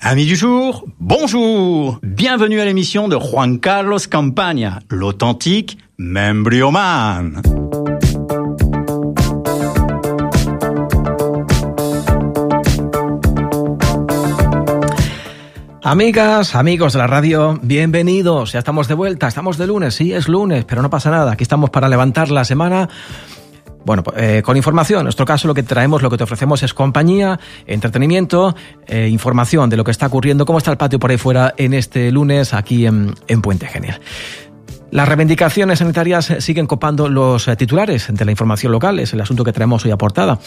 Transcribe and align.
Amis 0.00 0.26
du 0.26 0.36
jour, 0.36 0.84
bonjour 0.98 1.98
Bienvenue 2.02 2.60
à 2.60 2.64
l'émission 2.64 3.08
de 3.08 3.16
Juan 3.16 3.58
Carlos 3.58 3.98
Campaña, 4.10 4.80
l'authentique 4.90 5.78
Membrioman. 5.96 7.40
Amigas, 15.82 16.54
amigos 16.54 16.92
de 16.94 16.98
la 16.98 17.06
radio, 17.06 17.58
bienvenidos. 17.62 18.52
Ya 18.52 18.58
estamos 18.58 18.88
de 18.88 18.94
vuelta, 18.94 19.28
estamos 19.28 19.58
de 19.58 19.66
lunes, 19.66 19.94
sí, 19.94 20.12
es 20.12 20.28
lunes, 20.28 20.64
pero 20.64 20.82
no 20.82 20.90
pasa 20.90 21.10
nada. 21.10 21.32
Aquí 21.32 21.44
estamos 21.44 21.70
para 21.70 21.88
levantar 21.88 22.30
la 22.30 22.44
semana 22.44 22.88
bueno, 23.84 24.02
eh, 24.16 24.42
con 24.44 24.56
información. 24.56 25.00
En 25.00 25.04
nuestro 25.04 25.26
caso 25.26 25.46
lo 25.48 25.54
que 25.54 25.62
traemos, 25.62 26.02
lo 26.02 26.10
que 26.10 26.16
te 26.16 26.24
ofrecemos 26.24 26.62
es 26.62 26.74
compañía, 26.74 27.38
entretenimiento, 27.66 28.54
eh, 28.86 29.08
información 29.08 29.70
de 29.70 29.76
lo 29.76 29.84
que 29.84 29.90
está 29.90 30.06
ocurriendo, 30.06 30.46
cómo 30.46 30.58
está 30.58 30.70
el 30.70 30.76
patio 30.76 30.98
por 30.98 31.10
ahí 31.10 31.18
fuera 31.18 31.54
en 31.56 31.74
este 31.74 32.10
lunes 32.10 32.54
aquí 32.54 32.86
en, 32.86 33.14
Puente 33.42 33.66
Genial. 33.66 34.00
Las 34.90 35.08
reivindicaciones 35.08 35.80
sanitarias 35.80 36.32
siguen 36.38 36.66
copando 36.66 37.08
los 37.08 37.46
eh, 37.48 37.56
titulares 37.56 38.08
de 38.10 38.24
la 38.24 38.30
información 38.30 38.72
local, 38.72 39.00
es 39.00 39.12
el 39.12 39.20
asunto 39.20 39.44
que 39.44 39.52
traemos 39.52 39.84
hoy 39.84 39.90
a 39.90 39.98
portada. 39.98 40.38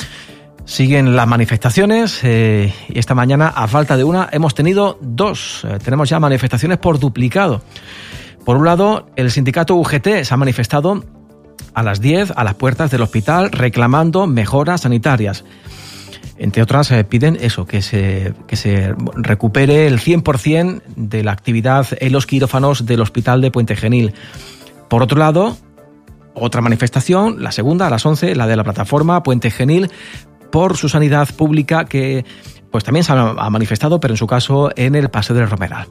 Siguen 0.65 1.15
las 1.15 1.27
manifestaciones 1.27 2.21
y 2.25 2.99
esta 2.99 3.15
mañana, 3.15 3.47
a 3.55 3.69
falta 3.69 3.95
de 3.95 4.03
una, 4.03 4.27
hemos 4.33 4.53
tenido 4.53 4.97
dos. 5.01 5.65
tenemos 5.81 6.09
ya 6.09 6.19
manifestaciones 6.19 6.77
por 6.77 6.99
duplicado. 6.99 7.61
Por 8.43 8.57
un 8.57 8.65
lado, 8.65 9.07
el 9.15 9.31
sindicato 9.31 9.75
UGT 9.75 10.23
se 10.23 10.33
ha 10.33 10.35
manifestado 10.35 11.05
a 11.77 11.83
las 11.83 12.01
10 12.01 12.33
a 12.35 12.43
las 12.43 12.55
puertas 12.55 12.89
del 12.89 13.03
hospital 13.03 13.51
reclamando 13.51 14.25
mejoras 14.25 14.81
sanitarias. 14.81 15.45
Entre 16.39 16.63
otras, 16.63 16.89
eh, 16.89 17.03
piden 17.03 17.37
eso, 17.39 17.67
que 17.67 17.83
se, 17.83 18.33
que 18.47 18.55
se 18.55 18.95
recupere 19.15 19.85
el 19.85 19.99
100% 19.99 20.81
de 20.95 21.23
la 21.23 21.33
actividad 21.33 21.85
en 21.99 22.13
los 22.13 22.25
quirófanos 22.25 22.87
del 22.87 22.99
hospital 22.99 23.41
de 23.41 23.51
Puente 23.51 23.75
Genil. 23.75 24.15
Por 24.89 25.03
otro 25.03 25.19
lado, 25.19 25.55
otra 26.33 26.61
manifestación, 26.61 27.43
la 27.43 27.51
segunda, 27.51 27.85
a 27.85 27.91
las 27.91 28.03
11, 28.03 28.33
la 28.33 28.47
de 28.47 28.55
la 28.55 28.63
plataforma 28.63 29.21
Puente 29.21 29.51
Genil, 29.51 29.91
por 30.51 30.77
su 30.77 30.89
sanidad 30.89 31.29
pública 31.35 31.85
que 31.85 32.25
pues 32.71 32.83
también 32.85 33.03
se 33.03 33.13
ha 33.13 33.49
manifestado, 33.51 33.99
pero 33.99 34.15
en 34.15 34.17
su 34.17 34.25
caso 34.25 34.71
en 34.75 34.95
el 34.95 35.09
Paseo 35.09 35.35
del 35.35 35.47
Romeral. 35.47 35.85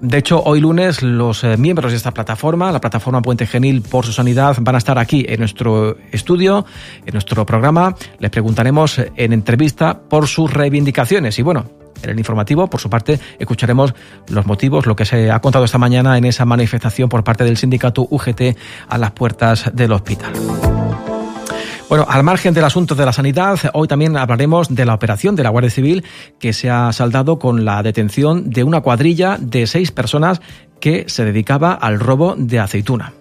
De 0.00 0.18
hecho, 0.18 0.42
hoy 0.44 0.60
lunes 0.60 1.02
los 1.02 1.42
eh, 1.42 1.56
miembros 1.56 1.92
de 1.92 1.96
esta 1.96 2.12
plataforma, 2.12 2.70
la 2.70 2.80
plataforma 2.80 3.22
Puente 3.22 3.46
Genil 3.46 3.82
por 3.82 4.04
su 4.04 4.12
sanidad, 4.12 4.56
van 4.60 4.74
a 4.74 4.78
estar 4.78 4.98
aquí 4.98 5.24
en 5.28 5.40
nuestro 5.40 5.96
estudio, 6.12 6.66
en 7.04 7.12
nuestro 7.12 7.46
programa. 7.46 7.94
Les 8.18 8.30
preguntaremos 8.30 9.00
en 9.16 9.32
entrevista 9.32 9.98
por 9.98 10.26
sus 10.26 10.52
reivindicaciones. 10.52 11.38
Y 11.38 11.42
bueno, 11.42 11.64
en 12.02 12.10
el 12.10 12.18
informativo, 12.18 12.68
por 12.68 12.80
su 12.80 12.90
parte, 12.90 13.18
escucharemos 13.38 13.94
los 14.28 14.44
motivos, 14.46 14.86
lo 14.86 14.96
que 14.96 15.06
se 15.06 15.30
ha 15.30 15.40
contado 15.40 15.64
esta 15.64 15.78
mañana 15.78 16.18
en 16.18 16.24
esa 16.24 16.44
manifestación 16.44 17.08
por 17.08 17.24
parte 17.24 17.44
del 17.44 17.56
sindicato 17.56 18.06
UGT 18.10 18.56
a 18.88 18.98
las 18.98 19.12
puertas 19.12 19.70
del 19.74 19.92
hospital. 19.92 20.32
Bueno, 21.88 22.04
al 22.08 22.24
margen 22.24 22.52
del 22.52 22.64
asunto 22.64 22.96
de 22.96 23.06
la 23.06 23.12
sanidad, 23.12 23.60
hoy 23.72 23.86
también 23.86 24.16
hablaremos 24.16 24.74
de 24.74 24.84
la 24.84 24.94
operación 24.94 25.36
de 25.36 25.44
la 25.44 25.50
Guardia 25.50 25.70
Civil 25.70 26.04
que 26.40 26.52
se 26.52 26.68
ha 26.68 26.92
saldado 26.92 27.38
con 27.38 27.64
la 27.64 27.80
detención 27.84 28.50
de 28.50 28.64
una 28.64 28.80
cuadrilla 28.80 29.36
de 29.40 29.68
seis 29.68 29.92
personas 29.92 30.40
que 30.80 31.04
se 31.06 31.24
dedicaba 31.24 31.72
al 31.72 32.00
robo 32.00 32.34
de 32.36 32.58
aceituna. 32.58 33.12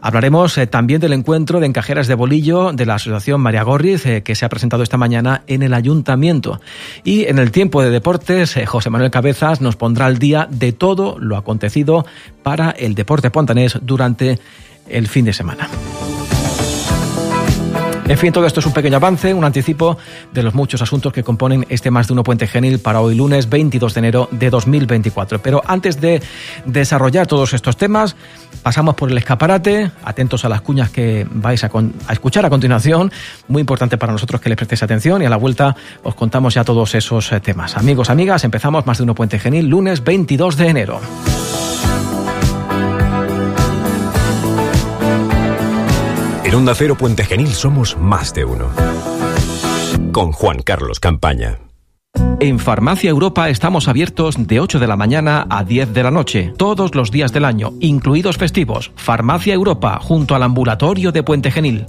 Hablaremos 0.00 0.56
eh, 0.56 0.66
también 0.66 1.02
del 1.02 1.12
encuentro 1.12 1.60
de 1.60 1.66
encajeras 1.66 2.06
de 2.06 2.14
bolillo 2.14 2.72
de 2.72 2.86
la 2.86 2.94
Asociación 2.94 3.42
María 3.42 3.64
Gorriz 3.64 4.06
eh, 4.06 4.22
que 4.22 4.34
se 4.34 4.46
ha 4.46 4.48
presentado 4.48 4.82
esta 4.82 4.96
mañana 4.96 5.42
en 5.46 5.62
el 5.62 5.74
Ayuntamiento. 5.74 6.58
Y 7.04 7.26
en 7.26 7.38
el 7.38 7.50
tiempo 7.50 7.82
de 7.82 7.90
deportes, 7.90 8.56
eh, 8.56 8.64
José 8.64 8.88
Manuel 8.88 9.10
Cabezas 9.10 9.60
nos 9.60 9.76
pondrá 9.76 10.06
al 10.06 10.18
día 10.18 10.48
de 10.50 10.72
todo 10.72 11.18
lo 11.18 11.36
acontecido 11.36 12.06
para 12.42 12.70
el 12.70 12.94
deporte 12.94 13.30
pontanés 13.30 13.78
durante 13.82 14.38
el 14.88 15.06
fin 15.06 15.26
de 15.26 15.34
semana. 15.34 15.68
En 18.10 18.18
fin, 18.18 18.32
todo 18.32 18.44
esto 18.44 18.58
es 18.58 18.66
un 18.66 18.72
pequeño 18.72 18.96
avance, 18.96 19.32
un 19.32 19.44
anticipo 19.44 19.96
de 20.32 20.42
los 20.42 20.52
muchos 20.52 20.82
asuntos 20.82 21.12
que 21.12 21.22
componen 21.22 21.64
este 21.68 21.92
más 21.92 22.08
de 22.08 22.14
uno 22.14 22.24
puente 22.24 22.48
genil 22.48 22.80
para 22.80 23.00
hoy 23.00 23.14
lunes 23.14 23.48
22 23.48 23.94
de 23.94 23.98
enero 24.00 24.28
de 24.32 24.50
2024. 24.50 25.40
Pero 25.40 25.62
antes 25.64 26.00
de 26.00 26.20
desarrollar 26.64 27.28
todos 27.28 27.52
estos 27.52 27.76
temas, 27.76 28.16
pasamos 28.64 28.96
por 28.96 29.12
el 29.12 29.18
escaparate, 29.18 29.92
atentos 30.02 30.44
a 30.44 30.48
las 30.48 30.60
cuñas 30.60 30.90
que 30.90 31.24
vais 31.30 31.62
a, 31.62 31.70
escuchar 32.10 32.44
a 32.44 32.50
continuación, 32.50 33.12
muy 33.46 33.60
importante 33.60 33.96
para 33.96 34.12
nosotros 34.12 34.40
que 34.40 34.48
les 34.48 34.56
prestéis 34.56 34.82
atención 34.82 35.22
y 35.22 35.26
a 35.26 35.30
la 35.30 35.36
vuelta 35.36 35.76
os 36.02 36.16
contamos 36.16 36.54
ya 36.54 36.64
todos 36.64 36.96
esos 36.96 37.30
eh, 37.30 37.38
temas. 37.38 37.76
Amigos, 37.76 38.10
amigas, 38.10 38.42
empezamos 38.42 38.86
más 38.86 38.98
de 38.98 39.04
uno 39.04 39.14
puente 39.14 39.38
genil 39.38 39.68
lunes 39.68 40.02
22 40.02 40.56
de 40.56 40.66
enero. 40.66 41.00
En 46.50 46.56
Onda 46.56 46.74
Cero 46.74 46.96
Puente 46.96 47.24
Genil 47.24 47.52
somos 47.52 47.96
más 47.96 48.34
de 48.34 48.44
uno. 48.44 48.70
Con 50.10 50.32
Juan 50.32 50.62
Carlos 50.62 50.98
Campaña. 50.98 51.60
En 52.40 52.58
Farmacia 52.58 53.08
Europa 53.08 53.48
estamos 53.50 53.86
abiertos 53.86 54.34
de 54.36 54.58
8 54.58 54.80
de 54.80 54.88
la 54.88 54.96
mañana 54.96 55.46
a 55.48 55.62
10 55.62 55.94
de 55.94 56.02
la 56.02 56.10
noche, 56.10 56.52
todos 56.58 56.96
los 56.96 57.12
días 57.12 57.32
del 57.32 57.44
año, 57.44 57.74
incluidos 57.78 58.36
festivos. 58.36 58.90
Farmacia 58.96 59.54
Europa, 59.54 60.00
junto 60.02 60.34
al 60.34 60.42
ambulatorio 60.42 61.12
de 61.12 61.22
Puente 61.22 61.52
Genil. 61.52 61.86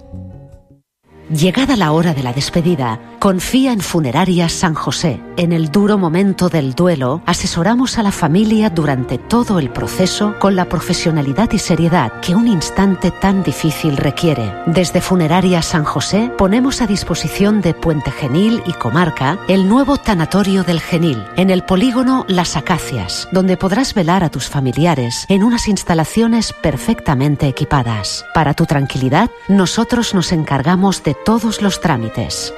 Llegada 1.32 1.76
la 1.76 1.92
hora 1.92 2.14
de 2.14 2.22
la 2.22 2.32
despedida, 2.32 3.00
confía 3.22 3.72
en 3.72 3.82
Funerarias 3.82 4.52
San 4.52 4.74
José. 4.74 5.22
En 5.38 5.54
el 5.54 5.70
duro 5.70 6.00
momento 6.00 6.50
del 6.50 6.74
duelo, 6.74 7.22
asesoramos 7.28 8.00
a 8.00 8.04
la 8.04 8.12
familia 8.12 8.72
durante 8.72 9.20
todo 9.20 9.60
el 9.60 9.70
proceso 9.70 10.34
con 10.40 10.56
la 10.56 10.66
profesionalidad 10.66 11.52
y 11.52 11.60
seriedad 11.60 12.20
que 12.22 12.34
un 12.34 12.48
instante 12.48 13.12
tan 13.12 13.44
difícil 13.44 13.96
requiere. 13.96 14.52
Desde 14.66 15.02
Funerarias 15.02 15.68
San 15.68 15.84
José 15.84 16.32
ponemos 16.36 16.82
a 16.82 16.88
disposición 16.88 17.62
de 17.62 17.76
Puente 17.76 18.10
Genil 18.10 18.64
y 18.66 18.74
Comarca 18.74 19.38
el 19.48 19.70
nuevo 19.70 19.98
tanatorio 19.98 20.64
del 20.64 20.82
Genil, 20.82 21.24
en 21.36 21.52
el 21.52 21.64
polígono 21.64 22.26
Las 22.28 22.58
Acacias, 22.58 23.30
donde 23.32 23.56
podrás 23.56 23.94
velar 23.94 24.24
a 24.24 24.32
tus 24.32 24.50
familiares 24.50 25.28
en 25.30 25.44
unas 25.44 25.68
instalaciones 25.68 26.54
perfectamente 26.54 27.48
equipadas. 27.48 28.26
Para 28.34 28.56
tu 28.56 28.66
tranquilidad, 28.66 29.30
nosotros 29.48 30.16
nos 30.16 30.32
encargamos 30.32 31.04
de 31.04 31.14
todos 31.24 31.62
los 31.62 31.82
trámites. 31.82 32.52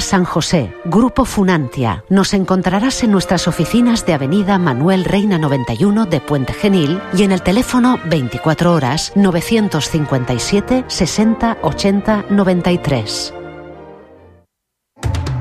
San 0.00 0.24
José, 0.24 0.72
Grupo 0.86 1.26
Funantia. 1.26 2.02
Nos 2.08 2.32
encontrarás 2.32 3.02
en 3.02 3.10
nuestras 3.10 3.46
oficinas 3.46 4.06
de 4.06 4.14
Avenida 4.14 4.58
Manuel 4.58 5.04
Reina 5.04 5.36
91 5.36 6.06
de 6.06 6.20
Puente 6.20 6.54
Genil 6.54 6.98
y 7.14 7.24
en 7.24 7.32
el 7.32 7.42
teléfono 7.42 7.98
24 8.06 8.72
horas 8.72 9.12
957 9.16 10.86
60 10.88 11.58
80 11.60 12.24
93. 12.30 13.34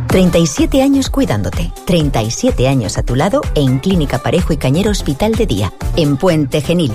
37 0.08 0.82
años 0.82 1.10
cuidándote, 1.10 1.72
37 1.86 2.68
años 2.68 2.98
a 2.98 3.04
tu 3.04 3.16
lado 3.16 3.40
en 3.54 3.80
Clínica 3.80 4.20
Parejo 4.20 4.52
y 4.52 4.58
Cañero 4.58 4.92
Hospital 4.92 5.36
de 5.36 5.46
Día, 5.46 5.74
en 5.96 6.18
Puente 6.18 6.60
Genil. 6.60 6.92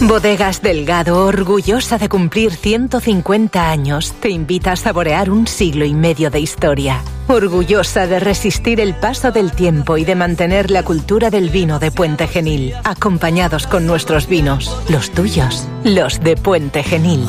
Bodegas 0.00 0.60
Delgado, 0.60 1.24
orgullosa 1.24 1.98
de 1.98 2.08
cumplir 2.08 2.52
150 2.52 3.70
años, 3.70 4.12
te 4.20 4.28
invita 4.28 4.72
a 4.72 4.76
saborear 4.76 5.30
un 5.30 5.46
siglo 5.46 5.84
y 5.84 5.94
medio 5.94 6.30
de 6.30 6.40
historia. 6.40 7.00
Orgullosa 7.28 8.06
de 8.06 8.20
resistir 8.20 8.80
el 8.80 8.94
paso 8.94 9.30
del 9.30 9.52
tiempo 9.52 9.96
y 9.96 10.04
de 10.04 10.14
mantener 10.14 10.70
la 10.70 10.82
cultura 10.82 11.30
del 11.30 11.48
vino 11.48 11.78
de 11.78 11.90
Puente 11.90 12.26
Genil, 12.26 12.74
acompañados 12.84 13.66
con 13.66 13.86
nuestros 13.86 14.26
vinos, 14.26 14.76
los 14.88 15.10
tuyos, 15.10 15.66
los 15.84 16.20
de 16.20 16.36
Puente 16.36 16.82
Genil. 16.82 17.26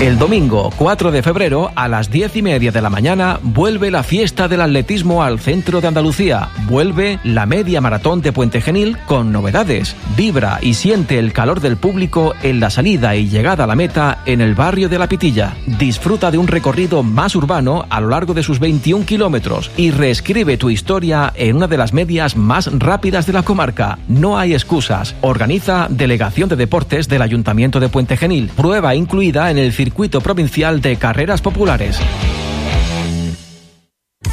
El 0.00 0.16
domingo 0.16 0.70
4 0.76 1.10
de 1.10 1.24
febrero 1.24 1.72
a 1.74 1.88
las 1.88 2.08
10 2.08 2.36
y 2.36 2.42
media 2.42 2.70
de 2.70 2.80
la 2.80 2.88
mañana 2.88 3.40
vuelve 3.42 3.90
la 3.90 4.04
fiesta 4.04 4.46
del 4.46 4.60
atletismo 4.60 5.24
al 5.24 5.40
centro 5.40 5.80
de 5.80 5.88
Andalucía. 5.88 6.50
Vuelve 6.68 7.18
la 7.24 7.46
media 7.46 7.80
maratón 7.80 8.20
de 8.20 8.30
Puente 8.30 8.60
Genil 8.60 8.96
con 9.06 9.32
novedades. 9.32 9.96
Vibra 10.16 10.60
y 10.62 10.74
siente 10.74 11.18
el 11.18 11.32
calor 11.32 11.60
del 11.60 11.78
público 11.78 12.32
en 12.44 12.60
la 12.60 12.70
salida 12.70 13.16
y 13.16 13.28
llegada 13.28 13.64
a 13.64 13.66
la 13.66 13.74
meta 13.74 14.22
en 14.24 14.40
el 14.40 14.54
barrio 14.54 14.88
de 14.88 15.00
La 15.00 15.08
Pitilla. 15.08 15.56
Disfruta 15.66 16.30
de 16.30 16.38
un 16.38 16.46
recorrido 16.46 17.02
más 17.02 17.34
urbano 17.34 17.84
a 17.90 18.00
lo 18.00 18.08
largo 18.08 18.34
de 18.34 18.44
sus 18.44 18.60
21 18.60 19.04
kilómetros 19.04 19.68
y 19.76 19.90
reescribe 19.90 20.58
tu 20.58 20.70
historia 20.70 21.32
en 21.34 21.56
una 21.56 21.66
de 21.66 21.76
las 21.76 21.92
medias 21.92 22.36
más 22.36 22.70
rápidas 22.72 23.26
de 23.26 23.32
la 23.32 23.42
comarca. 23.42 23.98
No 24.06 24.38
hay 24.38 24.52
excusas. 24.52 25.16
Organiza 25.22 25.88
Delegación 25.90 26.48
de 26.48 26.54
Deportes 26.54 27.08
del 27.08 27.22
Ayuntamiento 27.22 27.80
de 27.80 27.88
Puente 27.88 28.16
Genil. 28.16 28.48
Prueba 28.54 28.94
incluida 28.94 29.50
en 29.50 29.58
el 29.58 29.72
Provincial 30.20 30.80
de 30.80 30.96
Carreras 30.96 31.42
Populares. 31.42 31.98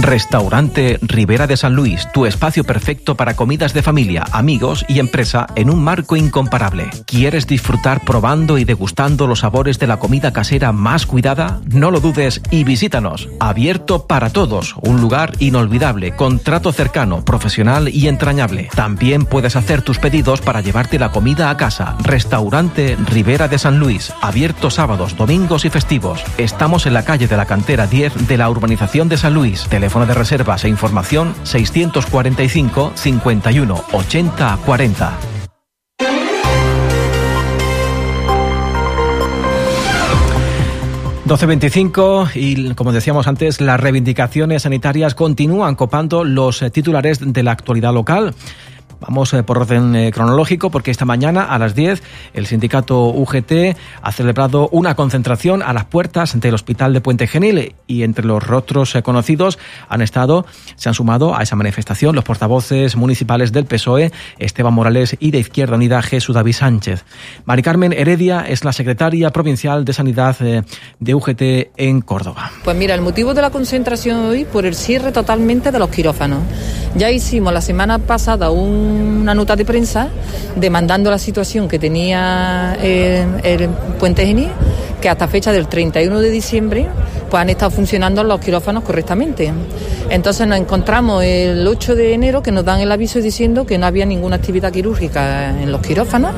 Restaurante 0.05 0.99
Ribera 1.01 1.47
de 1.47 1.57
San 1.57 1.73
Luis, 1.73 2.07
tu 2.13 2.27
espacio 2.27 2.63
perfecto 2.63 3.15
para 3.15 3.35
comidas 3.35 3.73
de 3.73 3.81
familia, 3.81 4.23
amigos 4.31 4.85
y 4.87 4.99
empresa 4.99 5.47
en 5.55 5.71
un 5.71 5.83
marco 5.83 6.15
incomparable. 6.15 6.91
¿Quieres 7.07 7.47
disfrutar 7.47 8.01
probando 8.05 8.59
y 8.59 8.65
degustando 8.65 9.25
los 9.25 9.39
sabores 9.39 9.79
de 9.79 9.87
la 9.87 9.97
comida 9.97 10.31
casera 10.31 10.71
más 10.71 11.07
cuidada? 11.07 11.59
No 11.71 11.89
lo 11.89 12.01
dudes 12.01 12.39
y 12.51 12.63
visítanos. 12.63 13.29
Abierto 13.39 14.05
para 14.05 14.29
todos, 14.29 14.75
un 14.83 15.01
lugar 15.01 15.33
inolvidable, 15.39 16.15
con 16.15 16.37
trato 16.37 16.71
cercano, 16.71 17.25
profesional 17.25 17.89
y 17.89 18.07
entrañable. 18.07 18.69
También 18.75 19.25
puedes 19.25 19.55
hacer 19.55 19.81
tus 19.81 19.97
pedidos 19.97 20.39
para 20.39 20.61
llevarte 20.61 20.99
la 20.99 21.11
comida 21.11 21.49
a 21.49 21.57
casa. 21.57 21.95
Restaurante 22.03 22.95
Ribera 23.07 23.47
de 23.47 23.57
San 23.57 23.79
Luis, 23.79 24.13
abierto 24.21 24.69
sábados, 24.69 25.17
domingos 25.17 25.65
y 25.65 25.71
festivos. 25.71 26.23
Estamos 26.37 26.85
en 26.85 26.93
la 26.93 27.05
calle 27.05 27.27
de 27.27 27.37
la 27.37 27.47
Cantera 27.47 27.87
10 27.87 28.27
de 28.27 28.37
la 28.37 28.51
urbanización 28.51 29.09
de 29.09 29.17
San 29.17 29.33
Luis. 29.33 29.65
Teléfono 29.67 29.94
de 30.03 30.13
reservas 30.13 30.65
e 30.65 30.67
información 30.67 31.33
645 31.43 32.91
51 32.95 33.85
80 33.93 34.59
40. 34.65 35.19
...12.25 41.25 42.35
y 42.35 42.75
como 42.75 42.91
decíamos 42.91 43.25
antes, 43.25 43.59
las 43.59 43.79
reivindicaciones 43.79 44.61
sanitarias 44.61 45.15
continúan 45.15 45.73
copando 45.73 46.23
los 46.23 46.61
eh, 46.61 46.69
titulares 46.69 47.17
de 47.19 47.41
la 47.41 47.51
actualidad 47.51 47.95
local. 47.95 48.35
Vamos 48.99 49.33
eh, 49.33 49.43
por 49.43 49.57
orden 49.57 49.95
eh, 49.95 50.11
cronológico 50.11 50.69
porque 50.69 50.91
esta 50.91 51.05
mañana 51.05 51.43
a 51.43 51.59
las 51.59 51.75
10 51.75 52.01
el 52.33 52.45
sindicato 52.45 53.07
UGT 53.07 53.77
ha 54.01 54.11
celebrado 54.11 54.69
una 54.71 54.95
concentración 54.95 55.61
a 55.61 55.73
las 55.73 55.85
puertas 55.85 56.39
del 56.39 56.53
Hospital 56.53 56.93
de 56.93 57.01
Puente 57.01 57.27
Genil 57.27 57.75
y 57.87 58.03
entre 58.03 58.25
los 58.25 58.43
rostros 58.43 58.95
eh, 58.95 59.03
conocidos 59.03 59.59
han 59.89 60.01
estado, 60.01 60.45
se 60.75 60.89
han 60.89 60.95
sumado 60.95 61.35
a 61.35 61.43
esa 61.43 61.55
manifestación 61.55 62.15
los 62.15 62.23
portavoces 62.23 62.95
municipales 62.95 63.51
del 63.51 63.65
PSOE, 63.65 64.11
Esteban 64.39 64.73
Morales 64.73 65.15
y 65.19 65.31
de 65.31 65.39
Izquierda 65.39 65.75
Unida 65.75 66.01
Jesús 66.01 66.35
David 66.35 66.53
Sánchez. 66.53 67.05
Mari 67.45 67.61
Carmen 67.61 67.93
Heredia 67.93 68.41
es 68.41 68.63
la 68.63 68.73
secretaria 68.73 69.29
provincial 69.31 69.85
de 69.85 69.93
Sanidad 69.93 70.37
de 70.37 71.15
UGT 71.15 71.41
en 71.77 72.01
Córdoba. 72.01 72.51
Pues 72.63 72.75
mira, 72.75 72.95
el 72.95 73.01
motivo 73.01 73.33
de 73.33 73.41
la 73.41 73.49
concentración 73.49 74.25
hoy 74.25 74.45
por 74.45 74.65
el 74.65 74.75
cierre 74.75 75.11
totalmente 75.11 75.71
de 75.71 75.79
los 75.79 75.89
quirófanos. 75.89 76.39
Ya 76.95 77.11
hicimos 77.11 77.51
la 77.51 77.61
semana 77.61 77.99
pasada 77.99 78.49
una 78.85 79.33
nota 79.33 79.55
de 79.55 79.65
prensa 79.65 80.09
demandando 80.55 81.09
la 81.09 81.17
situación 81.17 81.67
que 81.67 81.79
tenía 81.79 82.77
el, 82.81 83.27
el 83.43 83.69
Puente 83.99 84.25
Genil, 84.25 84.49
que 85.01 85.09
hasta 85.09 85.27
fecha 85.27 85.51
del 85.51 85.67
31 85.67 86.19
de 86.19 86.29
diciembre 86.29 86.87
pues 87.29 87.41
han 87.41 87.49
estado 87.49 87.71
funcionando 87.71 88.23
los 88.23 88.39
quirófanos 88.39 88.83
correctamente. 88.83 89.51
Entonces 90.09 90.47
nos 90.47 90.59
encontramos 90.59 91.23
el 91.23 91.67
8 91.67 91.95
de 91.95 92.13
enero 92.13 92.43
que 92.43 92.51
nos 92.51 92.63
dan 92.63 92.79
el 92.79 92.91
aviso 92.91 93.19
diciendo 93.19 93.65
que 93.65 93.77
no 93.77 93.87
había 93.87 94.05
ninguna 94.05 94.35
actividad 94.35 94.71
quirúrgica 94.71 95.49
en 95.49 95.71
los 95.71 95.81
quirófanos 95.81 96.33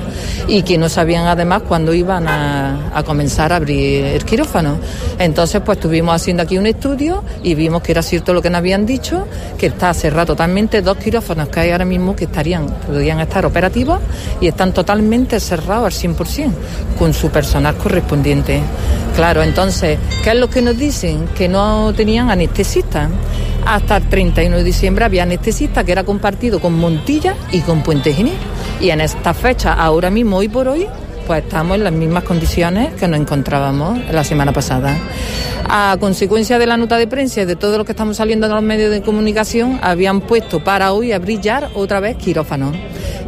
y 0.47 0.61
que 0.61 0.77
no 0.77 0.87
sabían 0.87 1.27
además 1.27 1.63
cuándo 1.67 1.93
iban 1.93 2.27
a, 2.27 3.03
comenzar 3.05 3.51
a 3.51 3.57
abrir 3.57 4.05
el 4.05 4.23
quirófano. 4.23 4.77
Entonces 5.19 5.61
pues 5.65 5.77
estuvimos 5.77 6.15
haciendo 6.15 6.43
aquí 6.43 6.57
un 6.57 6.65
estudio 6.65 7.23
y 7.43 7.55
vimos 7.55 7.81
que 7.81 7.91
era 7.91 8.01
cierto 8.01 8.33
lo 8.33 8.41
que 8.41 8.49
nos 8.49 8.59
habían 8.59 8.85
dicho, 8.85 9.27
que 9.57 9.67
está 9.67 9.93
cerrado 9.93 10.27
totalmente 10.27 10.81
dos 10.81 10.97
quirófanos 10.97 11.49
que 11.49 11.59
hay 11.59 11.71
ahora 11.71 11.85
mismo 11.85 12.15
que 12.15 12.25
estarían, 12.25 12.67
podrían 12.67 13.19
estar 13.19 13.45
operativos 13.45 13.99
y 14.39 14.47
están 14.47 14.73
totalmente 14.73 15.39
cerrados 15.39 16.03
al 16.03 16.15
100% 16.15 16.51
con 16.97 17.13
su 17.13 17.29
personal 17.29 17.75
correspondiente. 17.75 18.61
Claro, 19.15 19.41
entonces, 19.41 19.97
¿qué 20.23 20.29
es 20.29 20.35
lo 20.35 20.47
que 20.47 20.61
nos 20.61 20.77
dicen? 20.87 21.27
Que 21.35 21.49
no 21.49 21.93
tenían 21.93 22.29
anestesista. 22.29 23.09
Hasta 23.65 23.97
el 23.97 24.07
31 24.07 24.55
de 24.55 24.63
diciembre 24.63 25.03
había 25.03 25.23
anestesista 25.23 25.83
que 25.83 25.91
era 25.91 26.05
compartido 26.05 26.61
con 26.61 26.73
Montilla 26.73 27.35
y 27.51 27.59
con 27.59 27.83
Puente 27.83 28.13
Genil. 28.13 28.37
Y 28.79 28.89
en 28.91 29.01
esta 29.01 29.33
fecha, 29.33 29.73
ahora 29.73 30.09
mismo, 30.09 30.37
hoy 30.37 30.47
por 30.47 30.69
hoy, 30.69 30.87
pues 31.25 31.43
estamos 31.43 31.75
en 31.75 31.83
las 31.83 31.91
mismas 31.91 32.23
condiciones 32.23 32.93
que 32.93 33.05
nos 33.09 33.19
encontrábamos 33.19 33.99
la 34.11 34.23
semana 34.23 34.53
pasada. 34.53 34.97
A 35.67 35.97
consecuencia 35.99 36.57
de 36.57 36.67
la 36.67 36.77
nota 36.77 36.97
de 36.97 37.07
prensa 37.07 37.41
y 37.41 37.45
de 37.45 37.57
todo 37.57 37.77
lo 37.77 37.83
que 37.83 37.91
estamos 37.91 38.15
saliendo 38.15 38.47
de 38.47 38.53
los 38.53 38.63
medios 38.63 38.89
de 38.89 39.01
comunicación, 39.01 39.79
habían 39.83 40.21
puesto 40.21 40.63
para 40.63 40.93
hoy 40.93 41.11
a 41.11 41.19
brillar 41.19 41.69
otra 41.75 41.99
vez 41.99 42.15
quirófano. 42.15 42.71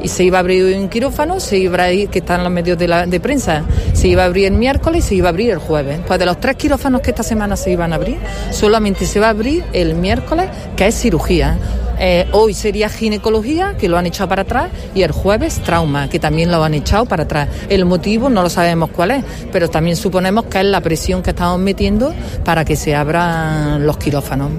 Y 0.02 0.08
se 0.08 0.24
iba 0.24 0.38
a 0.38 0.42
abrir 0.42 0.78
un 0.78 0.90
quirófano, 0.90 1.40
se 1.40 1.58
iba 1.58 1.84
a 1.84 1.92
ir, 1.92 2.10
que 2.10 2.20
están 2.20 2.44
los 2.44 2.52
medios 2.52 2.78
de, 2.78 3.20
prensa, 3.20 3.64
se 3.94 4.08
iba 4.08 4.24
a 4.24 4.26
abrir 4.26 4.46
el 4.46 4.54
miércoles 4.54 5.06
y 5.06 5.08
se 5.08 5.16
iba 5.16 5.28
a 5.28 5.30
abrir 5.30 5.52
el 5.52 5.60
jueves. 5.60 6.00
Pues 6.08 6.20
de 6.20 6.26
los 6.26 6.40
tres 6.40 6.56
quirófanos 6.56 7.02
que 7.02 7.12
esta 7.12 7.24
semana 7.24 7.56
se 7.56 7.72
iban 7.72 7.94
a 7.94 7.96
abrir, 7.96 8.18
solamente 8.52 9.06
se 9.06 9.20
va 9.20 9.28
a 9.28 9.32
abrir 9.32 9.64
el 9.74 9.96
miércoles, 9.96 10.50
que 10.76 10.88
es 10.88 10.96
cirugía. 10.96 11.58
Eh, 12.02 12.28
hoy 12.32 12.54
sería 12.54 12.88
ginecología, 12.88 13.76
que 13.78 13.90
lo 13.90 13.98
han 13.98 14.06
echado 14.06 14.30
para 14.30 14.44
atrás, 14.44 14.70
y 14.96 15.02
el 15.02 15.12
jueves 15.12 15.60
trauma, 15.60 16.10
que 16.10 16.18
también 16.18 16.50
lo 16.50 16.64
han 16.64 16.74
echado 16.74 17.06
para 17.06 17.24
atrás. 17.24 17.50
El 17.68 17.86
motivo 17.86 18.30
no 18.30 18.42
lo 18.42 18.50
sabemos 18.50 18.90
cuál 18.92 19.12
es, 19.12 19.24
pero 19.52 19.70
también 19.70 19.98
suponemos 19.98 20.46
que 20.46 20.60
es 20.60 20.66
la 20.66 20.80
presión 20.80 21.22
que 21.22 21.32
estamos 21.32 21.60
metiendo 21.60 22.14
para 22.46 22.64
que 22.64 22.78
se 22.78 22.96
abran 22.96 23.86
los 23.86 23.98
quirófanos. 23.98 24.52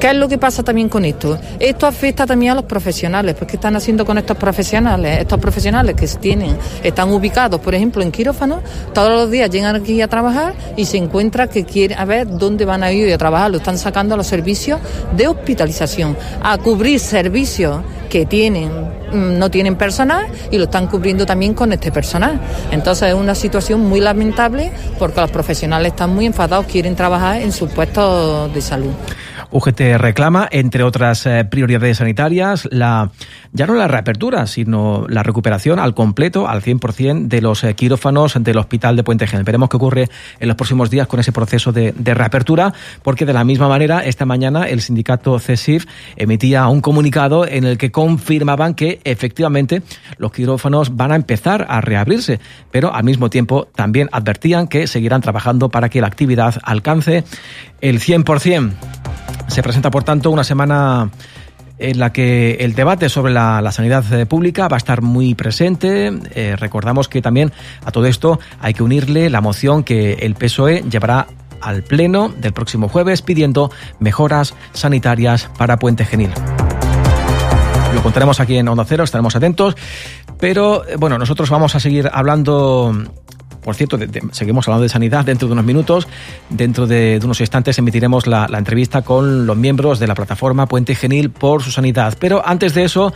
¿Qué 0.00 0.08
es 0.08 0.14
lo 0.14 0.28
que 0.28 0.38
pasa 0.38 0.62
también 0.62 0.88
con 0.88 1.04
esto? 1.04 1.38
Esto 1.60 1.86
afecta 1.86 2.24
también 2.24 2.52
a 2.52 2.54
los 2.54 2.64
profesionales, 2.64 3.36
¿qué 3.46 3.56
están 3.56 3.76
haciendo 3.76 4.06
con 4.06 4.16
estos 4.16 4.38
profesionales? 4.38 4.67
Estos 4.72 5.40
profesionales 5.40 5.94
que 5.94 6.06
tienen, 6.06 6.56
están 6.82 7.10
ubicados, 7.10 7.58
por 7.60 7.74
ejemplo, 7.74 8.02
en 8.02 8.12
quirófanos, 8.12 8.60
todos 8.92 9.10
los 9.10 9.30
días 9.30 9.48
llegan 9.48 9.76
aquí 9.76 10.02
a 10.02 10.08
trabajar 10.08 10.54
y 10.76 10.84
se 10.84 10.98
encuentra 10.98 11.48
que 11.48 11.64
quieren 11.64 11.98
a 11.98 12.04
ver 12.04 12.28
dónde 12.28 12.66
van 12.66 12.82
a 12.82 12.92
ir 12.92 13.12
a 13.12 13.16
trabajar, 13.16 13.50
lo 13.50 13.56
están 13.56 13.78
sacando 13.78 14.14
a 14.14 14.18
los 14.18 14.26
servicios 14.26 14.78
de 15.16 15.26
hospitalización, 15.26 16.16
a 16.42 16.58
cubrir 16.58 17.00
servicios 17.00 17.80
que 18.10 18.26
tienen 18.26 18.70
no 19.12 19.50
tienen 19.50 19.76
personal 19.76 20.26
y 20.50 20.58
lo 20.58 20.64
están 20.64 20.86
cubriendo 20.86 21.24
también 21.24 21.54
con 21.54 21.72
este 21.72 21.90
personal. 21.90 22.38
Entonces 22.70 23.08
es 23.08 23.14
una 23.14 23.34
situación 23.34 23.80
muy 23.88 24.00
lamentable 24.00 24.70
porque 24.98 25.20
los 25.20 25.30
profesionales 25.30 25.92
están 25.92 26.14
muy 26.14 26.26
enfadados, 26.26 26.66
quieren 26.66 26.94
trabajar 26.94 27.40
en 27.40 27.52
sus 27.52 27.70
puestos 27.70 28.52
de 28.52 28.60
salud. 28.60 28.92
UGT 29.50 29.80
reclama, 29.96 30.46
entre 30.50 30.82
otras 30.82 31.24
eh, 31.26 31.44
prioridades 31.44 31.98
sanitarias, 31.98 32.68
la 32.70 33.10
ya 33.52 33.66
no 33.66 33.74
la 33.74 33.88
reapertura, 33.88 34.46
sino 34.46 35.06
la 35.08 35.22
recuperación 35.22 35.78
al 35.78 35.94
completo, 35.94 36.48
al 36.48 36.62
100% 36.62 37.28
de 37.28 37.40
los 37.40 37.64
eh, 37.64 37.74
quirófanos 37.74 38.36
del 38.38 38.58
Hospital 38.58 38.96
de 38.96 39.04
Puente 39.04 39.26
Genil. 39.26 39.44
Veremos 39.44 39.70
qué 39.70 39.76
ocurre 39.76 40.08
en 40.38 40.48
los 40.48 40.56
próximos 40.56 40.90
días 40.90 41.06
con 41.06 41.18
ese 41.20 41.32
proceso 41.32 41.72
de, 41.72 41.92
de 41.92 42.14
reapertura, 42.14 42.74
porque 43.02 43.24
de 43.24 43.32
la 43.32 43.44
misma 43.44 43.68
manera, 43.68 44.04
esta 44.04 44.26
mañana 44.26 44.68
el 44.68 44.82
sindicato 44.82 45.38
CESIF 45.38 45.86
emitía 46.16 46.66
un 46.68 46.80
comunicado 46.80 47.46
en 47.46 47.64
el 47.64 47.78
que 47.78 47.90
confirmaban 47.90 48.74
que 48.74 49.00
efectivamente 49.04 49.82
los 50.18 50.32
quirófanos 50.32 50.96
van 50.96 51.12
a 51.12 51.16
empezar 51.16 51.66
a 51.68 51.80
reabrirse, 51.80 52.38
pero 52.70 52.94
al 52.94 53.04
mismo 53.04 53.30
tiempo 53.30 53.68
también 53.74 54.08
advertían 54.12 54.68
que 54.68 54.86
seguirán 54.86 55.22
trabajando 55.22 55.70
para 55.70 55.88
que 55.88 56.00
la 56.00 56.06
actividad 56.06 56.56
alcance 56.62 57.24
el 57.80 58.00
100%. 58.00 58.72
Se 59.48 59.62
presenta, 59.62 59.90
por 59.90 60.04
tanto, 60.04 60.30
una 60.30 60.44
semana 60.44 61.10
en 61.78 61.98
la 61.98 62.12
que 62.12 62.54
el 62.60 62.74
debate 62.74 63.08
sobre 63.08 63.32
la, 63.32 63.70
sanidad 63.72 64.04
eh, 64.12 64.26
pública 64.26 64.68
va 64.68 64.76
a 64.76 64.78
estar 64.78 65.02
muy 65.02 65.34
presente. 65.34 66.12
Eh, 66.34 66.56
recordamos 66.56 67.08
que 67.08 67.22
también 67.22 67.52
a 67.84 67.90
todo 67.90 68.06
esto 68.06 68.40
hay 68.60 68.74
que 68.74 68.82
unirle 68.82 69.30
la 69.30 69.40
moción 69.40 69.84
que 69.84 70.14
el 70.14 70.34
PSOE 70.34 70.84
llevará 70.90 71.26
al 71.60 71.82
Pleno 71.82 72.28
del 72.28 72.52
próximo 72.52 72.88
jueves 72.88 73.22
pidiendo 73.22 73.70
mejoras 73.98 74.54
sanitarias 74.72 75.50
para 75.56 75.78
Puente 75.78 76.04
Genil. 76.04 76.30
Lo 77.94 78.02
contaremos 78.02 78.38
aquí 78.38 78.56
en 78.58 78.68
Onda 78.68 78.84
Cero, 78.84 79.04
estaremos 79.04 79.34
atentos. 79.34 79.74
Pero 80.38 80.86
eh, 80.86 80.96
bueno, 80.96 81.18
nosotros 81.18 81.50
vamos 81.50 81.74
a 81.74 81.80
seguir 81.80 82.08
hablando 82.12 82.92
por 83.68 83.74
cierto, 83.74 83.98
de, 83.98 84.22
seguimos 84.30 84.66
hablando 84.66 84.84
de 84.84 84.88
sanidad 84.88 85.26
dentro 85.26 85.46
de 85.46 85.52
unos 85.52 85.66
minutos. 85.66 86.08
Dentro 86.48 86.86
de, 86.86 87.18
de 87.18 87.26
unos 87.26 87.38
instantes 87.42 87.78
emitiremos 87.78 88.26
la, 88.26 88.48
la, 88.48 88.56
entrevista 88.56 89.02
con 89.02 89.44
los 89.44 89.58
miembros 89.58 89.98
de 89.98 90.06
la 90.06 90.14
plataforma 90.14 90.64
Puente 90.64 90.94
Genil 90.94 91.28
por 91.28 91.62
su 91.62 91.70
sanidad. 91.70 92.16
Pero 92.18 92.40
antes 92.48 92.72
de 92.72 92.84
eso, 92.84 93.12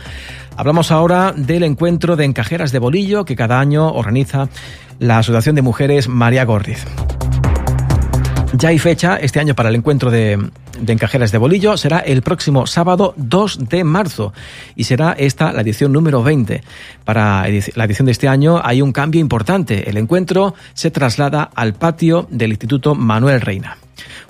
hablamos 0.55 0.91
ahora 0.91 1.33
del 1.35 1.63
encuentro 1.63 2.15
de 2.15 2.25
encajeras 2.25 2.71
de 2.71 2.77
bolillo 2.77 3.25
que 3.25 3.35
cada 3.35 3.59
año 3.59 3.89
organiza 3.89 4.47
la 4.99 5.17
Asociación 5.17 5.55
de 5.55 5.63
Mujeres 5.63 6.07
María 6.07 6.45
Gorriz. 6.45 6.85
Ya 8.55 8.69
hay 8.69 8.77
fecha 8.77 9.17
este 9.17 9.39
año 9.39 9.55
para 9.55 9.69
el 9.69 9.75
encuentro 9.75 10.11
de, 10.11 10.37
de 10.79 10.93
encajeras 10.93 11.31
de 11.31 11.39
bolillo. 11.39 11.75
Será 11.75 11.99
el 11.99 12.21
próximo 12.21 12.67
sábado 12.67 13.15
2 13.17 13.67
de 13.67 13.83
marzo 13.83 14.31
y 14.75 14.83
será 14.83 15.13
esta 15.13 15.51
la 15.51 15.61
edición 15.61 15.91
número 15.91 16.21
20. 16.21 16.61
Para 17.03 17.47
la 17.75 17.85
edición 17.85 18.05
de 18.05 18.11
este 18.11 18.27
año 18.27 18.61
hay 18.63 18.83
un 18.83 18.91
cambio 18.91 19.19
importante. 19.21 19.89
El 19.89 19.97
encuentro 19.97 20.53
se 20.75 20.91
traslada 20.91 21.49
al 21.55 21.73
patio 21.73 22.27
del 22.29 22.51
Instituto 22.51 22.93
Manuel 22.93 23.41
Reina. 23.41 23.77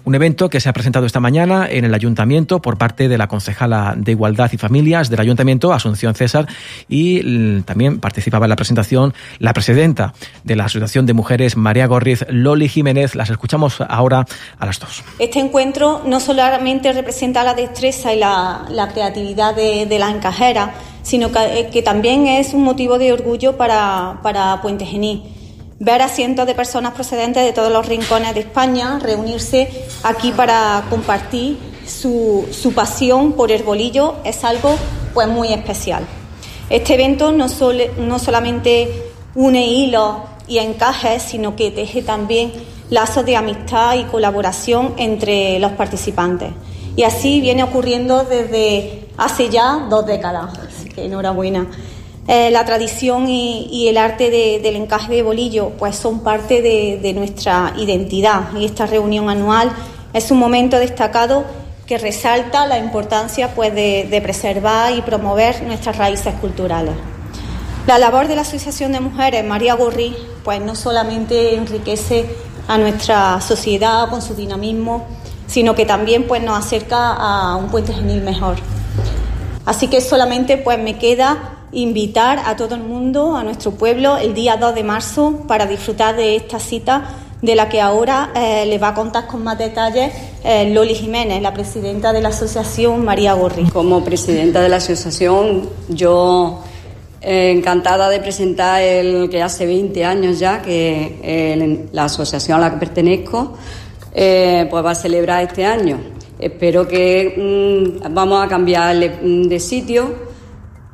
Un 0.06 0.16
evento 0.16 0.50
que 0.50 0.60
se 0.60 0.70
ha 0.70 0.74
presentado 0.74 1.06
esta 1.06 1.20
mañana 1.20 1.68
en 1.70 1.86
el 1.86 1.94
ayuntamiento 1.94 2.62
por 2.62 2.78
parte 2.78 3.08
de 3.08 3.18
la 3.18 3.28
concejala 3.28 3.94
de 3.96 4.12
Igualdad 4.12 4.52
y 4.52 4.58
Familias 4.58 5.10
del 5.10 5.20
ayuntamiento, 5.20 5.74
Asunción 5.74 6.14
César, 6.16 6.48
y 6.90 7.62
también 7.62 8.00
participaba 8.00 8.46
en 8.46 8.50
la 8.50 8.56
presentación 8.56 9.14
la 9.40 9.54
presidenta 9.54 10.14
de 10.44 10.56
la 10.56 10.66
Asociación 10.66 11.06
de 11.06 11.14
Mujeres, 11.14 11.56
María 11.56 11.88
Gorriz, 11.88 12.26
Loli 12.30 12.68
Jiménez. 12.68 13.16
Las 13.16 13.30
escuchamos 13.30 13.80
ahora 13.82 14.26
a 14.60 14.66
las 14.66 14.80
dos. 14.80 15.04
Este 15.20 15.40
encuentro 15.40 16.02
no 16.06 16.20
solamente 16.20 16.92
representa 16.92 17.44
la 17.44 17.54
destreza 17.54 18.14
y 18.14 18.20
la, 18.20 18.90
creatividad 18.94 19.56
de, 19.56 19.98
las 20.00 20.14
encajeras, 20.14 20.72
sino 21.02 21.32
que, 21.32 21.70
que, 21.72 21.82
también 21.82 22.28
es 22.28 22.54
un 22.54 22.64
motivo 22.64 22.98
de 22.98 23.14
orgullo 23.14 23.58
para, 23.58 24.20
para 24.22 24.62
Puente 24.62 24.86
Genil 24.86 25.24
ver 25.84 26.02
a 26.02 26.08
cientos 26.08 26.48
de 26.48 26.56
personas 26.56 26.94
procedentes 26.94 27.44
de 27.44 27.52
todos 27.52 27.70
los 27.70 27.86
rincones 27.86 28.34
de 28.34 28.40
España 28.40 29.00
reunirse 29.00 29.86
aquí 30.04 30.32
para 30.32 30.86
compartir 30.90 31.58
su, 31.86 32.48
pasión 32.74 33.34
por 33.34 33.52
el 33.52 33.64
bolillo 33.64 34.16
es 34.24 34.46
algo 34.46 34.74
pues 35.14 35.28
muy 35.28 35.52
especial. 35.52 36.06
Este 36.70 36.94
evento 36.94 37.34
no, 37.34 37.48
no 37.98 38.20
solamente 38.20 39.12
une 39.36 39.68
hilos 39.68 40.16
y 40.48 40.60
encajes, 40.60 41.22
sino 41.22 41.58
que 41.58 41.70
teje 41.72 42.02
también 42.02 42.54
lazos 42.90 43.26
de 43.26 43.36
amistad 43.36 43.96
y 43.96 44.06
colaboración 44.06 44.94
entre 44.96 45.60
los 45.60 45.74
participantes. 45.74 46.52
Y 46.96 47.04
así 47.04 47.42
viene 47.42 47.62
ocurriendo 47.62 48.24
desde 48.24 49.10
hace 49.18 49.50
ya 49.50 49.86
dos 49.90 50.06
décadas. 50.06 50.58
Así 50.60 50.88
que 50.88 51.06
enhorabuena. 51.06 51.68
Eh, 52.26 52.52
la 52.52 52.64
tradición 52.64 53.28
y, 53.28 53.88
el 53.90 53.98
arte 53.98 54.30
del 54.30 54.76
encaje 54.78 55.14
de 55.14 55.24
bolillo 55.24 55.72
pues 55.78 55.98
son 55.98 56.22
parte 56.22 56.62
de, 56.62 57.14
nuestra 57.14 57.74
identidad 57.78 58.56
y 58.58 58.66
esta 58.66 58.86
reunión 58.86 59.30
anual 59.30 59.72
es 60.14 60.32
un 60.32 60.40
momento 60.40 60.80
destacado 60.80 61.44
que 61.86 61.98
resalta 61.98 62.66
la 62.66 62.78
importancia 62.78 63.54
pues, 63.54 63.76
de, 63.76 64.20
preservar 64.24 64.94
y 64.94 65.02
promover 65.02 65.64
nuestras 65.64 65.98
raíces 65.98 66.34
culturales. 66.36 66.94
La 67.88 68.00
labor 68.00 68.30
de 68.30 68.36
la 68.36 68.44
Asociación 68.44 68.94
de 68.94 69.02
Mujeres 69.02 69.44
María 69.44 69.74
Gorri 69.74 70.16
pues 70.46 70.62
no 70.62 70.76
solamente 70.76 71.56
enriquece 71.56 72.26
a 72.70 72.78
nuestra 72.78 73.42
sociedad 73.42 74.10
con 74.10 74.22
su 74.22 74.34
dinamismo, 74.34 75.06
sino 75.48 75.76
que 75.76 75.86
también 75.86 76.24
pues, 76.24 76.42
nos 76.42 76.58
acerca 76.58 77.14
a 77.16 77.58
un 77.58 77.68
puente 77.68 77.94
genil 77.94 78.22
mejor. 78.22 78.56
Así 79.66 79.90
que 79.90 80.00
solamente 80.00 80.58
pues 80.58 80.80
me 80.80 80.98
queda 80.98 81.63
invitar 81.74 82.40
a 82.46 82.56
todo 82.56 82.76
el 82.76 82.82
mundo, 82.82 83.36
a 83.36 83.44
nuestro 83.44 83.72
pueblo, 83.72 84.18
el 84.18 84.34
día 84.34 84.58
2 84.58 84.76
de 84.76 84.84
marzo 84.84 85.44
para 85.48 85.66
disfrutar 85.66 86.16
de 86.16 86.36
esta 86.36 86.60
cita 86.60 87.04
de 87.44 87.56
la 87.56 87.68
que 87.68 87.82
ahora 87.82 88.32
eh, 88.36 88.66
le 88.66 88.78
va 88.78 88.90
a 88.90 88.94
contar 88.94 89.28
con 89.28 89.44
más 89.44 89.58
detalles 89.58 90.14
eh, 90.46 90.72
Loli 90.74 90.96
Jiménez, 90.96 91.42
la 91.42 91.54
presidenta 91.54 92.14
de 92.14 92.22
la 92.22 92.30
asociación 92.30 93.04
María 93.04 93.34
Gorri. 93.34 93.66
Como 93.66 94.02
presidenta 94.02 94.62
de 94.62 94.70
la 94.70 94.78
asociación, 94.78 95.70
yo 95.90 96.64
eh, 97.20 97.52
encantada 97.52 98.08
de 98.08 98.22
presentar 98.22 98.82
el 98.82 99.30
que 99.30 99.42
hace 99.42 99.66
20 99.66 100.06
años 100.06 100.40
ya 100.40 100.62
que 100.62 101.90
la 101.92 102.06
asociación 102.06 102.60
a 102.60 102.62
la 102.62 102.72
que 102.72 102.78
pertenezco 102.78 103.58
pues 104.14 104.86
va 104.86 104.92
a 104.92 104.96
celebrar 104.96 105.44
este 105.44 105.66
año. 105.66 106.00
Espero 106.40 106.88
que 106.88 107.98
mm, 108.06 108.14
vamos 108.14 108.44
a 108.44 108.48
cambiar 108.48 108.96
de 108.96 109.60
sitio 109.60 110.33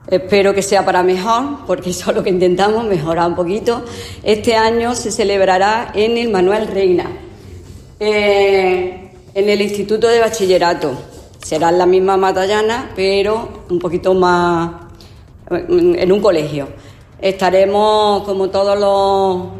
Espero 0.09 0.55
que 0.55 0.63
sea 0.63 0.83
para 0.83 1.03
mejor, 1.03 1.65
porque 1.67 1.89
eso 1.91 2.09
es 2.09 2.15
lo 2.15 2.23
que 2.23 2.31
intentamos, 2.31 2.83
mejorar 2.85 3.27
un 3.27 3.35
poquito. 3.35 3.83
Este 4.23 4.55
año 4.55 4.95
se 4.95 5.11
celebrará 5.11 5.91
en 5.93 6.17
el 6.17 6.29
Manuel 6.29 6.67
Reina, 6.67 7.05
eh, 7.99 9.11
en 9.33 9.49
el 9.49 9.61
Instituto 9.61 10.07
de 10.07 10.19
Bachillerato. 10.19 10.91
Será 11.43 11.71
la 11.71 11.85
misma 11.85 12.17
Matallana, 12.17 12.91
pero 12.95 13.63
un 13.69 13.79
poquito 13.79 14.13
más 14.13 14.71
en 15.49 16.11
un 16.11 16.21
colegio. 16.21 16.67
Estaremos, 17.21 18.23
como 18.23 18.49
todos 18.49 18.79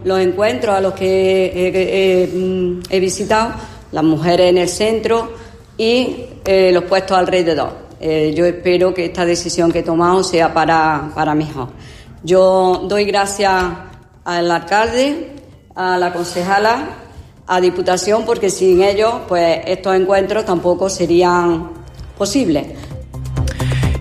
los, 0.03 0.20
encuentros 0.20 0.75
a 0.75 0.82
los 0.82 0.94
que 0.94 2.27
he, 2.89 3.00
visitado, 3.00 3.53
las 3.91 4.03
mujeres 4.03 4.50
en 4.50 4.58
el 4.58 4.70
centro 4.70 5.32
y 5.77 6.25
eh, 6.46 6.72
los 6.74 6.84
puestos 6.86 7.18
alrededor. 7.18 7.88
Eh, 8.00 8.34
yo 8.36 8.46
espero 8.46 8.94
que 8.94 9.06
esta 9.06 9.25
decisión 9.25 9.72
que 9.72 9.79
he 9.79 9.84
tomado 9.84 10.24
sea 10.24 10.53
para, 10.53 11.12
para 11.13 11.36
mejor. 11.36 11.70
Yo 12.24 12.86
doy 12.88 13.06
gracias 13.06 13.53
al 14.24 14.51
alcalde, 14.51 15.32
a 15.75 15.98
la 15.98 16.13
concejala, 16.13 16.89
a 17.48 17.60
Diputación, 17.60 18.25
porque 18.25 18.50
sin 18.50 18.82
ellos, 18.82 19.13
pues 19.27 19.62
estos 19.65 19.96
encuentros 19.96 20.46
tampoco 20.46 20.89
serían 20.89 21.72
posibles. 22.18 22.68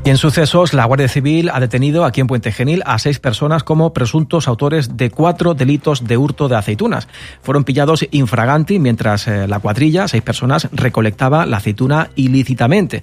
En 0.09 0.17
sucesos, 0.17 0.73
la 0.73 0.87
Guardia 0.87 1.07
Civil 1.07 1.51
ha 1.53 1.61
detenido 1.61 2.07
aquí 2.07 2.23
en 2.23 2.29
Puente 2.29 2.51
Genil 2.51 2.83
a 2.87 2.99
seis 2.99 3.19
personas 3.19 3.63
como 3.63 3.93
presuntos 3.93 4.49
autores 4.49 4.97
de 4.97 5.11
cuatro 5.11 5.53
delitos 5.53 6.07
de 6.07 6.17
hurto 6.17 6.49
de 6.49 6.57
aceitunas. 6.57 7.09
Fueron 7.43 7.65
pillados 7.65 8.07
infraganti 8.11 8.79
mientras 8.79 9.29
eh, 9.29 9.47
la 9.47 9.59
cuadrilla, 9.59 10.09
seis 10.09 10.23
personas, 10.23 10.67
recolectaba 10.73 11.45
la 11.45 11.59
aceituna 11.59 12.09
ilícitamente. 12.17 13.03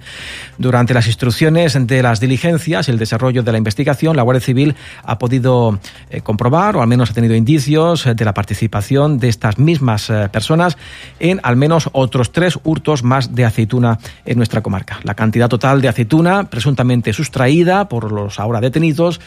Durante 0.58 0.94
las 0.94 1.06
instrucciones 1.06 1.78
de 1.86 2.02
las 2.02 2.18
diligencias 2.18 2.88
y 2.88 2.90
el 2.90 2.98
desarrollo 2.98 3.44
de 3.44 3.52
la 3.52 3.58
investigación, 3.58 4.16
la 4.16 4.24
Guardia 4.24 4.44
Civil 4.44 4.74
ha 5.04 5.16
podido 5.16 5.78
eh, 6.10 6.22
comprobar, 6.22 6.74
o 6.74 6.82
al 6.82 6.88
menos 6.88 7.12
ha 7.12 7.14
tenido 7.14 7.36
indicios, 7.36 8.04
eh, 8.04 8.16
de 8.16 8.24
la 8.24 8.34
participación 8.34 9.20
de 9.20 9.28
estas 9.28 9.60
mismas 9.60 10.10
personas 10.32 10.76
en 11.20 11.38
al 11.44 11.54
menos 11.54 11.88
otros 11.92 12.32
tres 12.32 12.58
hurtos 12.64 13.04
más 13.04 13.32
de 13.32 13.44
aceituna 13.44 14.00
en 14.24 14.38
nuestra 14.38 14.60
comarca. 14.60 14.98
La 15.04 15.14
cantidad 15.14 15.48
total 15.48 15.80
de 15.80 15.86
aceituna 15.86 16.50
presuntamente 16.50 16.95
sustraída 17.12 17.88
por 17.88 18.12
los 18.12 18.40
ahora 18.40 18.60
detenidos, 18.60 19.20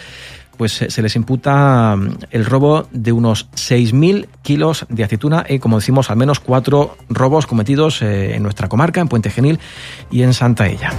pues 0.58 0.74
se 0.74 1.02
les 1.02 1.16
imputa 1.16 1.96
mm, 1.96 2.18
el 2.32 2.46
robo 2.46 2.88
de 2.92 3.12
unos 3.12 3.50
6.000 3.52 4.28
kilos 4.42 4.86
de 4.90 5.04
aceituna 5.04 5.46
y, 5.48 5.60
como 5.60 5.80
decimos, 5.80 6.10
al 6.10 6.18
menos 6.18 6.40
cuatro 6.40 6.98
robos 7.10 7.48
cometidos 7.48 8.02
eh, 8.02 8.36
en 8.36 8.44
nuestra 8.44 8.68
comarca, 8.68 9.00
en 9.00 9.08
Puente 9.08 9.30
Genil 9.30 9.60
y 10.12 10.24
en 10.24 10.34
Santa 10.34 10.68
Ella. 10.68 10.92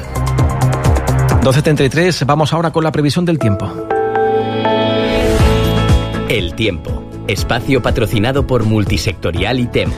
12.33, 1.42 2.24
vamos 2.24 2.52
ahora 2.52 2.70
con 2.70 2.84
la 2.84 2.92
previsión 2.92 3.24
del 3.24 3.38
tiempo. 3.38 3.70
El 6.28 6.54
tiempo 6.54 7.10
Espacio 7.30 7.80
patrocinado 7.80 8.46
por 8.46 8.64
Multisectorial 8.64 9.60
ITEM. 9.60 9.90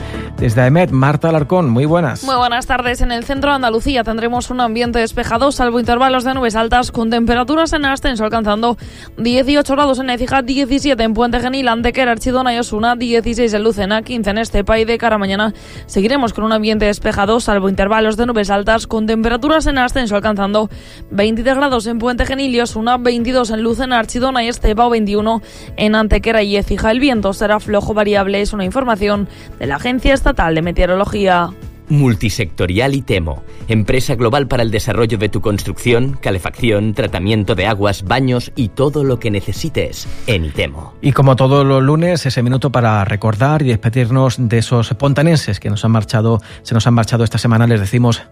Desde 0.43 0.59
AEMET, 0.59 0.91
Marta 0.91 1.29
Alarcón, 1.29 1.69
muy 1.69 1.85
buenas. 1.85 2.25
Muy 2.25 2.35
buenas 2.35 2.67
tardes. 2.67 2.99
En 2.99 3.13
el 3.13 3.23
centro 3.23 3.51
de 3.51 3.55
Andalucía 3.55 4.03
tendremos 4.03 4.49
un 4.49 4.59
ambiente 4.59 4.99
despejado, 4.99 5.53
salvo 5.53 5.79
intervalos 5.79 6.25
de 6.25 6.33
nubes 6.33 6.57
altas, 6.57 6.91
con 6.91 7.09
temperaturas 7.09 7.71
en 7.71 7.85
ascenso 7.85 8.25
alcanzando 8.25 8.75
18 9.17 9.73
grados 9.73 9.99
en 9.99 10.09
Écija, 10.09 10.41
17 10.41 11.01
en 11.01 11.13
Puente 11.13 11.39
Genil, 11.39 11.69
Antequera, 11.69 12.11
Archidona 12.11 12.53
y 12.53 12.59
Osuna, 12.59 12.97
16 12.97 13.53
en 13.53 13.63
Lucena, 13.63 14.01
15 14.01 14.31
en 14.31 14.37
Estepa 14.37 14.77
y 14.79 14.83
de 14.83 14.97
cara 14.97 15.17
mañana 15.17 15.53
seguiremos 15.85 16.33
con 16.33 16.43
un 16.43 16.51
ambiente 16.51 16.87
despejado, 16.87 17.39
salvo 17.39 17.69
intervalos 17.69 18.17
de 18.17 18.25
nubes 18.25 18.49
altas, 18.49 18.85
con 18.85 19.05
temperaturas 19.05 19.65
en 19.67 19.77
ascenso 19.77 20.17
alcanzando 20.17 20.69
23 21.11 21.55
grados 21.55 21.87
en 21.87 21.99
Puente 21.99 22.25
Genil 22.25 22.53
y 22.53 22.59
Osuna, 22.59 22.97
22 22.97 23.49
en 23.49 23.63
Lucena, 23.63 23.97
Archidona 23.97 24.43
y 24.43 24.49
Estepa, 24.49 24.89
21 24.89 25.41
en 25.77 25.95
Antequera 25.95 26.43
y 26.43 26.57
Écija. 26.57 26.91
El 26.91 26.99
viento 26.99 27.31
será 27.31 27.61
flojo 27.61 27.93
variable, 27.93 28.41
es 28.41 28.51
una 28.51 28.65
información 28.65 29.29
de 29.57 29.67
la 29.67 29.77
Agencia 29.77 30.13
Estatal 30.13 30.32
de 30.33 30.61
Meteorología. 30.63 31.51
Multisectorial 31.89 32.95
ITEMO, 32.95 33.43
empresa 33.67 34.15
global 34.15 34.47
para 34.47 34.63
el 34.63 34.71
desarrollo 34.71 35.17
de 35.17 35.29
tu 35.29 35.41
construcción, 35.41 36.17
calefacción, 36.19 36.93
tratamiento 36.95 37.53
de 37.55 37.67
aguas, 37.67 38.03
baños 38.03 38.51
y 38.55 38.69
todo 38.69 39.03
lo 39.03 39.19
que 39.19 39.29
necesites 39.29 40.07
en 40.25 40.45
ITEMO. 40.45 40.95
Y 41.01 41.11
como 41.11 41.35
todos 41.35 41.65
los 41.65 41.83
lunes, 41.83 42.25
ese 42.25 42.41
minuto 42.41 42.71
para 42.71 43.05
recordar 43.05 43.61
y 43.61 43.67
despedirnos 43.67 44.37
de 44.39 44.57
esos 44.57 44.89
pontanenses 44.95 45.59
que 45.59 45.69
nos 45.69 45.85
han 45.85 45.91
marchado, 45.91 46.41
se 46.63 46.73
nos 46.73 46.87
han 46.87 46.95
marchado 46.95 47.23
esta 47.23 47.37
semana, 47.37 47.67
les 47.67 47.79
decimos 47.79 48.23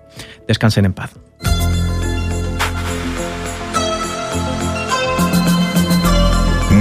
descansen 0.48 0.86
en 0.86 0.94
paz. 0.94 1.14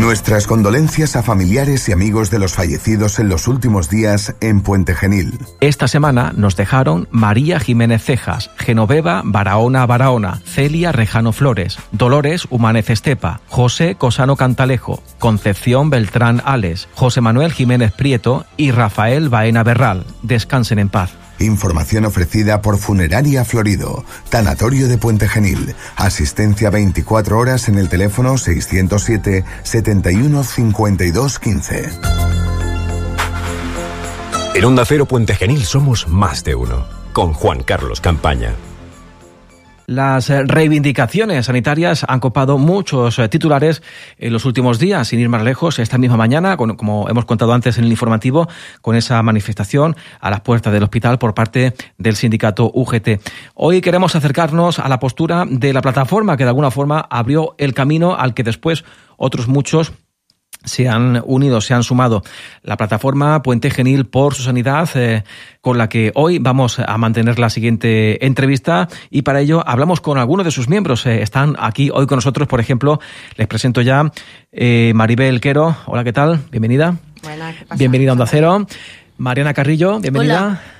Nuestras 0.01 0.47
condolencias 0.47 1.15
a 1.15 1.23
familiares 1.23 1.87
y 1.91 1.93
amigos 1.93 2.31
de 2.31 2.39
los 2.39 2.55
fallecidos 2.55 3.19
en 3.19 3.29
los 3.29 3.47
últimos 3.47 3.91
días 3.91 4.35
en 4.41 4.63
Puente 4.63 4.95
Genil. 4.95 5.39
Esta 5.61 5.89
semana 5.89 6.33
nos 6.35 6.57
dejaron 6.57 7.07
María 7.11 7.61
Jiménez 7.61 8.03
Cejas, 8.03 8.51
Genoveva 8.57 9.21
Barahona 9.23 9.85
Barahona, 9.85 10.41
Celia 10.47 10.91
Rejano 10.91 11.35
Flores, 11.35 11.77
Dolores 11.93 12.47
Humanez 12.49 12.89
Estepa, 12.89 13.43
José 13.49 13.97
Cosano 13.97 14.37
Cantalejo, 14.37 15.03
Concepción 15.19 15.91
Beltrán 15.91 16.41
Ales, 16.47 16.89
José 16.95 17.21
Manuel 17.21 17.53
Jiménez 17.53 17.93
Prieto 17.93 18.47
y 18.57 18.71
Rafael 18.71 19.29
Baena 19.29 19.65
Berral. 19.65 20.07
Descansen 20.23 20.79
en 20.79 20.89
paz. 20.89 21.20
Información 21.41 22.05
ofrecida 22.05 22.61
por 22.61 22.79
Funeraria 22.79 23.45
Florido, 23.45 24.05
Tanatorio 24.29 24.89
de 24.89 24.99
Puente 24.99 25.27
Genil. 25.27 25.75
Asistencia 25.97 26.71
24 26.71 27.39
horas 27.39 27.69
en 27.69 27.79
el 27.79 27.89
teléfono 27.89 28.39
607 28.39 29.45
71 29.63 30.45
52 30.45 31.39
15. 31.39 31.91
En 34.55 34.65
Onda 34.65 34.85
Cero 34.85 35.07
Puente 35.07 35.35
Genil 35.35 35.65
somos 35.65 36.09
más 36.09 36.45
de 36.45 36.55
uno. 36.55 36.85
Con 37.13 37.33
Juan 37.33 37.63
Carlos 37.63 38.01
Campaña. 38.01 38.55
Las 39.91 40.31
eh, 40.31 40.45
reivindicaciones 40.45 41.47
sanitarias 41.47 42.05
han 42.07 42.21
copado 42.21 42.59
muchos 42.59 43.19
eh, 43.19 43.29
titulares 43.29 43.83
en 44.19 44.33
los 44.33 44.45
últimos 44.45 44.79
días, 44.79 45.09
sin 45.09 45.19
ir 45.19 45.29
más 45.29 45.43
lejos, 45.43 45.81
esta 45.81 45.99
misma 45.99 46.17
mañana, 46.17 46.57
como 46.57 47.09
hemos 47.09 47.25
contado 47.25 47.53
antes 47.53 47.77
en 47.77 47.87
el 47.87 47.91
informativo, 47.91 48.47
con 48.83 48.95
esa 48.95 49.21
manifestación 49.25 49.97
a 50.21 50.31
las 50.31 50.43
puertas 50.43 50.73
del 50.73 50.85
hospital 50.85 51.19
por 51.19 51.35
parte 51.35 51.75
del 51.99 52.15
sindicato 52.15 52.71
UGT. 52.73 53.21
Hoy 53.55 53.81
queremos 53.81 54.15
acercarnos 54.15 54.79
a 54.79 54.89
la 54.89 55.01
postura 55.01 55.45
de 55.51 55.73
la 55.73 55.83
plataforma 55.83 56.37
que 56.37 56.45
de 56.45 56.51
alguna 56.51 56.71
forma 56.71 57.01
abrió 57.11 57.57
el 57.59 57.75
camino 57.75 58.15
al 58.15 58.33
que 58.33 58.45
después 58.45 58.85
otros 59.17 59.49
muchos 59.49 59.93
se 60.65 60.89
han 60.89 61.23
unido, 61.25 61.61
se 61.61 61.75
han 61.75 61.83
sumado 61.83 62.23
la 62.63 62.77
plataforma 62.77 63.43
Puente 63.43 63.71
Genil 63.71 64.07
por 64.07 64.35
su 64.35 64.43
sanidad, 64.43 64.89
eh, 64.95 65.25
con 65.61 65.79
la 65.79 65.89
que 65.89 66.13
hoy 66.15 66.39
vamos 66.39 66.79
a 66.79 66.99
mantener 66.99 67.39
la 67.39 67.51
siguiente 67.51 68.25
entrevista 68.25 68.89
y 69.11 69.23
para 69.23 69.41
ello 69.41 69.63
hablamos 69.67 70.01
con 70.01 70.19
algunos 70.19 70.45
de 70.45 70.51
sus 70.51 70.69
miembros. 70.69 71.07
Eh, 71.07 71.23
están 71.23 71.57
aquí 71.59 71.91
hoy 71.93 72.07
con 72.07 72.17
nosotros, 72.17 72.49
por 72.49 72.61
ejemplo, 72.61 73.01
les 73.37 73.47
presento 73.47 73.81
ya 73.81 74.11
eh, 74.53 74.93
Maribel 74.95 75.41
Quero. 75.41 75.77
Hola, 75.87 76.05
¿qué 76.05 76.13
tal? 76.13 76.41
Bienvenida. 76.51 76.97
Bienvenida 77.77 78.11
a 78.11 78.13
Onda 78.15 78.27
Cero. 78.27 78.67
Mariana 79.19 79.53
Carrillo, 79.53 80.01
bienvenida. 80.01 80.47
Hola. 80.47 80.80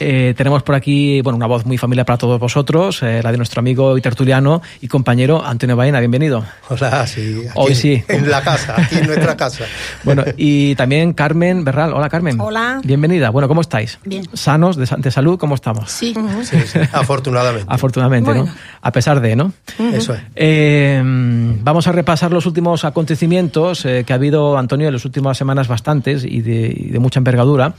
Eh, 0.00 0.34
tenemos 0.36 0.62
por 0.62 0.74
aquí 0.74 1.20
bueno, 1.22 1.36
una 1.36 1.46
voz 1.46 1.64
muy 1.66 1.78
familiar 1.78 2.04
para 2.04 2.18
todos 2.18 2.40
vosotros, 2.40 3.02
eh, 3.02 3.20
la 3.22 3.30
de 3.30 3.36
nuestro 3.36 3.60
amigo 3.60 3.96
y 3.96 4.00
tertuliano 4.00 4.60
y 4.80 4.88
compañero 4.88 5.44
Antonio 5.44 5.76
Baena. 5.76 6.00
Bienvenido. 6.00 6.44
Hola, 6.68 7.06
sí. 7.06 7.44
Hoy 7.54 7.74
sí. 7.74 8.02
En 8.08 8.28
la 8.28 8.42
casa, 8.42 8.74
aquí 8.76 8.96
en 8.96 9.06
nuestra 9.06 9.36
casa. 9.36 9.64
bueno, 10.04 10.24
y 10.36 10.74
también 10.74 11.12
Carmen 11.12 11.64
Berral. 11.64 11.92
Hola, 11.94 12.08
Carmen. 12.08 12.40
Hola. 12.40 12.80
Bienvenida. 12.82 13.30
Bueno, 13.30 13.46
¿cómo 13.46 13.60
estáis? 13.60 13.98
Bien. 14.04 14.26
¿Sanos, 14.32 14.76
de, 14.76 14.88
de 14.98 15.10
salud? 15.10 15.38
¿Cómo 15.38 15.54
estamos? 15.54 15.90
Sí. 15.92 16.14
sí, 16.42 16.58
sí. 16.66 16.78
Afortunadamente. 16.92 17.66
Afortunadamente, 17.68 18.34
¿no? 18.34 18.48
A 18.82 18.92
pesar 18.92 19.20
de, 19.20 19.36
¿no? 19.36 19.52
Eso 19.78 20.14
es. 20.14 20.20
Eh, 20.34 21.00
vamos 21.04 21.86
a 21.86 21.92
repasar 21.92 22.32
los 22.32 22.46
últimos 22.46 22.84
acontecimientos 22.84 23.82
que 23.82 24.12
ha 24.12 24.14
habido, 24.14 24.58
Antonio, 24.58 24.88
en 24.88 24.94
las 24.94 25.04
últimas 25.04 25.38
semanas 25.38 25.68
bastantes 25.68 26.24
y 26.24 26.42
de, 26.42 26.74
y 26.76 26.90
de 26.90 26.98
mucha 26.98 27.20
envergadura 27.20 27.74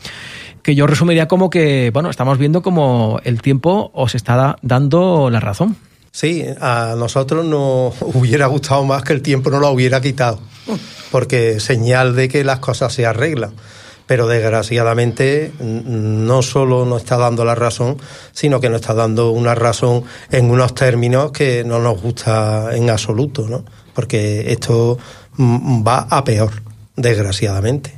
que 0.68 0.76
yo 0.76 0.86
resumiría 0.86 1.30
como 1.30 1.50
que, 1.50 1.92
bueno, 1.94 2.10
estamos 2.10 2.38
viendo 2.38 2.62
como 2.62 3.22
el 3.24 3.42
tiempo 3.42 3.90
os 3.94 4.16
está 4.16 4.58
dando 4.62 5.30
la 5.30 5.40
razón. 5.40 5.78
Sí, 6.12 6.44
a 6.60 6.94
nosotros 6.98 7.46
nos 7.46 7.96
hubiera 8.02 8.48
gustado 8.48 8.84
más 8.84 9.02
que 9.02 9.14
el 9.14 9.22
tiempo 9.22 9.50
no 9.50 9.62
lo 9.62 9.70
hubiera 9.70 10.02
quitado, 10.02 10.42
porque 11.10 11.62
señal 11.62 12.18
de 12.18 12.28
que 12.28 12.44
las 12.44 12.60
cosas 12.60 12.92
se 12.92 13.06
arreglan. 13.06 13.54
Pero 14.08 14.28
desgraciadamente 14.28 15.54
no 15.62 16.42
solo 16.42 16.86
nos 16.86 17.04
está 17.04 17.16
dando 17.16 17.46
la 17.46 17.56
razón, 17.56 17.96
sino 18.34 18.60
que 18.60 18.68
nos 18.68 18.82
está 18.82 18.94
dando 18.94 19.32
una 19.32 19.56
razón 19.56 20.04
en 20.32 20.52
unos 20.52 20.76
términos 20.76 21.32
que 21.32 21.64
no 21.64 21.80
nos 21.80 22.02
gusta 22.02 22.76
en 22.76 22.90
absoluto, 22.90 23.48
¿no? 23.48 23.64
Porque 23.94 24.52
esto 24.52 24.98
va 25.40 26.08
a 26.10 26.26
peor, 26.26 26.52
desgraciadamente. 26.98 27.97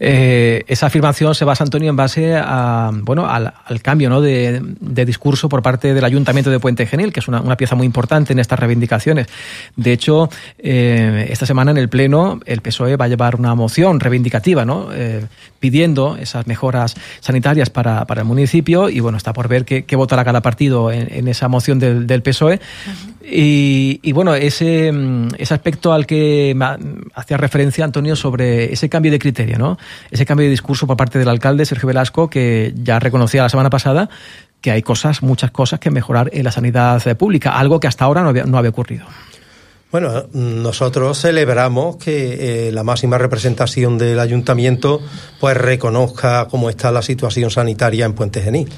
Eh, 0.00 0.64
esa 0.66 0.86
afirmación 0.86 1.34
se 1.34 1.44
basa, 1.44 1.64
Antonio, 1.64 1.90
en 1.90 1.96
base 1.96 2.36
a, 2.36 2.90
bueno, 2.92 3.28
al, 3.28 3.52
cambio 3.82 4.10
¿no? 4.10 4.20
de, 4.20 4.62
discurso 4.80 5.48
por 5.48 5.62
parte 5.62 5.94
del 5.94 6.04
Ayuntamiento 6.04 6.50
de 6.50 6.60
Puente 6.60 6.86
Genil, 6.86 7.12
que 7.12 7.20
es 7.20 7.28
una, 7.28 7.56
pieza 7.56 7.74
muy 7.74 7.86
importante 7.86 8.32
en 8.32 8.38
estas 8.38 8.58
reivindicaciones. 8.58 9.26
De 9.76 9.92
hecho, 9.92 10.28
eh, 10.58 11.26
esta 11.30 11.46
semana 11.46 11.70
en 11.70 11.78
el 11.78 11.88
Pleno 11.88 12.40
el 12.44 12.60
PSOE 12.60 12.96
va 12.96 13.06
a 13.06 13.08
llevar 13.08 13.36
una 13.36 13.54
moción 13.54 14.00
reivindicativa, 14.00 14.64
¿no? 14.64 14.88
Eh, 14.92 15.24
pidiendo 15.58 16.16
esas 16.16 16.46
mejoras 16.46 16.94
sanitarias 17.20 17.70
para, 17.70 18.04
para, 18.04 18.22
el 18.22 18.26
municipio 18.26 18.88
y 18.88 19.00
bueno, 19.00 19.16
está 19.16 19.32
por 19.32 19.48
ver 19.48 19.64
qué, 19.64 19.84
qué 19.84 19.96
votará 19.96 20.24
cada 20.24 20.42
partido 20.42 20.92
en, 20.92 21.28
esa 21.28 21.48
moción 21.48 21.78
del, 21.78 22.06
del 22.06 22.22
PSOE. 22.22 22.60
Y, 23.28 24.12
bueno, 24.12 24.34
ese, 24.34 24.92
ese 25.36 25.54
aspecto 25.54 25.92
al 25.92 26.06
que 26.06 26.56
hacía 27.14 27.36
referencia 27.36 27.84
Antonio 27.84 28.14
sobre 28.14 28.72
ese 28.72 28.88
cambio 28.88 29.10
de 29.10 29.18
criterio, 29.18 29.58
¿no? 29.58 29.78
Ese 30.10 30.24
cambio 30.24 30.44
de 30.44 30.50
discurso 30.50 30.86
por 30.86 30.96
parte 30.96 31.18
del 31.18 31.28
alcalde 31.28 31.66
Sergio 31.66 31.88
Velasco, 31.88 32.30
que 32.30 32.72
ya 32.76 33.00
reconocía 33.00 33.42
la 33.42 33.48
semana 33.48 33.70
pasada 33.70 34.08
que 34.60 34.70
hay 34.70 34.82
cosas, 34.82 35.22
muchas 35.22 35.50
cosas 35.50 35.80
que 35.80 35.90
mejorar 35.90 36.30
en 36.32 36.44
la 36.44 36.52
sanidad 36.52 37.02
pública, 37.16 37.58
algo 37.58 37.80
que 37.80 37.86
hasta 37.86 38.04
ahora 38.04 38.22
no 38.22 38.28
había, 38.30 38.44
no 38.44 38.58
había 38.58 38.70
ocurrido. 38.70 39.06
Bueno, 39.92 40.26
nosotros 40.32 41.20
celebramos 41.20 41.96
que 41.96 42.68
eh, 42.68 42.72
la 42.72 42.82
máxima 42.82 43.18
representación 43.18 43.98
del 43.98 44.18
ayuntamiento 44.18 45.00
pues 45.40 45.56
reconozca 45.56 46.48
cómo 46.50 46.68
está 46.68 46.90
la 46.90 47.02
situación 47.02 47.50
sanitaria 47.50 48.04
en 48.04 48.12
Puente 48.12 48.42
Genil. 48.42 48.68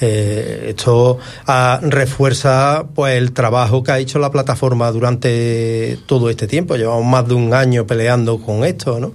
Eh, 0.00 0.66
esto 0.68 1.18
refuerza 1.82 2.84
pues 2.94 3.16
el 3.16 3.32
trabajo 3.32 3.82
que 3.82 3.92
ha 3.92 3.98
hecho 3.98 4.18
la 4.18 4.30
plataforma 4.30 4.90
durante 4.90 5.98
todo 6.06 6.30
este 6.30 6.46
tiempo. 6.46 6.76
Llevamos 6.76 7.04
más 7.04 7.28
de 7.28 7.34
un 7.34 7.54
año 7.54 7.86
peleando 7.86 8.38
con 8.38 8.64
esto, 8.64 9.00
¿no? 9.00 9.12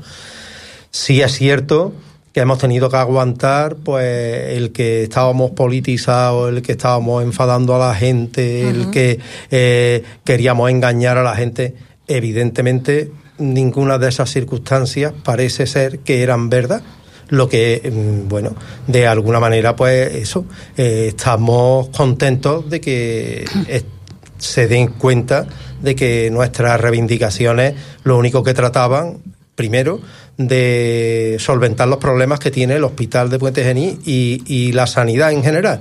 Sí 0.92 1.22
es 1.22 1.34
cierto 1.34 1.94
que 2.34 2.42
hemos 2.42 2.60
tenido 2.60 2.90
que 2.90 2.98
aguantar 2.98 3.78
pues 3.78 4.56
el 4.56 4.72
que 4.72 5.04
estábamos 5.04 5.52
politizados, 5.52 6.50
el 6.50 6.62
que 6.62 6.74
estábamos 6.74 7.24
enfadando 7.24 7.76
a 7.76 7.80
la 7.80 7.96
gente, 7.96 8.64
uh 8.64 8.68
-huh. 8.68 8.70
el 8.70 8.92
que 8.92 9.20
eh, 9.50 10.04
queríamos 10.24 10.70
engañar 10.70 11.18
a 11.18 11.24
la 11.24 11.36
gente. 11.36 11.74
Evidentemente, 12.08 13.12
ninguna 13.40 13.98
de 13.98 14.10
esas 14.10 14.30
circunstancias 14.30 15.14
parece 15.24 15.66
ser 15.66 16.00
que 16.00 16.22
eran 16.22 16.50
verdad. 16.50 16.82
Lo 17.30 17.50
que, 17.50 17.92
bueno, 18.28 18.56
de 18.88 19.06
alguna 19.06 19.40
manera, 19.40 19.76
pues 19.76 20.16
eso, 20.16 20.46
eh, 20.78 21.08
estamos 21.10 21.90
contentos 21.90 22.70
de 22.70 22.80
que 22.80 23.46
se 24.38 24.68
den 24.68 24.88
cuenta 24.88 25.48
de 25.82 25.96
que 25.96 26.30
nuestras 26.32 26.80
reivindicaciones 26.80 27.76
lo 28.04 28.18
único 28.18 28.44
que 28.44 28.54
trataban, 28.54 29.18
primero, 29.56 30.00
de 30.38 31.38
solventar 31.40 31.88
los 31.88 31.98
problemas 31.98 32.40
que 32.40 32.52
tiene 32.52 32.76
el 32.76 32.84
hospital 32.84 33.30
de 33.30 33.40
Puente 33.40 33.64
Genil 33.64 34.00
y, 34.06 34.44
y 34.46 34.72
la 34.72 34.88
sanidad 34.88 35.32
en 35.32 35.44
general. 35.44 35.80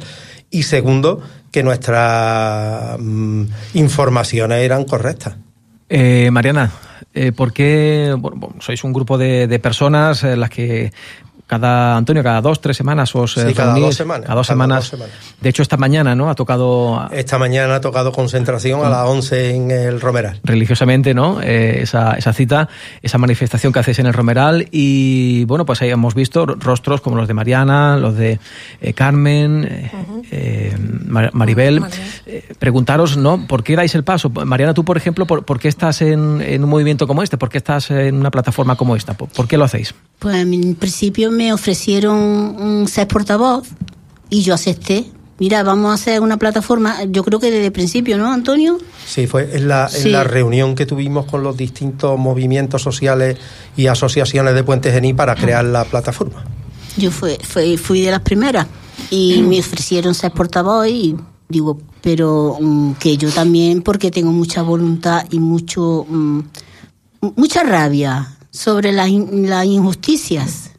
Y 0.51 0.63
segundo, 0.63 1.21
que 1.57 1.63
nuestras 1.63 2.99
mm, 2.99 3.45
informaciones 3.75 4.59
eran 4.63 4.85
correctas. 4.85 5.37
Eh, 5.89 6.31
Mariana, 6.31 6.73
eh, 7.15 7.33
¿por 7.33 7.53
qué 7.53 8.15
bueno, 8.19 8.55
sois 8.61 8.83
un 8.85 8.93
grupo 8.93 9.17
de, 9.17 9.47
de 9.47 9.59
personas 9.59 10.25
en 10.25 10.41
las 10.41 10.51
que 10.51 10.93
cada 11.47 11.97
Antonio 11.97 12.23
cada 12.23 12.41
dos 12.41 12.61
tres 12.61 12.77
semanas 12.77 13.15
os 13.15 13.35
sí, 13.35 13.55
cada 13.55 13.79
dos 13.79 13.95
semanas 13.95 14.27
cada 14.27 14.37
dos 14.37 14.47
semanas. 14.47 14.79
dos 14.79 14.89
semanas. 14.89 15.15
De 15.41 15.49
hecho 15.49 15.63
esta 15.63 15.77
mañana 15.77 16.15
no 16.15 16.29
ha 16.29 16.35
tocado 16.35 17.09
esta 17.13 17.39
mañana 17.39 17.77
ha 17.77 17.81
tocado 17.81 18.11
concentración 18.13 18.85
a 18.85 18.89
las 18.89 19.07
11 19.07 19.55
en 19.55 19.71
el 19.71 20.01
Romeral. 20.01 20.41
Religiosamente 20.43 21.15
no 21.15 21.41
eh, 21.41 21.83
esa, 21.83 22.15
esa 22.15 22.33
cita 22.33 22.69
esa 23.03 23.19
manifestación 23.19 23.73
que 23.73 23.79
hacéis 23.79 24.01
en 24.01 24.07
el 24.07 24.13
Romeral 24.13 24.69
y 24.73 25.45
bueno 25.45 25.65
pues 25.65 25.83
ahí 25.83 25.91
hemos 25.91 26.15
visto 26.15 26.47
rostros 26.47 27.01
como 27.01 27.17
los 27.17 27.29
de 27.29 27.35
Mariana 27.35 27.97
los 27.97 28.17
de 28.17 28.41
eh, 28.81 28.93
Carmen 28.93 29.91
uh 29.93 30.33
-huh. 30.33 31.31
Maribel. 31.33 31.79
Uh 31.81 31.85
-huh. 31.85 32.57
preguntaros 32.59 33.17
no 33.17 33.47
por 33.47 33.63
qué 33.63 33.77
dais 33.77 33.95
el 33.95 34.03
paso 34.03 34.31
Mariana 34.31 34.75
tú 34.75 34.85
por 34.85 34.97
ejemplo 34.97 35.27
por, 35.27 35.45
por 35.45 35.61
qué 35.61 35.69
estás 35.69 36.03
en, 36.03 36.41
en, 36.41 36.65
un 36.65 36.71
movimiento 36.71 37.07
como 37.07 37.23
este 37.23 37.39
por 37.39 37.51
qué 37.51 37.59
estás 37.59 37.91
en 37.91 38.17
una 38.17 38.33
plataforma 38.33 38.75
como 38.75 38.97
esta 38.97 39.15
por, 39.15 39.29
por 39.29 39.47
qué 39.47 39.57
lo 39.57 39.65
hacéis 39.65 39.95
pues 40.19 40.35
en 40.37 40.75
principio 40.75 41.36
me 41.37 41.53
ofrecieron 41.53 42.17
un 42.17 42.89
ser 42.89 43.09
portavoz 43.09 43.69
y 44.31 44.43
yo 44.43 44.55
acepté. 44.55 45.07
Mira, 45.39 45.63
vamos 45.63 45.91
a 45.91 45.95
hacer 45.95 46.23
una 46.23 46.39
plataforma, 46.39 47.05
yo 47.05 47.23
creo 47.23 47.39
que 47.39 47.51
desde 47.51 47.67
el 47.67 47.73
principio, 47.73 48.17
¿no, 48.17 48.33
Antonio? 48.33 48.79
Sí, 49.07 49.27
fue 49.27 49.55
en 49.55 49.69
la, 49.69 49.89
sí. 49.89 50.07
en 50.07 50.13
la 50.13 50.25
reunión 50.25 50.75
que 50.75 50.87
tuvimos 50.87 51.27
con 51.27 51.43
los 51.43 51.57
distintos 51.57 52.19
movimientos 52.19 52.81
sociales 52.81 53.37
y 53.77 53.87
asociaciones 53.87 54.55
de 54.55 54.65
Puente 54.65 54.91
Genil 54.91 55.15
para 55.15 55.35
crear 55.35 55.65
la 55.65 55.85
plataforma. 55.85 56.43
Yo 56.97 57.11
fui, 57.11 57.37
fui, 57.43 57.77
fui 57.77 58.01
de 58.01 58.11
las 58.13 58.23
primeras 58.23 58.67
y 59.11 59.43
me 59.43 59.61
ofrecieron 59.61 60.15
ser 60.15 60.33
portavoz 60.33 60.89
y 60.89 61.15
digo, 61.49 61.79
pero 62.01 62.55
um, 62.55 62.95
que 62.95 63.19
yo 63.19 63.31
también, 63.31 63.83
porque 63.83 64.11
tengo 64.11 64.33
mucha 64.33 64.63
voluntad 64.63 65.27
y 65.31 65.39
mucho 65.39 66.03
um, 66.03 66.45
mucha 67.37 67.63
rabia 67.63 68.37
sobre 68.51 68.93
las 68.93 69.11
la 69.11 69.65
injusticias. 69.65 70.71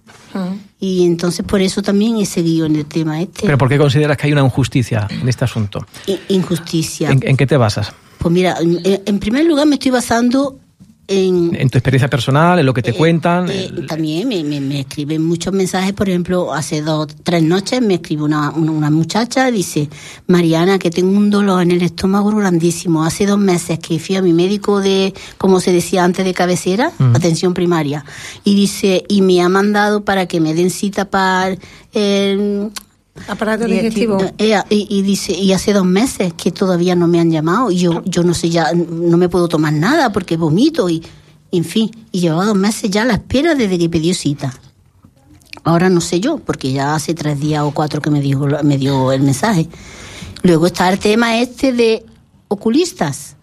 Y 0.79 1.05
entonces 1.05 1.45
por 1.45 1.61
eso 1.61 1.81
también 1.81 2.17
he 2.17 2.25
seguido 2.25 2.65
en 2.65 2.75
el 2.75 2.85
tema 2.85 3.21
este. 3.21 3.41
¿Pero 3.43 3.57
por 3.57 3.69
qué 3.69 3.77
consideras 3.77 4.17
que 4.17 4.27
hay 4.27 4.33
una 4.33 4.43
injusticia 4.43 5.07
en 5.09 5.27
este 5.27 5.45
asunto? 5.45 5.85
Injusticia. 6.29 7.09
¿En, 7.09 7.19
en 7.21 7.37
qué 7.37 7.47
te 7.47 7.57
basas? 7.57 7.93
Pues 8.17 8.33
mira, 8.33 8.57
en, 8.59 8.81
en, 8.83 9.19
primer 9.19 9.45
lugar 9.45 9.67
me 9.67 9.75
estoy 9.75 9.91
basando 9.91 10.59
en, 11.07 11.69
tu 11.69 11.77
experiencia 11.77 12.09
personal, 12.09 12.59
en 12.59 12.65
lo 12.65 12.73
que 12.73 12.81
te 12.81 12.91
eh, 12.91 12.93
cuentan. 12.93 13.49
eh, 13.49 13.71
también 13.87 14.27
me, 14.27 14.43
me- 14.43 14.59
me 14.59 14.81
escriben 14.81 15.23
muchos 15.23 15.53
mensajes, 15.53 15.93
por 15.93 16.09
ejemplo, 16.09 16.53
hace 16.53 16.81
dos, 16.81 17.07
tres 17.23 17.43
noches 17.43 17.81
me 17.81 17.95
escribe 17.95 18.23
una, 18.23 18.51
una, 18.51 18.71
una 18.71 18.89
muchacha, 18.91 19.49
dice, 19.51 19.89
Mariana, 20.27 20.77
que 20.79 20.91
tengo 20.91 21.15
un 21.17 21.29
dolor 21.29 21.61
en 21.61 21.71
el 21.71 21.81
estómago 21.81 22.31
grandísimo. 22.35 23.03
Hace 23.05 23.25
dos 23.25 23.39
meses 23.39 23.79
que 23.79 23.99
fui 23.99 24.15
a 24.17 24.21
mi 24.21 24.33
médico 24.33 24.79
de, 24.81 25.13
como 25.37 25.59
se 25.59 25.71
decía 25.71 26.03
antes, 26.03 26.25
de 26.25 26.33
cabecera, 26.33 26.91
Mm. 26.99 27.15
atención 27.15 27.53
primaria, 27.53 28.03
y 28.43 28.55
dice, 28.55 29.03
y 29.07 29.21
me 29.21 29.41
ha 29.41 29.49
mandado 29.49 30.03
para 30.03 30.25
que 30.25 30.39
me 30.39 30.53
den 30.53 30.69
cita 30.69 31.05
para 31.09 31.55
el 31.93 32.71
Aparato 33.27 33.65
digestivo. 33.65 34.19
y, 34.37 34.53
y 34.69 35.01
dice, 35.01 35.33
y 35.33 35.53
hace 35.53 35.73
dos 35.73 35.85
meses 35.85 36.33
que 36.33 36.51
todavía 36.51 36.95
no 36.95 37.07
me 37.07 37.19
han 37.19 37.31
llamado 37.31 37.71
y 37.71 37.77
yo, 37.77 38.03
yo 38.05 38.23
no 38.23 38.33
sé 38.33 38.49
ya, 38.49 38.71
no 38.73 39.17
me 39.17 39.29
puedo 39.29 39.47
tomar 39.47 39.73
nada 39.73 40.11
porque 40.11 40.37
vomito 40.37 40.89
y, 40.89 41.03
en 41.51 41.63
fin, 41.63 41.91
y 42.11 42.21
llevaba 42.21 42.45
dos 42.45 42.57
meses 42.57 42.89
ya 42.89 43.03
a 43.03 43.05
la 43.05 43.13
espera 43.13 43.55
desde 43.55 43.77
que 43.77 43.89
pidió 43.89 44.13
cita. 44.13 44.53
Ahora 45.63 45.89
no 45.89 45.99
sé 45.99 46.19
yo, 46.19 46.37
porque 46.37 46.71
ya 46.71 46.95
hace 46.95 47.13
tres 47.13 47.39
días 47.39 47.63
o 47.63 47.71
cuatro 47.71 48.01
que 48.01 48.09
me 48.09 48.21
dijo, 48.21 48.47
me 48.63 48.77
dio 48.77 49.11
el 49.11 49.21
mensaje. 49.21 49.67
Luego 50.43 50.67
está 50.67 50.89
el 50.89 50.99
tema 50.99 51.39
este 51.39 51.73
de 51.73 52.05
oculistas, 52.47 53.35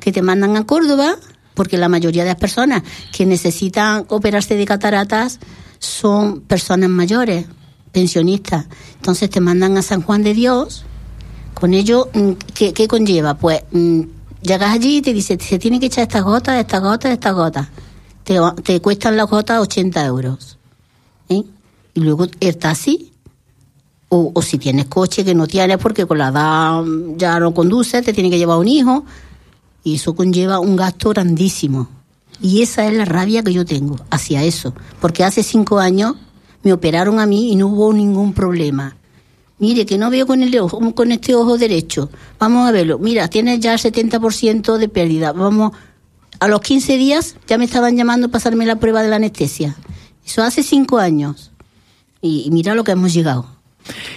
que 0.00 0.10
te 0.10 0.20
mandan 0.20 0.56
a 0.56 0.66
Córdoba, 0.66 1.16
porque 1.54 1.78
la 1.78 1.88
mayoría 1.88 2.24
de 2.24 2.30
las 2.30 2.38
personas 2.38 2.82
que 3.12 3.24
necesitan 3.24 4.04
operarse 4.08 4.56
de 4.56 4.66
cataratas 4.66 5.38
son 5.78 6.40
personas 6.40 6.90
mayores, 6.90 7.46
pensionistas. 7.94 8.66
Entonces 8.96 9.30
te 9.30 9.40
mandan 9.40 9.78
a 9.78 9.82
San 9.82 10.02
Juan 10.02 10.22
de 10.22 10.34
Dios. 10.34 10.84
Con 11.54 11.72
ello, 11.72 12.10
mm, 12.12 12.32
¿qué, 12.52 12.74
qué 12.74 12.86
conlleva? 12.86 13.34
Pues 13.34 13.62
mm, 13.70 14.00
llegas 14.42 14.74
allí 14.74 14.98
y 14.98 15.02
te 15.02 15.14
dice, 15.14 15.38
se 15.40 15.58
tiene 15.58 15.80
que 15.80 15.86
echar 15.86 16.02
estas 16.02 16.24
gotas, 16.24 16.60
estas 16.60 16.82
gotas, 16.82 17.12
estas 17.12 17.34
gotas. 17.34 17.68
Te, 18.24 18.38
te 18.62 18.80
cuestan 18.80 19.16
las 19.16 19.30
gotas 19.30 19.60
80 19.60 20.04
euros. 20.04 20.58
¿eh? 21.30 21.42
Y 21.94 22.00
luego 22.00 22.26
el 22.40 22.56
taxi, 22.58 23.12
o, 24.08 24.32
o 24.34 24.42
si 24.42 24.58
tienes 24.58 24.86
coche 24.86 25.24
que 25.24 25.34
no 25.34 25.46
tienes 25.46 25.78
porque 25.78 26.04
con 26.06 26.18
la 26.18 26.28
edad 26.28 26.82
mm, 26.82 27.16
ya 27.16 27.38
no 27.38 27.54
conduce, 27.54 28.02
te 28.02 28.12
tiene 28.12 28.28
que 28.28 28.38
llevar 28.38 28.58
un 28.58 28.68
hijo. 28.68 29.04
Y 29.84 29.94
eso 29.96 30.14
conlleva 30.14 30.58
un 30.58 30.76
gasto 30.76 31.10
grandísimo. 31.10 31.88
Y 32.42 32.62
esa 32.62 32.86
es 32.86 32.94
la 32.94 33.04
rabia 33.04 33.42
que 33.44 33.52
yo 33.52 33.64
tengo 33.64 33.96
hacia 34.10 34.42
eso. 34.42 34.74
Porque 35.00 35.22
hace 35.22 35.42
cinco 35.42 35.78
años 35.78 36.16
me 36.64 36.72
operaron 36.72 37.20
a 37.20 37.26
mí 37.26 37.52
y 37.52 37.56
no 37.56 37.68
hubo 37.68 37.92
ningún 37.92 38.32
problema. 38.32 38.96
Mire, 39.58 39.86
que 39.86 39.96
no 39.96 40.10
veo 40.10 40.26
con, 40.26 40.42
el 40.42 40.58
ojo, 40.58 40.94
con 40.94 41.12
este 41.12 41.34
ojo 41.34 41.56
derecho. 41.56 42.10
Vamos 42.38 42.68
a 42.68 42.72
verlo. 42.72 42.98
Mira, 42.98 43.28
tienes 43.28 43.60
ya 43.60 43.74
el 43.74 43.78
70% 43.78 44.76
de 44.76 44.88
pérdida. 44.88 45.32
Vamos, 45.32 45.72
a 46.40 46.48
los 46.48 46.60
15 46.60 46.96
días 46.96 47.36
ya 47.46 47.56
me 47.56 47.64
estaban 47.64 47.96
llamando 47.96 48.28
para 48.28 48.40
pasarme 48.40 48.66
la 48.66 48.76
prueba 48.76 49.02
de 49.02 49.08
la 49.08 49.16
anestesia. 49.16 49.76
Eso 50.26 50.42
hace 50.42 50.62
cinco 50.62 50.98
años. 50.98 51.52
Y, 52.20 52.44
y 52.46 52.50
mira 52.50 52.74
lo 52.74 52.82
que 52.82 52.92
hemos 52.92 53.14
llegado. 53.14 53.46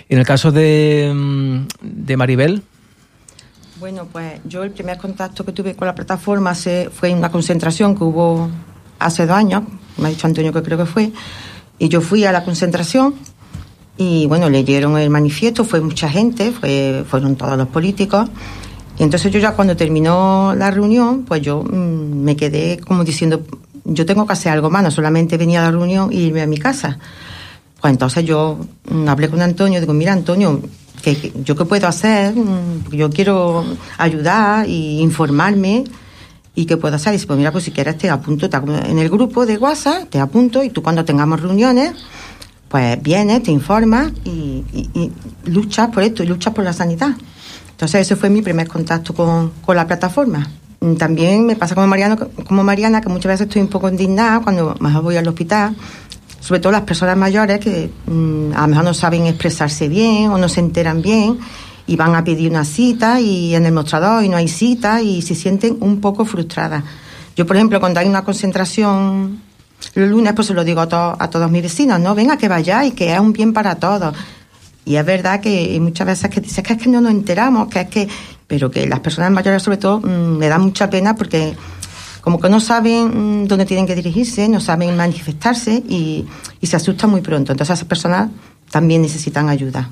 En 0.10 0.18
el 0.18 0.26
caso 0.26 0.52
de, 0.52 1.12
mm, 1.14 1.68
de 1.82 2.18
Maribel, 2.18 2.64
Bueno, 3.80 4.08
pues 4.12 4.40
yo 4.46 4.64
el 4.64 4.72
primer 4.72 4.98
contacto 4.98 5.46
que 5.46 5.52
tuve 5.52 5.76
con 5.76 5.86
la 5.86 5.94
plataforma 5.94 6.56
se, 6.56 6.90
fue 6.90 7.10
en 7.10 7.18
una 7.20 7.32
concentración 7.32 7.96
que 7.96 8.04
hubo 8.04 8.50
hace 8.98 9.28
dos 9.28 9.36
años, 9.36 9.64
me 9.98 10.08
ha 10.08 10.10
dicho 10.10 10.26
Antonio 10.26 10.52
que 10.52 10.64
creo 10.64 10.78
que 10.78 10.86
fue, 10.86 11.12
y 11.80 11.90
yo 11.90 12.02
fui 12.02 12.24
a 12.26 12.32
la 12.32 12.44
concentración 12.44 13.13
y 13.98 14.28
bueno, 14.28 14.50
leyeron 14.50 14.98
el 14.98 15.10
manifiesto, 15.10 15.63
fue 15.66 15.82
mucha 15.82 16.10
gente, 16.10 16.52
fue, 16.52 17.04
fueron 17.10 17.36
todos 17.36 17.58
los 17.58 17.68
políticos, 17.68 18.30
y 19.00 19.04
entonces 19.04 19.32
yo 19.32 19.40
ya 19.40 19.54
cuando 19.54 19.76
terminó 19.76 20.54
la 20.56 20.70
reunión, 20.72 21.24
pues 21.26 21.42
yo 21.42 21.63
mm, 21.63 22.24
me 22.24 22.36
quedé 22.36 22.78
como 22.80 23.04
diciendo, 23.04 23.42
yo 23.86 24.06
tengo 24.06 24.26
que 24.28 24.34
hacer 24.34 24.52
algo 24.52 24.70
más, 24.70 24.84
no 24.84 24.92
solamente 24.92 25.38
venir 25.38 25.58
a 25.60 25.63
la 25.63 25.72
reunión 25.72 26.12
y 26.12 26.18
irme 26.28 26.42
a 26.42 26.48
mi 26.48 26.58
casa. 26.58 27.00
Pues 27.82 27.92
entonces 27.92 28.26
yo 28.26 28.60
mm, 28.90 29.08
hablé 29.08 29.30
con 29.30 29.42
Antonio, 29.42 29.80
digo, 29.80 29.94
mira 29.94 30.13
Antonio, 30.13 30.62
que- 31.02 31.32
¿yo 31.44 31.56
qué 31.56 31.66
puedo 31.66 31.88
hacer? 31.88 32.36
Mm, 32.36 32.90
Yo 32.92 33.10
quiero 33.12 33.63
ayudar 34.00 34.66
e 34.66 34.72
informarme. 35.02 35.84
¿Y 36.58 36.65
qué 36.65 36.76
puedo 36.76 36.96
hacer? 36.96 37.13
Pues 37.28 37.38
mira, 37.38 37.52
pues 37.52 37.65
si 37.65 37.72
quieres 37.72 38.00
te 38.00 38.10
apunto 38.10 38.50
te 38.50 38.58
en 38.58 38.98
el 38.98 39.10
grupo 39.10 39.46
de 39.46 39.60
WhatsApp, 39.60 40.10
te 40.10 40.20
apunto 40.20 40.63
y 40.63 40.72
tú 40.72 40.82
cuando 40.82 41.06
tengamos 41.06 41.39
reuniones, 41.39 41.91
pues 42.67 43.00
vienes, 43.00 43.43
te 43.43 43.52
informas 43.52 44.12
y, 44.26 44.63
y- 44.74 45.12
luchas 45.46 45.89
por 45.89 46.02
esto, 46.02 46.24
y 46.24 46.26
luchas 46.26 46.56
por 46.56 46.63
la 46.63 46.74
sanidad. 46.74 47.12
Entonces 47.70 48.02
ese 48.02 48.15
fue 48.15 48.32
mi 48.32 48.41
primer 48.41 48.67
contacto 48.67 49.13
con, 49.13 49.52
con 49.63 49.76
la 49.76 49.86
plataforma. 49.86 50.50
Mm, 50.80 50.96
También 50.96 51.46
me 51.46 51.56
pasa 51.56 51.76
como, 51.76 51.86
Mariano, 51.86 52.17
como 52.48 52.63
Mariana, 52.63 53.02
que 53.02 53.10
muchas 53.10 53.34
veces 53.34 53.46
estoy 53.48 53.62
un 53.62 53.67
poco 53.67 53.88
indignada 53.88 54.39
cuando 54.39 54.76
mejor 54.80 55.04
voy 55.04 55.15
al 55.15 55.28
hospital, 55.28 55.76
sobre 56.41 56.60
todo 56.60 56.72
las 56.72 56.82
personas 56.82 57.15
mayores 57.17 57.60
que 57.60 57.91
mm, 58.08 58.54
a 58.56 58.62
lo 58.62 58.67
mejor 58.70 58.84
no 58.84 58.93
saben 58.96 59.28
expresarse 59.28 59.88
bien 59.89 60.32
o 60.32 60.39
no 60.39 60.50
se 60.50 60.60
enteran 60.62 61.04
bien 61.04 61.38
y 61.88 61.95
van 61.95 62.13
a 62.15 62.23
pedir 62.23 62.52
una 62.52 62.65
cita 62.65 63.19
y 63.21 63.56
en 63.56 63.65
el 63.65 63.71
mostrador 63.71 64.23
y 64.23 64.30
no 64.30 64.38
hay 64.38 64.47
cita 64.47 65.02
y 65.02 65.21
se 65.21 65.34
sienten 65.36 65.78
un 65.80 66.00
poco 66.02 66.26
frustradas. 66.26 66.84
Yo, 67.36 67.45
por 67.45 67.56
ejemplo, 67.56 67.80
cuando 67.80 68.00
hay 68.00 68.08
una 68.08 68.23
concentración 68.23 69.41
los 69.93 70.10
lunes, 70.10 70.34
pues 70.34 70.47
se 70.47 70.54
lo 70.54 70.63
digo 70.63 70.82
a, 70.82 70.88
to- 70.89 71.15
a 71.19 71.30
todos 71.30 71.50
mis 71.52 71.62
vecinos, 71.62 72.00
no, 72.00 72.13
venga 72.15 72.38
que 72.38 72.47
vayáis, 72.47 72.93
que 72.93 73.13
es 73.13 73.19
un 73.19 73.32
bien 73.32 73.54
para 73.54 73.76
todos. 73.76 74.15
Y 74.86 74.95
es 74.95 75.06
verdad 75.06 75.39
que 75.39 75.78
muchas 75.80 76.08
veces 76.08 76.30
que 76.30 76.41
dices 76.41 76.63
que 76.63 76.73
es 76.73 76.80
que 76.82 76.89
no 76.89 77.00
nos 77.02 77.12
enteramos, 77.12 77.67
que 77.67 77.82
es 77.82 77.88
que, 77.89 78.08
pero 78.47 78.71
que 78.71 78.88
las 78.88 79.00
personas 79.02 79.32
mayores 79.32 79.62
sobre 79.62 79.78
todo 79.78 80.00
mm, 80.00 80.38
me 80.38 80.47
da 80.47 80.58
mucha 80.58 80.89
pena 80.89 81.15
porque 81.15 81.56
como 82.21 82.39
que 82.39 82.50
no 82.50 82.60
saben 82.60 83.43
mm, 83.43 83.47
dónde 83.47 83.65
tienen 83.65 83.86
que 83.86 83.95
dirigirse, 83.95 84.50
no 84.50 84.60
saben 84.60 84.97
manifestarse 84.97 85.84
y, 85.88 86.26
y 86.60 86.67
se 86.67 86.76
asustan 86.76 87.10
muy 87.12 87.21
pronto. 87.21 87.52
Entonces 87.52 87.76
esas 87.78 87.88
personas 87.88 88.30
también 88.71 89.01
necesitan 89.01 89.49
ayuda. 89.49 89.89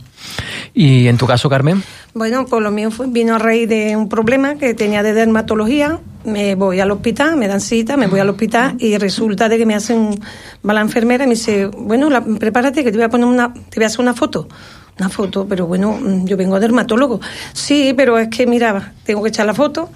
y 0.74 1.08
en 1.08 1.18
tu 1.18 1.26
caso, 1.28 1.50
Carmen, 1.50 1.82
Bueno, 2.14 2.46
pues 2.46 2.62
lo 2.62 2.72
mío 2.72 2.92
fue, 2.92 3.08
vino 3.08 3.36
a 3.36 3.40
raíz 3.40 3.68
de 3.70 3.96
un 3.96 4.10
problema 4.10 4.56
que 4.56 4.74
tenía 4.74 5.04
de 5.04 5.14
dermatología. 5.14 6.00
Me 6.26 6.56
voy 6.56 6.80
al 6.80 6.90
hospital, 6.92 7.38
me 7.38 7.48
dan 7.48 7.62
cita, 7.62 7.98
me 7.98 8.08
voy 8.08 8.20
al 8.20 8.30
hospital 8.30 8.76
y 8.80 8.98
resulta 8.98 9.48
de 9.50 9.58
que 9.58 9.66
me 9.66 9.76
hacen, 9.76 10.20
va 10.68 10.74
la 10.74 10.82
enfermera 10.82 11.26
y 11.26 11.28
me 11.28 11.36
dice, 11.36 11.68
bueno, 11.68 12.10
la- 12.10 12.22
prepárate 12.24 12.84
que 12.84 12.92
te 12.92 12.98
voy 12.98 13.06
a 13.06 13.10
poner 13.10 13.28
una, 13.28 13.54
te 13.54 13.76
voy 13.80 13.84
a 13.84 13.88
hacer 13.88 14.00
una 14.02 14.14
foto. 14.14 14.48
Una 14.98 15.10
foto, 15.10 15.46
pero 15.48 15.68
bueno, 15.68 15.92
mm, 16.02 16.26
yo 16.26 16.38
vengo 16.38 16.56
a 16.56 16.60
dermatólogo. 16.60 17.20
Sí, 17.54 17.94
pero 17.96 18.18
es 18.18 18.30
que 18.30 18.48
mira, 18.48 18.94
tengo 19.04 19.22
que 19.22 19.30
echar 19.30 19.46
la 19.46 19.54
foto. 19.54 19.90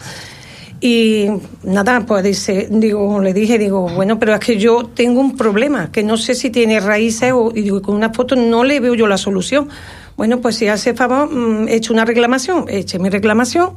Y 0.82 1.28
nada, 1.64 2.06
pues 2.06 2.24
dice, 2.24 2.68
digo, 2.72 3.20
le 3.20 3.34
dije, 3.34 3.58
digo, 3.58 3.90
bueno, 3.90 4.18
pero 4.18 4.34
es 4.34 4.40
que 4.40 4.58
yo 4.58 4.86
tengo 4.86 5.20
un 5.20 5.36
problema, 5.36 5.92
que 5.92 6.04
no 6.04 6.16
sé 6.16 6.36
si 6.36 6.50
tiene 6.50 6.80
raíces 6.80 7.34
o, 7.34 7.52
y 7.54 7.64
digo, 7.64 7.82
con 7.82 7.96
una 7.96 8.14
foto 8.14 8.38
no 8.38 8.64
le 8.64 8.80
veo 8.80 8.96
yo 8.96 9.06
la 9.06 9.18
solución. 9.18 9.68
Bueno, 10.16 10.40
pues 10.40 10.56
si 10.56 10.68
hace 10.68 10.94
favor, 10.94 11.30
mm, 11.30 11.68
he 11.68 11.76
hecho 11.76 11.92
una 11.92 12.06
reclamación, 12.06 12.66
eché 12.70 12.98
mi 12.98 13.10
reclamación 13.10 13.72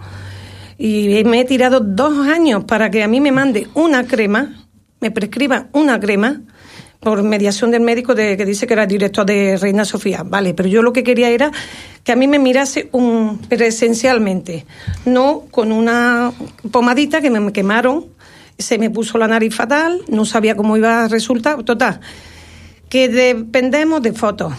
y 0.79 1.23
me 1.25 1.41
he 1.41 1.45
tirado 1.45 1.81
dos 1.81 2.27
años 2.29 2.65
para 2.65 2.91
que 2.91 3.03
a 3.03 3.09
mí 3.09 3.21
me 3.21 3.33
mande 3.33 3.69
una 3.75 4.07
crema, 4.07 4.67
me 5.01 5.11
prescriba 5.11 5.69
una 5.73 5.99
crema 5.99 6.43
por 7.03 7.23
mediación 7.25 7.73
del 7.73 7.83
médico 7.83 8.15
de, 8.15 8.37
que 8.37 8.45
dice 8.45 8.67
que 8.67 8.75
era 8.75 8.87
director 8.87 9.27
de 9.27 9.57
Reina 9.57 9.85
Sofía. 9.85 10.23
Vale, 10.25 10.55
pero 10.55 10.69
yo 10.69 10.83
lo 10.83 10.93
que 10.93 11.03
quería 11.03 11.31
era 11.31 11.51
que 12.05 12.13
a 12.13 12.17
mí 12.17 12.29
me 12.29 12.39
mirase 12.39 12.89
un, 12.93 13.39
presencialmente, 13.49 14.65
no 15.05 15.43
con 15.51 15.73
una 15.73 16.33
pomadita 16.71 17.21
que 17.21 17.29
me 17.31 17.53
quemaron, 17.53 18.07
se 18.57 18.79
me 18.79 18.89
puso 18.89 19.19
la 19.19 19.27
nariz 19.27 19.55
fatal, 19.55 20.01
no 20.09 20.25
sabía 20.25 20.55
cómo 20.55 20.77
iba 20.77 21.05
a 21.05 21.09
resultar. 21.09 21.63
Total, 21.65 22.01
que 22.89 23.09
dependemos 23.09 24.01
de 24.03 24.13
fotos. 24.13 24.53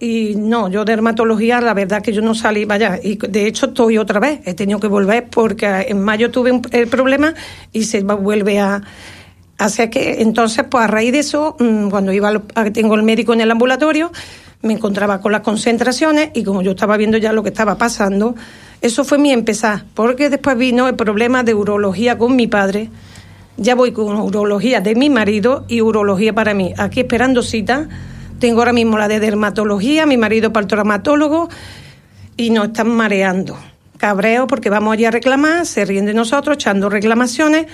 Y 0.00 0.34
no, 0.36 0.68
yo 0.68 0.84
dermatología, 0.84 1.60
la 1.60 1.74
verdad 1.74 2.02
que 2.02 2.12
yo 2.12 2.20
no 2.20 2.34
salí, 2.34 2.66
vaya, 2.66 3.00
y 3.02 3.16
de 3.16 3.46
hecho 3.46 3.66
estoy 3.66 3.98
otra 3.98 4.20
vez, 4.20 4.40
he 4.44 4.54
tenido 4.54 4.78
que 4.78 4.86
volver 4.86 5.28
porque 5.28 5.66
en 5.88 6.00
mayo 6.02 6.30
tuve 6.30 6.52
un- 6.52 6.62
el 6.70 6.86
problema 6.86 7.34
y 7.72 7.84
se 7.84 8.02
vuelve 8.02 8.60
a... 8.60 8.82
Así 9.58 9.90
que 9.90 10.22
entonces, 10.22 10.64
pues 10.70 10.84
a 10.84 10.86
raíz 10.86 11.12
de 11.12 11.18
eso, 11.18 11.56
mm, 11.58 11.90
cuando 11.90 12.12
iba 12.12 12.32
tengo 12.72 12.94
el 12.94 13.02
médico 13.02 13.32
en 13.32 13.40
el 13.40 13.50
ambulatorio, 13.50 14.12
me 14.62 14.72
encontraba 14.72 15.20
con 15.20 15.32
las 15.32 15.42
concentraciones 15.42 16.30
y 16.34 16.44
como 16.44 16.62
yo 16.62 16.72
estaba 16.72 16.96
viendo 16.96 17.18
ya 17.18 17.32
lo 17.32 17.42
que 17.42 17.50
estaba 17.50 17.76
pasando, 17.76 18.34
eso 18.80 19.04
fue 19.04 19.18
mi 19.18 19.32
empezar, 19.32 19.84
porque 19.94 20.30
después 20.30 20.56
vino 20.56 20.88
el 20.88 20.94
problema 20.94 21.42
de 21.42 21.54
urología 21.54 22.16
con 22.16 22.36
mi 22.36 22.46
padre, 22.46 22.90
ya 23.56 23.74
voy 23.74 23.90
con 23.90 24.16
urología 24.16 24.80
de 24.80 24.94
mi 24.94 25.10
marido 25.10 25.64
y 25.66 25.80
urología 25.80 26.32
para 26.32 26.54
mí. 26.54 26.72
Aquí 26.78 27.00
esperando 27.00 27.42
cita. 27.42 27.88
Tengo 28.38 28.60
ahora 28.60 28.72
mismo 28.72 28.96
la 28.98 29.08
de 29.08 29.18
dermatología, 29.18 30.06
mi 30.06 30.16
marido 30.16 30.52
para 30.52 30.62
el 30.62 30.68
traumatólogo 30.68 31.48
y 32.36 32.50
nos 32.50 32.68
están 32.68 32.88
mareando. 32.90 33.58
Cabreo 33.96 34.46
porque 34.46 34.70
vamos 34.70 34.92
allí 34.92 35.06
a 35.06 35.10
reclamar, 35.10 35.66
se 35.66 35.84
ríen 35.84 36.06
de 36.06 36.14
nosotros, 36.14 36.54
echando 36.54 36.88
reclamaciones. 36.88 37.66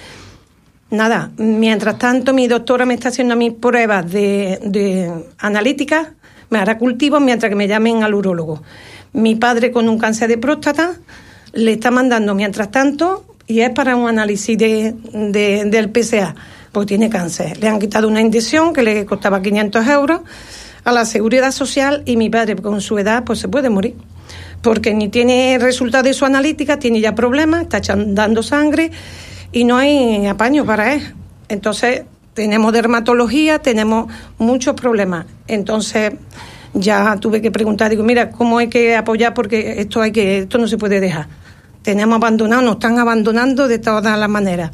Nada, 0.94 1.30
mientras 1.38 1.98
tanto 1.98 2.32
mi 2.32 2.46
doctora 2.46 2.86
me 2.86 2.94
está 2.94 3.08
haciendo 3.08 3.34
mis 3.36 3.52
pruebas 3.52 4.10
de, 4.10 4.60
de 4.64 5.12
analíticas, 5.38 6.08
me 6.50 6.58
hará 6.58 6.78
cultivos 6.78 7.20
mientras 7.20 7.50
que 7.50 7.56
me 7.56 7.66
llamen 7.66 8.04
al 8.04 8.14
urólogo. 8.14 8.62
Mi 9.12 9.34
padre 9.34 9.72
con 9.72 9.88
un 9.88 9.98
cáncer 9.98 10.28
de 10.28 10.38
próstata 10.38 10.94
le 11.52 11.72
está 11.72 11.90
mandando, 11.90 12.34
mientras 12.34 12.70
tanto, 12.70 13.24
y 13.46 13.60
es 13.60 13.70
para 13.70 13.96
un 13.96 14.08
análisis 14.08 14.56
de, 14.56 14.94
de- 15.12 15.64
del 15.64 15.90
PSA, 15.92 16.34
porque 16.70 16.88
tiene 16.88 17.10
cáncer. 17.10 17.58
Le 17.58 17.68
han 17.68 17.78
quitado 17.80 18.06
una 18.06 18.20
inyección 18.20 18.72
que 18.72 18.82
le 18.82 19.04
costaba 19.04 19.42
500 19.42 19.86
euros 19.88 20.20
a 20.84 20.92
la 20.92 21.04
seguridad 21.06 21.50
social 21.50 22.02
y 22.06 22.16
mi 22.16 22.30
padre 22.30 22.56
con 22.56 22.80
su 22.80 22.98
edad 22.98 23.24
pues 23.24 23.40
se 23.40 23.48
puede 23.48 23.68
morir. 23.68 23.94
Porque 24.62 24.94
ni 24.94 25.08
tiene 25.08 25.58
resultado 25.60 26.04
de 26.04 26.14
su 26.14 26.24
analítica, 26.24 26.78
tiene 26.78 27.00
ya 27.00 27.14
problemas, 27.14 27.62
está 27.62 27.80
dando 27.96 28.42
sangre 28.42 28.90
y 29.54 29.62
no 29.64 29.76
hay 29.76 30.26
apaño 30.26 30.66
para 30.66 30.94
él. 30.94 31.14
Entonces 31.48 32.02
tenemos 32.34 32.72
dermatología, 32.72 33.60
tenemos 33.60 34.12
muchos 34.36 34.74
problemas. 34.74 35.26
Entonces 35.46 36.12
ya 36.74 37.16
tuve 37.20 37.40
que 37.40 37.52
preguntar, 37.52 37.88
digo, 37.88 38.02
mira, 38.02 38.30
¿cómo 38.30 38.58
hay 38.58 38.66
que 38.66 38.96
apoyar? 38.96 39.32
Porque 39.32 39.80
esto 39.80 40.02
hay 40.02 40.10
que, 40.10 40.38
esto 40.38 40.58
no 40.58 40.66
se 40.66 40.76
puede 40.76 41.00
dejar. 41.00 41.28
Tenemos 41.82 42.16
abandonado, 42.16 42.62
nos 42.62 42.74
están 42.74 42.98
abandonando 42.98 43.68
de 43.68 43.78
todas 43.78 44.18
las 44.18 44.28
maneras. 44.28 44.72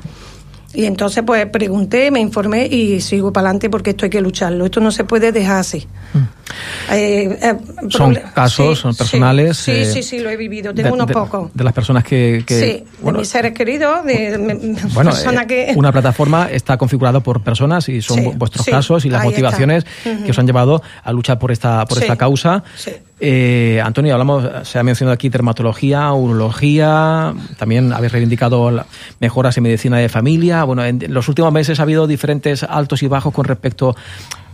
Y 0.72 0.86
entonces 0.86 1.24
pues 1.26 1.44
pregunté, 1.46 2.10
me 2.10 2.20
informé 2.20 2.66
y 2.66 3.02
sigo 3.02 3.32
para 3.32 3.48
adelante 3.48 3.68
porque 3.68 3.90
esto 3.90 4.06
hay 4.06 4.10
que 4.10 4.22
lucharlo. 4.22 4.64
Esto 4.64 4.80
no 4.80 4.92
se 4.92 5.04
puede 5.04 5.30
dejar 5.30 5.58
así. 5.58 5.86
Eh, 6.90 7.38
eh, 7.42 7.54
Son 7.88 8.14
casos, 8.34 8.76
sí, 8.78 8.82
son 8.82 8.94
personales. 8.94 9.56
Sí, 9.56 9.70
eh, 9.72 9.84
sí, 9.84 10.02
sí, 10.02 10.18
lo 10.18 10.30
he 10.30 10.36
vivido. 10.36 10.72
Tengo 10.74 10.88
de- 10.88 10.94
unos 10.94 11.06
de- 11.06 11.14
pocos. 11.14 11.50
De 11.54 11.64
las 11.64 11.72
personas 11.72 12.04
que. 12.04 12.42
que- 12.46 12.60
sí, 12.60 12.84
de 13.04 13.12
mis 13.12 13.28
seres 13.28 13.52
queridos, 13.52 14.04
de, 14.04 14.36
de- 14.38 14.76
Bueno, 14.94 15.10
personas 15.12 15.46
que... 15.46 15.72
una 15.76 15.92
plataforma 15.92 16.48
está 16.50 16.76
configurada 16.76 17.20
por 17.20 17.42
personas 17.42 17.88
y 17.88 18.02
son 18.02 18.18
Sí, 18.18 18.30
vuestros 18.34 18.66
casos 18.66 19.04
y 19.04 19.10
las 19.10 19.24
motivaciones 19.24 19.84
que 20.24 20.30
os 20.30 20.38
han 20.38 20.46
llevado 20.46 20.82
a 21.02 21.12
luchar 21.12 21.38
por 21.38 21.52
esta 21.52 21.84
por 21.86 21.98
esta 21.98 22.16
causa. 22.16 22.62
Antonio, 23.84 24.12
hablamos, 24.14 24.44
se 24.66 24.78
ha 24.78 24.82
mencionado 24.82 25.14
aquí 25.14 25.28
dermatología, 25.28 26.12
urología, 26.12 27.34
también 27.58 27.92
habéis 27.92 28.12
reivindicado 28.12 28.84
mejoras 29.20 29.56
en 29.56 29.62
medicina 29.64 29.98
de 29.98 30.08
familia. 30.08 30.64
Bueno, 30.64 30.84
en 30.84 31.02
los 31.12 31.28
últimos 31.28 31.52
meses 31.52 31.78
ha 31.80 31.82
habido 31.82 32.06
diferentes 32.06 32.62
altos 32.62 33.02
y 33.02 33.08
bajos 33.08 33.32
con 33.34 33.44
respecto 33.44 33.94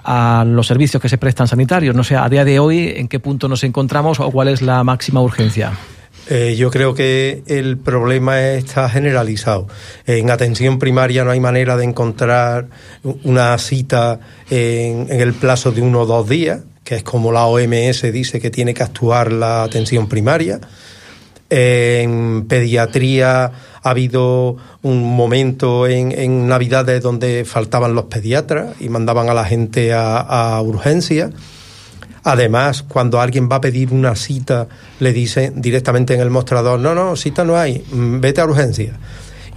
a 0.07 0.45
los 0.47 0.67
servicios 0.67 1.03
que 1.03 1.09
se 1.09 1.19
prestan 1.19 1.49
sanitarios. 1.49 1.95
No 1.95 2.05
sé, 2.05 2.17
a 2.17 2.29
día 2.29 2.45
de 2.45 2.59
hoy, 2.59 2.95
¿en 2.97 3.09
qué 3.09 3.19
punto 3.19 3.49
nos 3.49 3.65
encontramos 3.65 4.21
o 4.21 4.31
cuál 4.31 4.49
es 4.49 4.63
la 4.63 4.85
máxima 4.85 5.21
urgencia? 5.21 5.73
Eh, 6.29 6.57
yo 6.57 6.71
creo 6.71 6.95
que 6.95 7.43
el 7.47 7.77
problema 7.77 8.41
está 8.51 8.89
generalizado. 8.89 9.69
En 10.07 10.31
atención 10.31 10.79
primaria 10.79 11.25
no 11.25 11.31
hay 11.31 11.41
manera 11.41 11.77
de 11.77 11.85
encontrar 11.85 12.69
una 13.23 13.57
cita 13.59 14.21
en, 14.51 15.07
en 15.11 15.21
el 15.21 15.35
plazo 15.35 15.71
de 15.71 15.83
uno 15.83 16.01
o 16.01 16.07
dos 16.07 16.29
días, 16.29 16.61
que 16.83 16.97
es 16.97 17.03
como 17.03 17.33
la 17.33 17.47
OMS 17.47 18.13
dice 18.13 18.41
que 18.41 18.51
tiene 18.51 18.75
que 18.75 18.83
actuar 18.83 19.33
la 19.33 19.63
atención 19.63 20.09
primaria. 20.09 20.61
En 21.49 22.47
pediatría 22.49 23.53
ha 23.87 23.91
habido 23.91 24.57
un 24.83 25.17
momento 25.17 25.87
en, 25.87 26.11
en 26.11 26.49
Navidades 26.49 27.01
donde 27.01 27.45
faltaban 27.45 27.95
los 27.95 28.07
pediatras 28.07 28.75
y 28.81 28.89
mandaban 28.89 29.29
a 29.29 29.35
la 29.35 29.45
gente 29.45 29.93
a, 29.93 30.19
a 30.19 30.61
urgencia. 30.61 31.31
Además, 32.25 32.83
cuando 32.83 33.21
alguien 33.21 33.49
va 33.49 33.57
a 33.57 33.61
pedir 33.61 33.93
una 33.93 34.17
cita, 34.17 34.67
le 34.99 35.13
dicen 35.13 35.63
directamente 35.63 36.15
en 36.15 36.21
el 36.21 36.31
mostrador, 36.31 36.81
no, 36.81 36.97
no, 36.97 37.15
cita 37.15 37.45
no 37.45 37.57
hay, 37.57 37.85
mm, 37.89 38.19
vete 38.19 38.41
a 38.41 38.47
urgencia. 38.47 38.99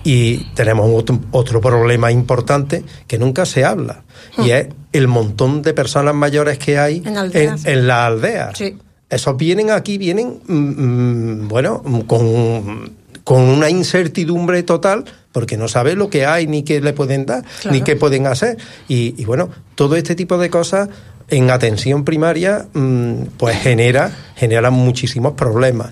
Y 0.03 0.43
tenemos 0.53 0.87
otro, 0.93 1.19
otro 1.31 1.59
problema 1.59 2.11
importante 2.11 2.83
que 3.07 3.17
nunca 3.17 3.47
se 3.47 3.65
habla, 3.65 4.03
y 4.37 4.51
es 4.51 4.67
el 4.93 5.07
montón 5.07 5.63
de 5.63 5.73
personas 5.73 6.13
mayores 6.13 6.59
que 6.59 6.77
hay 6.77 7.01
En 7.03 7.17
aldeas. 7.17 7.65
en, 7.65 7.71
en 7.79 7.87
las 7.87 8.05
aldeas. 8.05 8.57
Sí. 8.59 8.77
Esos 9.09 9.35
vienen 9.37 9.71
aquí, 9.71 9.97
vienen, 9.97 10.39
mm, 10.47 10.53
mm, 10.53 11.47
bueno, 11.47 11.81
con, 12.05 12.98
con 13.29 13.43
una 13.43 13.69
incertidumbre 13.69 14.63
total 14.63 15.05
porque 15.31 15.55
no 15.55 15.67
sabe 15.67 15.93
lo 15.93 16.09
que 16.09 16.25
hay, 16.25 16.47
ni 16.47 16.63
qué 16.63 16.81
le 16.81 16.93
pueden 16.93 17.27
dar, 17.27 17.43
Claro. 17.61 17.77
ni 17.77 17.83
qué 17.83 17.95
pueden 17.95 18.25
hacer. 18.25 18.57
Y, 18.87 19.13
y 19.21 19.25
bueno, 19.25 19.51
todo 19.75 19.95
este 19.97 20.15
tipo 20.15 20.39
de 20.39 20.49
cosas 20.49 20.89
en 21.29 21.51
atención 21.51 22.03
primaria, 22.05 22.65
mm, 22.73 23.13
pues 23.37 23.55
genera, 23.61 24.09
genera 24.35 24.71
muchísimos 24.71 25.33
problemas. 25.33 25.91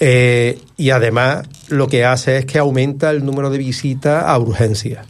Eh, 0.00 0.58
y 0.78 0.88
además 0.88 1.46
lo 1.68 1.86
que 1.86 2.06
hace 2.06 2.38
es 2.38 2.46
que 2.46 2.56
aumenta 2.56 3.10
el 3.10 3.26
número 3.26 3.50
de 3.50 3.58
visitas 3.58 4.24
a 4.26 4.38
urgencias. 4.38 5.06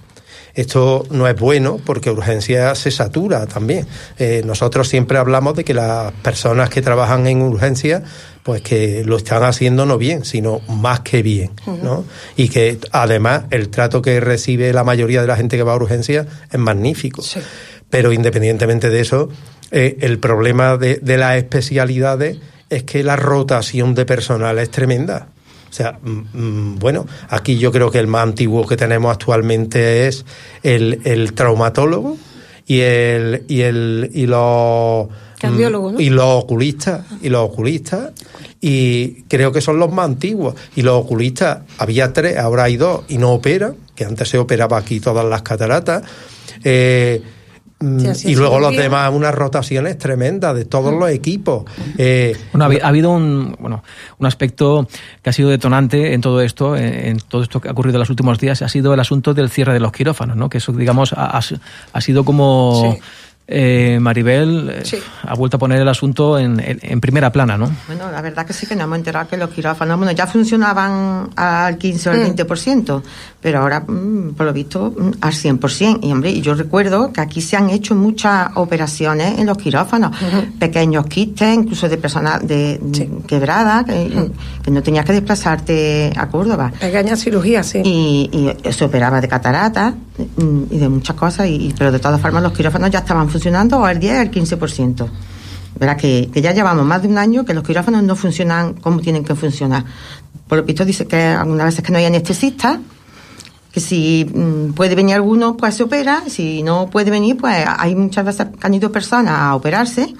Esto 0.59 1.07
no 1.11 1.29
es 1.29 1.38
bueno 1.38 1.79
porque 1.85 2.11
urgencia 2.11 2.75
se 2.75 2.90
satura 2.90 3.47
también. 3.47 3.87
Eh, 4.18 4.42
nosotros 4.44 4.88
siempre 4.88 5.16
hablamos 5.16 5.55
de 5.55 5.62
que 5.62 5.73
las 5.73 6.11
personas 6.14 6.68
que 6.68 6.83
trabajan 6.83 7.29
en 7.29 7.42
urgencia, 7.42 8.03
pues 8.42 8.61
que 8.62 9.05
lo 9.05 9.18
están 9.18 9.44
haciendo 9.44 9.87
no 9.87 9.99
bien, 9.99 10.25
sino 10.25 10.61
más 10.66 10.99
que 11.01 11.23
bien, 11.23 11.53
¿no? 11.64 12.05
Y 12.37 12.49
que 12.49 12.77
además 12.90 13.44
el 13.51 13.68
trato 13.68 14.03
que 14.03 14.18
recibe 14.18 14.73
la 14.73 14.83
mayoría 14.83 15.21
de 15.21 15.29
la 15.29 15.37
gente 15.37 15.57
que 15.57 15.62
va 15.62 15.75
a 15.75 15.77
urgencia 15.77 16.27
es 16.51 16.59
magnífico. 16.59 17.23
Pero 17.88 18.12
independientemente 18.12 18.90
de 18.90 18.99
eso, 18.99 19.29
eh, 19.71 19.99
el 20.01 20.18
problema 20.18 20.77
de, 20.77 20.97
de 20.97 21.18
las 21.18 21.37
especialidades 21.37 22.38
es 22.68 22.83
que 22.83 23.05
la 23.05 23.14
rotación 23.14 23.94
de 23.94 24.05
personal 24.07 24.59
es 24.59 24.73
tremenda. 24.73 25.29
O 25.69 25.73
sea, 25.73 25.99
mm, 26.03 26.23
mm, 26.33 26.79
bueno, 26.79 27.07
aquí 27.29 27.59
yo 27.59 27.73
creo 27.73 27.91
que 27.91 27.99
el 27.99 28.07
más 28.07 28.23
antiguo 28.23 28.67
que 28.67 28.77
tenemos 28.77 29.13
actualmente 29.13 30.09
es 30.09 30.25
el, 30.63 31.01
el 31.05 31.33
traumatólogo 31.35 32.17
y 32.67 32.81
el 32.81 33.45
y 33.49 33.63
el 33.63 34.11
y 34.13 34.27
los 34.27 35.09
Cardiólogo, 35.41 35.93
¿no? 35.93 36.01
y 36.01 36.11
los 36.11 36.45
oculistas 36.45 37.07
y 37.23 37.29
los 37.29 37.43
oculistas 37.43 38.13
y 38.61 39.23
creo 39.23 39.53
que 39.53 39.61
son 39.61 39.79
los 39.79 39.91
más 39.93 40.07
antiguos 40.07 40.55
y 40.75 40.83
los 40.83 41.03
oculistas 41.03 41.61
había 41.79 42.13
tres 42.13 42.37
ahora 42.37 42.65
hay 42.65 42.77
dos 42.77 43.05
y 43.09 43.19
no 43.19 43.33
operan 43.33 43.75
que 43.95 44.05
antes 44.05 44.29
se 44.29 44.39
operaba 44.39 44.77
aquí 44.77 45.01
todas 45.01 45.25
las 45.25 45.43
cataratas 45.43 46.03
eh, 46.65 47.23
mm, 47.23 47.38
Sí, 47.81 48.07
así 48.09 48.31
y 48.33 48.35
luego 48.35 48.59
los 48.59 48.71
bien. 48.73 48.83
demás 48.83 49.12
unas 49.14 49.33
rotaciones 49.33 49.97
tremendas 49.99 50.53
de 50.57 50.64
todos 50.64 50.93
los 50.93 51.09
equipos 51.11 51.62
eh, 51.97 52.37
Bueno, 52.53 52.64
ha, 52.64 52.69
habi- 52.69 52.81
ha 52.83 52.88
habido 52.88 53.11
un, 53.12 53.55
bueno, 53.61 53.85
un 54.19 54.27
aspecto 54.27 54.88
que 55.23 55.31
ha 55.31 55.33
sido 55.33 55.49
detonante 55.49 56.12
en 56.12 56.21
todo 56.21 56.41
esto, 56.41 56.75
en, 56.77 56.83
en 56.93 57.19
todo 57.21 57.43
esto 57.45 57.61
que 57.61 57.69
ha 57.69 57.73
ocurrido 57.73 57.95
en 57.97 58.01
los 58.01 58.11
últimos 58.11 58.41
días, 58.41 58.62
ha 58.62 58.69
sido 58.69 58.95
el 58.95 58.99
asunto 59.01 59.33
del 59.33 59.49
cierre 59.49 59.75
de 59.75 59.81
los 59.81 59.93
quirófanos, 59.93 60.37
¿no? 60.37 60.51
Que 60.51 60.59
eso, 60.59 60.73
digamos, 60.73 61.12
ha, 61.12 61.27
ha 61.27 61.41
si- 61.41 61.55
ha 61.93 62.01
sido 62.01 62.25
como 62.25 62.95
Sí. 62.97 63.01
Eh, 63.51 63.99
Maribel 64.01 64.69
eh, 64.71 64.85
Sí. 64.85 64.99
ha 65.27 65.35
vuelto 65.35 65.57
a 65.57 65.61
poner 65.61 65.81
el 65.81 65.89
asunto 65.89 66.39
en, 66.39 66.61
en- 66.61 66.79
en 66.83 67.01
primera 67.01 67.33
plana, 67.33 67.57
¿no? 67.57 67.71
Bueno, 67.87 68.11
la 68.13 68.21
verdad 68.21 68.45
que 68.47 68.53
sí 68.53 68.67
que 68.67 68.75
nos 68.77 68.85
hemos 68.85 68.99
enterado 68.99 69.27
que 69.27 69.39
los 69.39 69.49
quirófanos, 69.49 69.97
bueno, 69.97 70.13
ya 70.13 70.27
funcionaban 70.27 71.31
al 71.35 71.79
15 71.79 72.11
o 72.11 72.13
al 72.13 72.19
Mm. 72.19 72.23
20%, 72.37 73.03
pero 73.41 73.61
ahora, 73.61 73.81
mm, 73.81 74.35
por 74.37 74.45
lo 74.45 74.53
visto, 74.53 74.93
mm, 74.97 75.11
al 75.23 75.33
100%. 75.33 76.01
Y, 76.03 76.13
hombre, 76.13 76.31
y 76.31 76.43
yo 76.43 76.55
recuerdo 76.55 77.11
que 77.11 77.23
aquí 77.23 77.41
se 77.41 77.57
han 77.57 77.71
hecho 77.71 77.95
muchas 77.95 78.51
operaciones 78.57 79.39
en 79.39 79.47
los 79.47 79.57
quirófanos, 79.57 80.15
pequeños 80.59 81.07
quistes, 81.07 81.55
incluso 81.55 81.89
de 81.89 81.97
personas 81.97 82.47
de, 82.47 82.79
quebradas, 83.27 83.85
que, 83.87 84.31
que 84.63 84.71
no 84.71 84.83
tenías 84.83 85.07
que 85.07 85.15
desplazarte 85.15 86.13
a 86.15 86.29
Córdoba. 86.29 86.71
Pequeña 86.79 87.17
cirugía, 87.17 87.63
sí. 87.63 87.81
Y, 87.83 88.31
y 88.63 88.73
se 88.73 88.85
operaba 88.85 89.23
de 89.23 89.29
catarata 89.29 89.95
mm, 90.37 90.63
y 90.71 90.77
de 90.79 90.89
muchas 90.91 91.17
cosas, 91.17 91.47
y, 91.47 91.69
y- 91.69 91.75
pero 91.79 91.91
de 91.91 91.99
todas 91.99 92.21
formas 92.21 92.43
los 92.43 92.53
quirófanos 92.53 92.91
ya 92.91 92.99
estaban 92.99 93.23
funcionando 93.23 93.38
al 93.85 93.98
10 93.98 94.18
al 94.18 94.31
15%. 94.31 95.09
Verá 95.79 95.96
que, 95.96 96.31
que 96.33 96.42
ya 96.42 96.53
llevamos 96.53 96.85
más 96.85 97.03
de 97.03 97.09
un 97.09 97.18
año 97.18 97.44
que 97.44 97.55
los 97.55 97.62
quirófanos 97.62 98.03
no 98.03 98.16
funcionan 98.16 98.74
como 98.74 99.01
tienen 99.01 99.24
que 99.24 99.35
funcionar. 99.35 99.85
Por 100.48 100.59
lo 100.59 100.64
visto 100.64 100.85
dice 100.85 101.07
que 101.07 101.22
algunas 101.22 101.66
veces 101.66 101.85
que 101.85 101.92
no 101.92 101.98
hay 101.98 102.07
anestesista, 102.07 102.81
que 103.72 103.81
si 103.81 104.24
mm, 104.24 104.72
puede 104.72 104.94
venir 104.94 105.14
alguno, 105.14 105.57
pues 105.57 105.74
se 105.74 105.83
opera, 105.83 106.22
si 106.29 106.62
no 106.62 106.88
puede 106.90 107.11
venir, 107.11 107.37
pues 107.37 107.64
hay 107.66 107.94
muchas 107.94 108.24
veces 108.24 108.46
que 108.59 108.66
han 108.66 108.74
ido 108.74 108.90
personas 108.90 109.35
a 109.35 109.55
operarse 109.55 110.14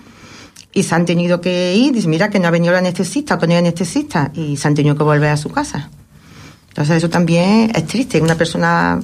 y 0.73 0.83
se 0.83 0.95
han 0.95 1.07
tenido 1.07 1.41
que 1.41 1.75
ir, 1.75 1.93
dice, 1.93 2.09
mira 2.09 2.29
que 2.31 2.39
no 2.39 2.49
ha 2.49 2.51
venido 2.51 2.73
el 2.73 2.79
anestesista, 2.79 3.39
que 3.39 3.47
no 3.47 3.55
hay 3.55 3.59
anestesista, 3.59 4.31
y 4.35 4.57
se 4.57 4.69
han 4.69 4.75
tenido 4.75 4.95
que 4.97 5.03
volver 5.03 5.31
a 5.31 5.37
su 5.37 5.49
casa. 5.49 5.91
Entonces 6.69 6.99
eso 6.99 7.11
también 7.11 7.73
es 7.75 7.87
triste, 7.87 8.21
una 8.21 8.37
persona 8.37 9.01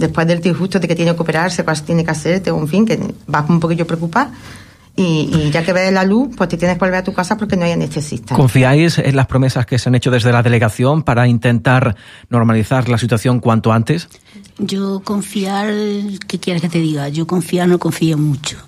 después 0.00 0.26
del 0.26 0.40
disgusto 0.40 0.80
de 0.80 0.88
que 0.88 0.96
tiene 0.96 1.14
que 1.14 1.20
operarse, 1.20 1.62
pues 1.62 1.82
tiene 1.82 2.04
que 2.04 2.10
hacerte, 2.10 2.50
en 2.50 2.68
fin, 2.68 2.86
que 2.86 2.98
vas 3.26 3.48
un 3.48 3.60
poquillo 3.60 3.86
preocupada 3.86 4.32
y, 4.96 5.30
y 5.32 5.50
ya 5.50 5.64
que 5.64 5.72
ves 5.72 5.92
la 5.92 6.04
luz, 6.04 6.34
pues 6.36 6.48
te 6.48 6.56
tienes 6.56 6.76
que 6.76 6.80
volver 6.80 6.98
a 6.98 7.04
tu 7.04 7.12
casa 7.12 7.36
porque 7.36 7.56
no 7.56 7.64
hay 7.64 7.72
anestesista. 7.72 8.34
¿Confiáis 8.34 8.98
en 8.98 9.16
las 9.16 9.26
promesas 9.26 9.64
que 9.66 9.78
se 9.78 9.88
han 9.88 9.94
hecho 9.94 10.10
desde 10.10 10.32
la 10.32 10.42
delegación 10.42 11.02
para 11.02 11.26
intentar 11.26 11.96
normalizar 12.28 12.88
la 12.88 12.98
situación 12.98 13.40
cuanto 13.40 13.72
antes? 13.72 14.08
Yo 14.58 15.00
confiar, 15.00 15.72
¿qué 16.26 16.38
quieres 16.38 16.60
que 16.60 16.68
te 16.68 16.80
diga? 16.80 17.08
Yo 17.08 17.26
confiar 17.26 17.68
no 17.68 17.78
confío 17.78 18.18
mucho. 18.18 18.58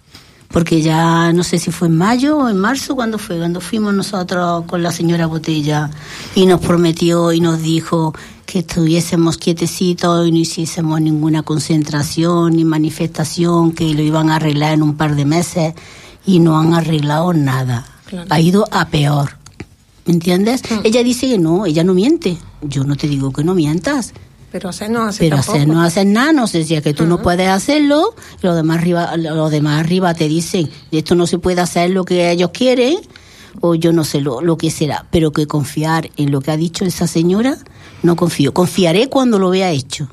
Porque 0.53 0.83
ya 0.83 1.33
no 1.33 1.43
sé 1.43 1.59
si 1.59 1.71
fue 1.71 1.88
en 1.88 1.97
mayo 1.97 2.38
o 2.38 2.49
en 2.49 2.59
marzo, 2.59 2.95
cuando 2.95 3.19
fue, 3.19 3.38
cuando 3.38 3.61
fuimos 3.61 3.95
nosotros 3.95 4.65
con 4.67 4.83
la 4.83 4.93
señora 4.93 5.27
Botella 5.27 5.91
y 6.35 6.47
nos 6.47 6.61
prometió 6.61 7.33
y 7.33 7.41
nos 7.41 7.62
dijo 7.62 8.15
que 8.45 8.59
estuviésemos 8.59 9.38
quietecitos 9.38 10.29
y 10.29 10.31
no 10.31 10.37
hiciésemos 10.37 11.01
ninguna 11.01 11.43
concentración 11.43 12.55
ni 12.55 12.65
manifestación, 12.65 13.73
que 13.73 13.95
lo 13.95 14.03
iban 14.03 14.29
a 14.29 14.37
arreglar 14.37 14.75
en 14.75 14.83
un 14.83 14.97
par 14.97 15.17
de 15.17 15.25
meses 15.25 15.75
y 16.27 16.38
no 16.38 16.59
han 16.59 16.75
arreglado 16.75 17.33
nada. 17.33 17.87
Claro. 18.07 18.27
Ha 18.29 18.41
ido 18.41 18.69
a 18.71 18.88
peor. 18.88 19.38
¿Me 20.05 20.15
entiendes? 20.15 20.62
Ella 20.85 21.03
dice 21.03 21.29
que 21.29 21.38
no, 21.38 21.65
ella 21.65 21.85
no 21.85 21.95
miente. 21.95 22.37
yo 22.61 22.85
no 22.85 22.97
te 22.97 23.09
digo 23.09 23.33
que 23.33 23.45
no 23.45 23.55
mientas. 23.55 24.12
Pero 24.53 24.69
hacer 24.69 24.91
no 24.91 25.05
hace 25.05 25.21
Pero 25.25 25.37
tampoco. 25.37 25.57
hacer 25.57 25.69
no 25.69 25.83
hacer 25.83 26.07
nada, 26.07 26.33
nos 26.33 26.53
decía 26.53 26.83
que 26.83 26.93
tú 26.95 27.07
no 27.07 27.23
puedes 27.23 27.49
hacerlo, 27.49 28.15
y 28.43 28.47
los 28.47 28.55
demás 28.55 28.79
arriba, 28.79 29.17
los 29.17 29.51
demás 29.51 29.81
arriba 29.81 30.12
te 30.15 30.29
dicen, 30.29 30.71
esto 30.91 31.15
no 31.15 31.27
se 31.27 31.38
puede 31.38 31.61
hacer 31.62 31.91
lo 31.91 32.05
que 32.05 32.31
ellos 32.31 32.51
quieren, 32.53 32.99
o 33.61 33.75
yo 33.75 33.93
no 33.93 34.05
sé 34.05 34.21
lo, 34.21 34.41
lo 34.43 34.57
que 34.57 34.71
será, 34.71 35.07
pero 35.11 35.33
que 35.33 35.47
confiar 35.47 36.11
en 36.17 36.31
lo 36.31 36.41
que 36.43 36.51
ha 36.51 36.57
dicho 36.57 36.85
esa 36.85 37.07
señora, 37.07 37.57
no 38.03 38.15
confío. 38.15 38.53
Confiaré 38.53 39.09
cuando 39.09 39.38
lo 39.38 39.51
vea 39.51 39.71
hecho. 39.71 40.09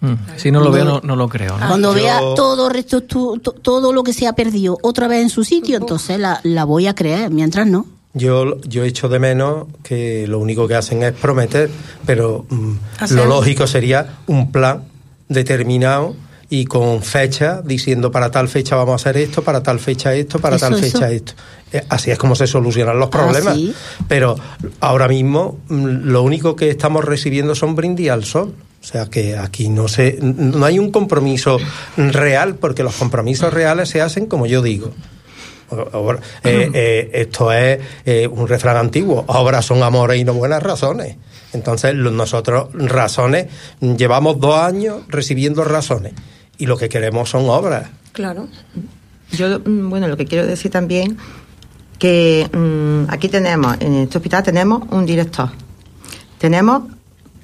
Mm, 0.00 0.12
Si 0.36 0.50
no 0.50 0.60
lo 0.60 0.70
veo, 0.70 0.84
no, 0.84 1.00
no 1.02 1.16
lo 1.16 1.28
creo. 1.28 1.58
¿no? 1.58 1.66
Cuando 1.66 1.92
vea 1.92 2.20
todo, 2.36 2.68
resto, 2.68 3.02
todo 3.02 3.92
lo 3.92 4.02
que 4.04 4.12
se 4.12 4.26
ha 4.26 4.34
perdido 4.34 4.78
otra 4.82 5.08
vez 5.08 5.22
en 5.22 5.30
su 5.30 5.44
sitio, 5.44 5.76
entonces 5.78 6.20
la, 6.20 6.40
la 6.44 6.64
voy 6.64 6.86
a 6.86 6.94
creer, 6.94 7.30
mientras 7.30 7.66
no. 7.66 7.86
Yo, 8.18 8.60
yo 8.62 8.84
echo 8.84 9.08
de 9.08 9.18
menos 9.18 9.66
que 9.82 10.26
lo 10.26 10.38
único 10.38 10.66
que 10.68 10.74
hacen 10.74 11.02
es 11.02 11.12
prometer, 11.12 11.70
pero 12.04 12.44
mm, 12.50 12.72
Hacer- 13.00 13.16
lo 13.16 13.24
lógico 13.26 13.66
sería 13.66 14.18
un 14.26 14.52
plan 14.52 14.82
determinado 15.28 16.14
y 16.50 16.64
con 16.64 17.02
fecha, 17.02 17.60
diciendo 17.62 18.10
para 18.10 18.30
tal 18.30 18.48
fecha 18.48 18.74
vamos 18.76 18.92
a 18.92 18.96
hacer 19.10 19.18
esto, 19.22 19.42
para 19.42 19.62
tal 19.62 19.78
fecha 19.78 20.14
esto, 20.14 20.38
para 20.38 20.56
Eso, 20.56 20.66
tal 20.70 20.74
eso. 20.82 20.92
fecha 20.98 21.10
esto. 21.10 21.32
Eh, 21.72 21.84
Así 21.90 22.10
es 22.10 22.18
como 22.18 22.34
se 22.34 22.46
solucionan 22.46 22.98
los 22.98 23.08
Ah, 23.08 23.10
problemas. 23.10 23.54
sí. 23.54 23.74
Pero 24.08 24.36
ahora 24.80 25.08
mismo 25.08 25.58
mm, 25.68 25.84
lo 26.08 26.22
único 26.22 26.56
que 26.56 26.70
estamos 26.70 27.04
recibiendo 27.04 27.54
son 27.54 27.74
brindis 27.74 28.08
al 28.10 28.24
sol. 28.24 28.54
O 28.80 28.84
sea 28.86 29.06
que 29.06 29.36
aquí 29.36 29.68
no 29.68 29.88
se, 29.88 30.18
no 30.22 30.64
hay 30.64 30.78
un 30.78 30.90
compromiso 30.92 31.58
real, 31.96 32.54
porque 32.54 32.82
los 32.84 32.94
compromisos 32.94 33.52
reales 33.52 33.88
se 33.90 34.00
hacen 34.00 34.26
como 34.26 34.46
yo 34.46 34.62
digo. 34.62 34.92
Eh, 35.70 36.70
eh, 36.72 37.10
esto 37.12 37.52
es 37.52 37.80
eh, 38.04 38.26
un 38.26 38.48
refrán 38.48 38.76
antiguo. 38.76 39.24
Obras 39.28 39.66
son 39.66 39.82
amores 39.82 40.20
y 40.20 40.24
no 40.24 40.34
buenas 40.34 40.62
razones. 40.62 41.16
Entonces, 41.52 41.94
nosotros, 41.94 42.68
razones, 42.74 43.46
llevamos 43.80 44.38
dos 44.40 44.56
años 44.56 45.02
recibiendo 45.08 45.64
razones. 45.64 46.12
Y 46.58 46.66
lo 46.66 46.76
que 46.76 46.88
queremos 46.88 47.30
son 47.30 47.48
obras. 47.48 47.88
Claro. 48.12 48.48
Yo, 49.32 49.60
mm, 49.60 49.90
bueno, 49.90 50.08
lo 50.08 50.16
que 50.16 50.26
quiero 50.26 50.46
decir 50.46 50.70
también 50.70 51.18
que 51.98 52.48
mm, 52.52 53.10
aquí 53.10 53.28
tenemos, 53.28 53.76
en 53.80 53.94
este 53.94 54.18
hospital 54.18 54.42
tenemos 54.42 54.82
un 54.90 55.04
director. 55.04 55.50
Tenemos 56.38 56.82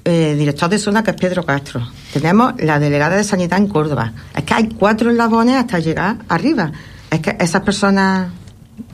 eh, 0.07 0.35
director 0.37 0.69
de 0.69 0.77
zona 0.77 1.03
que 1.03 1.11
es 1.11 1.17
Pedro 1.17 1.43
Castro. 1.43 1.81
Tenemos 2.13 2.53
la 2.59 2.79
delegada 2.79 3.17
de 3.17 3.23
sanidad 3.23 3.57
en 3.57 3.67
Córdoba. 3.67 4.13
Es 4.35 4.43
que 4.43 4.53
hay 4.53 4.69
cuatro 4.69 5.09
eslabones 5.09 5.55
hasta 5.55 5.79
llegar 5.79 6.17
arriba. 6.29 6.71
Es 7.15 7.21
que 7.21 7.35
esas 7.39 7.61
personas 7.61 8.29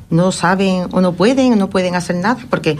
no 0.10 0.32
saben 0.32 0.88
o 0.92 1.02
no 1.02 1.14
pueden 1.14 1.54
o 1.54 1.56
no 1.56 1.70
pueden 1.70 1.96
hacer 1.96 2.16
nada 2.18 2.38
porque 2.50 2.78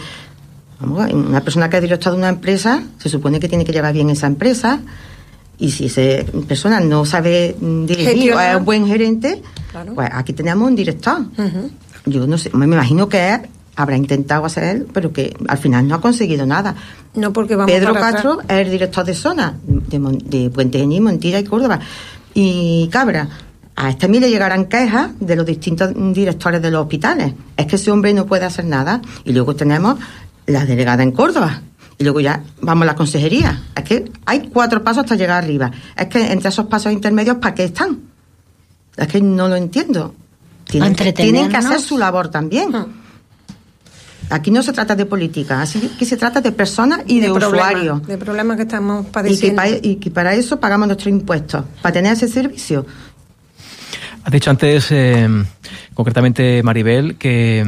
vamos, 0.80 1.12
una 1.14 1.42
persona 1.42 1.70
que 1.70 1.78
es 1.78 1.82
director 1.84 2.12
de 2.14 2.18
una 2.20 2.30
empresa 2.30 2.84
se 3.00 3.10
supone 3.10 3.40
que 3.40 3.48
tiene 3.48 3.64
que 3.66 3.72
llevar 3.72 3.94
bien 3.94 4.10
esa 4.10 4.28
empresa 4.28 4.80
y 5.58 5.72
si 5.72 5.86
esa 5.86 6.02
persona 6.48 6.80
no 6.80 7.06
sabe 7.06 7.56
dirigir 7.60 8.34
o 8.34 8.40
es 8.40 8.56
un 8.56 8.66
buen 8.66 8.88
gerente, 8.88 9.42
Claro. 9.72 9.94
pues 9.96 10.10
aquí 10.12 10.34
tenemos 10.34 10.68
un 10.68 10.76
director. 10.76 11.22
Yo 12.06 12.28
no 12.28 12.38
sé, 12.38 12.50
me 12.54 12.66
imagino 12.66 13.08
que 13.08 13.34
él 13.36 13.42
habrá 13.76 13.96
intentado 13.96 14.44
hacer 14.46 14.86
pero 14.94 15.14
que 15.14 15.34
al 15.48 15.58
final 15.58 15.88
no 15.88 15.96
ha 15.96 16.02
conseguido 16.02 16.46
nada. 16.46 16.76
No 17.16 17.32
porque 17.32 17.56
vamos 17.56 17.72
Pedro 17.72 17.94
para 17.94 18.12
Castro 18.12 18.34
atrás. 18.34 18.48
es 18.50 18.66
el 18.66 18.72
director 18.72 19.06
de 19.06 19.14
zona 19.14 19.58
de, 19.64 20.00
de 20.26 20.50
Puente 20.50 20.78
Genil, 20.80 21.02
Montilla 21.02 21.40
y 21.40 21.44
Córdoba. 21.46 21.80
Y 22.34 22.88
Cabra, 22.92 23.28
a 23.84 23.90
este 23.90 24.08
mí 24.08 24.20
le 24.20 24.30
llegarán 24.30 24.66
quejas 24.66 25.10
de 25.20 25.36
los 25.36 25.44
distintos 25.44 25.90
directores 26.14 26.62
de 26.62 26.70
los 26.70 26.84
hospitales. 26.84 27.34
Es 27.58 27.66
que 27.66 27.78
ese 27.78 27.90
hombre 27.90 28.14
no 28.14 28.28
puede 28.28 28.46
hacer 28.46 28.66
nada. 28.66 29.02
Y 29.26 29.34
luego 29.34 29.56
tenemos 29.56 29.98
la 30.46 30.66
delegada 30.66 31.02
en 31.02 31.12
Córdoba. 31.12 31.62
Y 31.98 32.04
luego 32.04 32.20
ya 32.20 32.44
vamos 32.62 32.84
a 32.84 32.86
la 32.86 32.96
consejería. 32.96 33.60
Es 33.76 33.84
que 33.84 34.12
hay 34.26 34.50
cuatro 34.54 34.84
pasos 34.84 35.04
hasta 35.04 35.16
llegar 35.16 35.44
arriba. 35.44 35.72
Es 35.98 36.06
que 36.08 36.32
entre 36.32 36.50
esos 36.50 36.68
pasos 36.68 36.92
intermedios, 36.92 37.38
¿para 37.38 37.56
qué 37.56 37.64
están? 37.64 38.00
Es 38.96 39.08
que 39.08 39.20
no 39.20 39.48
lo 39.48 39.56
entiendo. 39.56 40.14
Tienen, 40.66 40.94
que, 40.96 41.12
tienen 41.12 41.50
que 41.50 41.58
hacer 41.58 41.80
su 41.82 41.98
labor 41.98 42.30
también. 42.30 42.72
Aquí 44.30 44.50
no 44.50 44.64
se 44.64 44.72
trata 44.72 44.96
de 44.96 45.06
política, 45.06 45.62
así 45.62 45.80
que 46.00 46.06
se 46.06 46.16
trata 46.16 46.40
de 46.40 46.54
personas 46.54 47.02
y 47.08 47.20
de, 47.20 47.30
usuarios. 47.30 48.08
De 48.08 48.18
problemas 48.18 48.56
que 48.56 48.64
estamos 48.64 49.02
Y 49.02 49.06
que, 49.08 49.12
padeciendo. 49.12 49.56
pa- 49.62 49.68
y 49.68 49.96
que 49.98 50.10
para 50.10 50.34
eso 50.34 50.58
pagamos 50.58 50.88
nuestros 50.88 51.10
impuestos, 51.10 51.66
para 51.82 51.92
tener 51.92 52.14
ese 52.14 52.30
servicio. 52.30 52.86
Has 54.24 54.32
dicho 54.32 54.50
antes, 54.50 54.92
eh, 54.92 55.28
concretamente 55.94 56.64
Maribel, 56.64 57.16
que, 57.16 57.66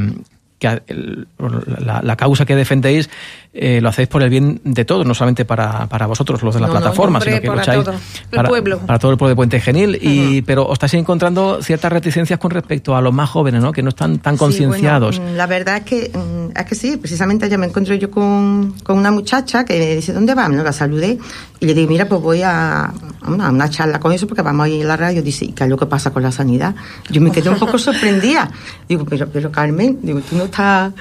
la 0.60 2.16
causa 2.16 2.46
que 2.46 2.56
defendéis 2.56 3.10
eh, 3.56 3.80
lo 3.82 3.90
hacéis 3.90 4.08
por 4.08 4.24
el 4.24 4.30
bien 4.32 4.60
de 4.64 4.84
todos, 4.84 5.06
no 5.06 5.14
solamente 5.14 5.46
para, 5.46 5.86
para 5.88 6.08
vosotros, 6.08 6.42
los 6.42 6.56
de 6.56 6.62
la 6.62 6.68
No, 6.68 6.74
no, 6.74 6.80
plataforma, 6.80 7.20
hombre, 7.20 7.32
sino 7.34 7.42
que 7.42 7.48
para 7.48 7.60
lucháis 7.60 7.84
todo. 7.84 7.94
El 7.94 8.36
para, 8.36 8.50
pueblo. 8.50 8.80
para 8.80 8.98
todo 9.00 9.12
el 9.12 9.18
pueblo 9.18 9.30
de 9.30 9.36
Puente 9.36 9.60
Genil. 9.60 10.00
y, 10.02 10.42
pero 10.42 10.66
os 10.66 10.74
estáis 10.74 10.96
encontrando 10.96 11.62
ciertas 11.62 11.92
reticencias 11.92 12.40
con 12.40 12.50
respecto 12.52 12.96
a 12.96 13.02
los 13.02 13.14
más 13.14 13.30
jóvenes, 13.30 13.62
¿no? 13.62 13.72
que 13.72 13.84
no 13.84 13.90
están 13.90 14.18
tan 14.20 14.36
Sí, 14.36 14.40
concienciados. 14.40 15.18
bueno, 15.20 15.34
mm, 15.34 15.36
la 15.38 15.46
verdad 15.48 15.78
es 15.78 15.84
que 15.84 16.12
mm, 16.18 16.58
es 16.58 16.66
que 16.66 16.76
sí, 16.76 16.98
precisamente 16.98 17.46
ayer 17.46 17.60
me 17.60 17.68
encontré 17.68 18.00
yo 18.00 18.10
con, 18.10 18.74
con 18.84 18.98
una 18.98 19.12
muchacha 19.12 19.66
que 19.66 19.98
dice, 19.98 20.14
¿dónde 20.14 20.34
va? 20.34 20.50
Me 20.50 20.64
la 20.64 20.72
saludé 20.74 21.20
y 21.60 21.66
le 21.68 21.74
digo, 21.76 21.90
mira, 21.92 22.06
pues 22.08 22.22
voy 22.22 22.42
a, 22.42 22.86
a 22.86 22.94
una, 23.32 23.48
a 23.48 23.52
una 23.52 23.70
charla 23.70 24.00
con 24.00 24.12
eso 24.14 24.26
porque 24.28 24.42
vamos 24.42 24.66
a 24.66 24.70
ir 24.70 24.84
a 24.84 24.88
la 24.88 24.98
radio. 24.98 25.22
Dice, 25.22 25.46
¿y 25.46 25.52
qué 25.52 25.64
es 25.66 25.70
lo 25.70 25.78
que 25.78 25.86
pasa 25.86 26.12
con 26.12 26.24
la 26.24 26.32
sanidad? 26.32 26.74
Yo 27.10 27.22
me 27.22 27.32
quedé 27.32 27.50
un 27.50 27.60
poco 27.60 27.78
sorprendida. 27.78 28.50
Digo, 28.90 29.06
pero, 29.06 29.28
pero 29.30 29.52
Carmen, 29.52 30.00
digo, 30.02 30.20
tú 30.22 30.36
no 30.38 30.46
estás, 30.46 30.92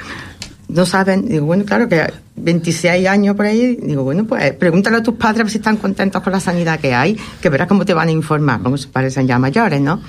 no 0.73 0.87
saben, 0.87 1.29
digo, 1.29 1.47
bueno, 1.47 1.65
claro 1.65 1.89
que 1.89 2.13
26 2.37 3.07
años 3.07 3.37
por 3.37 3.47
ahí, 3.47 3.77
digo, 3.77 4.03
bueno, 4.05 4.25
pues 4.27 4.53
pregúntale 4.55 4.97
a 4.97 5.03
tus 5.03 5.15
padres 5.15 5.53
si 5.53 5.59
están 5.59 5.77
contentos 5.77 6.23
con 6.23 6.33
la 6.33 6.41
sanidad 6.41 6.81
que 6.81 6.95
hay, 6.95 7.19
que 7.41 7.49
verás 7.49 7.69
cómo 7.69 7.85
te 7.85 7.95
van 7.95 8.09
a 8.09 8.11
informar, 8.11 8.61
vamos, 8.63 8.87
parecen 8.87 9.27
ya 9.27 9.39
mayores, 9.39 9.81
¿no? 9.81 10.01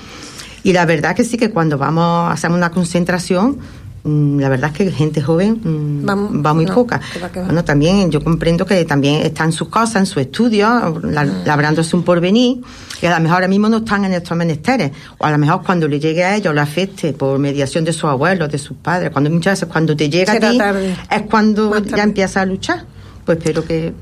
Y 0.64 0.72
la 0.72 0.86
verdad 0.86 1.16
que 1.16 1.26
sí 1.26 1.38
que 1.38 1.50
cuando 1.50 1.78
vamos, 1.78 2.32
hacemos 2.32 2.58
una 2.58 2.72
concentración, 2.72 3.60
la 4.06 4.50
verdad 4.50 4.72
es 4.72 4.78
que 4.78 4.92
gente 4.92 5.22
joven 5.22 5.62
mm, 5.64 6.06
va, 6.46 6.54
muy 6.54 6.66
no, 6.66 6.76
poca. 6.76 7.00
que 7.14 7.20
va, 7.20 7.30
que 7.32 7.40
va. 7.40 7.46
Bueno, 7.46 7.64
también 7.64 8.12
yo 8.12 8.22
comprendo 8.22 8.66
que 8.66 8.84
también 8.84 9.22
están 9.22 9.48
en 9.48 9.52
sus 9.54 9.70
cosas, 9.70 9.96
en 9.96 10.06
su 10.06 10.20
estudio, 10.20 11.00
la- 11.04 11.24
Mm. 11.24 11.46
labrándose 11.46 11.96
un 11.96 12.04
porvenir, 12.04 12.62
y 13.02 13.06
a 13.06 13.16
lo 13.16 13.22
mejor 13.24 13.36
ahora 13.36 13.48
mismo 13.48 13.70
no 13.70 13.78
están 13.78 14.04
en 14.04 14.14
estos 14.14 14.38
menesteres, 14.38 14.92
o 15.18 15.26
a 15.26 15.32
lo 15.32 15.38
mejor 15.38 15.64
cuando 15.64 15.88
le 15.88 16.00
llegue 16.02 16.24
a 16.24 16.36
ellos, 16.36 16.54
le 16.54 16.60
afecte 16.62 17.14
por 17.14 17.40
mediación 17.40 17.86
de 17.86 17.94
sus 17.94 18.06
abuelos, 18.06 18.52
de 18.52 18.58
sus 18.58 18.76
padres, 18.78 19.10
cuando 19.12 19.30
muchas 19.30 19.54
veces 19.60 19.70
cuando 19.72 19.96
te 19.96 20.10
llega 20.10 20.34
Será 20.34 20.50
a 20.50 20.52
ti, 20.52 20.58
tarde. 20.58 20.96
es 21.10 21.22
cuando 21.24 21.78
ya 21.80 22.04
empieza 22.04 22.42
a 22.42 22.46
luchar. 22.46 22.86
Pues 23.26 23.38
espero 23.38 23.64
que 23.64 23.94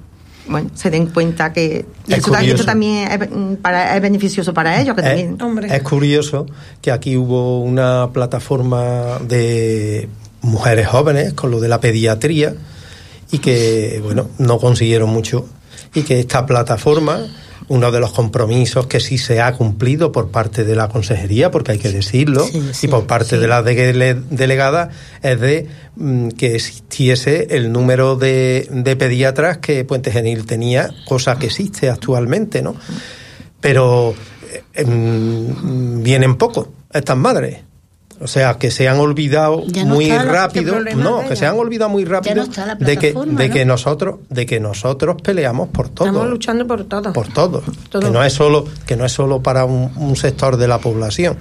bueno, 0.47 0.69
se 0.73 0.89
den 0.89 1.08
cuenta 1.08 1.54
que 1.54 1.86
y 2.08 2.13
Es 2.13 2.19
eso, 2.19 2.36
esto 2.36 2.65
también 2.65 3.12
es, 3.12 3.30
mm, 3.30 3.56
para, 3.56 3.95
es 3.95 4.01
beneficioso 4.01 4.54
para 4.54 4.82
ellos, 4.82 4.95
que 4.95 5.01
Es, 5.01 5.38
también. 5.38 5.38
Es 5.71 5.84
curioso 5.84 6.45
que 6.82 6.91
aquí 6.91 7.15
hubo 7.17 7.62
una 7.62 8.10
plataforma 8.12 9.19
de 9.27 10.10
mujeres 10.41 10.88
jóvenes 10.88 11.34
con 11.34 11.51
lo 11.51 11.60
de 11.60 11.67
la 11.67 11.80
pediatría 11.80 12.56
y 13.32 13.39
que, 13.39 13.99
bueno, 14.04 14.30
no 14.38 14.60
consiguieron 14.60 15.10
mucho 15.10 15.45
y 15.93 16.04
que 16.04 16.19
esta 16.19 16.45
plataforma, 16.45 17.19
uno 17.71 17.89
de 17.89 18.01
los 18.01 18.12
compromisos 18.12 18.86
que 18.88 18.99
sí 18.99 19.17
se 19.17 19.39
ha 19.39 19.53
cumplido 19.53 20.12
por 20.12 20.29
parte 20.29 20.65
de 20.65 20.75
la 20.75 20.89
consejería, 20.89 21.51
porque 21.51 21.71
hay 21.71 21.77
que 21.79 21.89
decirlo, 21.89 22.45
y 22.81 22.88
por 22.89 23.07
parte 23.07 23.39
de 23.39 23.47
la 23.47 23.63
dele- 23.63 24.21
delegada, 24.29 24.89
es 25.23 25.39
de 25.39 25.67
mm, 25.95 26.27
que 26.31 26.55
existiese 26.55 27.47
el 27.51 27.71
número 27.71 28.17
de, 28.17 28.67
de 28.69 28.95
pediatras 28.97 29.60
que 29.60 29.86
Puente 29.86 30.12
Genil 30.12 30.45
tenía, 30.45 30.89
cosa 31.05 31.38
que 31.39 31.45
existe 31.45 31.89
actualmente, 31.89 32.62
¿no? 32.62 32.75
Pero 33.62 34.15
eh, 34.73 34.84
mm, 34.86 36.03
vienen 36.03 36.36
poco 36.36 36.73
estas 36.93 37.15
madres. 37.15 37.60
O 38.21 38.27
sea, 38.27 38.55
que 38.60 38.69
se 38.69 38.88
han 38.88 38.99
olvidado 38.99 39.63
no 39.73 39.86
muy 39.86 40.10
rápido, 40.10 40.65
¿qué 40.65 40.71
problema 40.71 41.03
no, 41.03 41.17
de 41.19 41.29
que 41.29 41.36
se 41.36 41.45
han 41.47 41.57
olvidado 41.57 41.89
muy 41.89 42.05
rápido 42.05 42.45
no 42.45 42.75
de 42.75 42.97
que 42.97 43.13
de 43.13 43.47
¿no? 43.47 43.53
que 43.53 43.65
nosotros 43.65 44.19
de 44.29 44.45
que 44.45 44.60
nosotros 44.60 45.21
peleamos 45.23 45.69
por 45.69 45.89
todo. 45.89 46.07
Estamos 46.07 46.29
luchando 46.29 46.67
por 46.67 46.84
todo. 46.84 47.13
por 47.13 47.27
todo, 47.29 47.63
Todo. 47.89 48.01
que 48.01 48.12
no 48.12 48.23
es 48.23 48.34
solo 48.34 48.65
que 48.86 48.95
no 48.95 49.05
es 49.05 49.12
solo 49.12 49.41
para 49.41 49.65
un, 49.65 49.91
un 49.95 50.15
sector 50.15 50.57
de 50.57 50.67
la 50.67 50.77
población. 50.77 51.38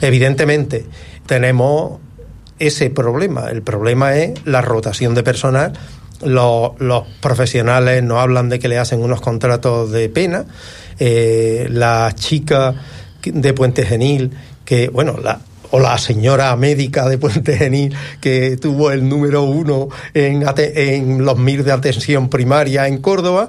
Evidentemente 0.00 0.86
tenemos 1.26 2.00
ese 2.58 2.88
problema. 2.88 3.50
El 3.50 3.62
problema 3.62 4.16
es 4.16 4.46
la 4.46 4.62
rotación 4.62 5.14
de 5.14 5.22
personal. 5.22 5.72
Los, 6.24 6.72
los 6.78 7.04
profesionales 7.20 8.02
nos 8.02 8.18
hablan 8.18 8.48
de 8.48 8.58
que 8.58 8.68
le 8.68 8.78
hacen 8.78 9.02
unos 9.02 9.20
contratos 9.20 9.90
de 9.90 10.08
pena. 10.08 10.46
Eh, 10.98 11.66
la 11.70 12.12
chica 12.14 12.74
de 13.22 13.52
Puente 13.52 13.84
Genil 13.84 14.30
que 14.64 14.88
bueno 14.88 15.18
la 15.22 15.40
o 15.74 15.80
la 15.80 15.98
señora 15.98 16.54
médica 16.54 17.08
de 17.08 17.18
Puente 17.18 17.56
Genil 17.56 17.92
que 18.20 18.56
tuvo 18.56 18.92
el 18.92 19.08
número 19.08 19.42
uno 19.42 19.88
en, 20.14 20.44
en 20.56 21.24
los 21.24 21.36
MIR 21.36 21.64
de 21.64 21.72
atención 21.72 22.28
primaria 22.28 22.86
en 22.86 22.98
Córdoba, 22.98 23.48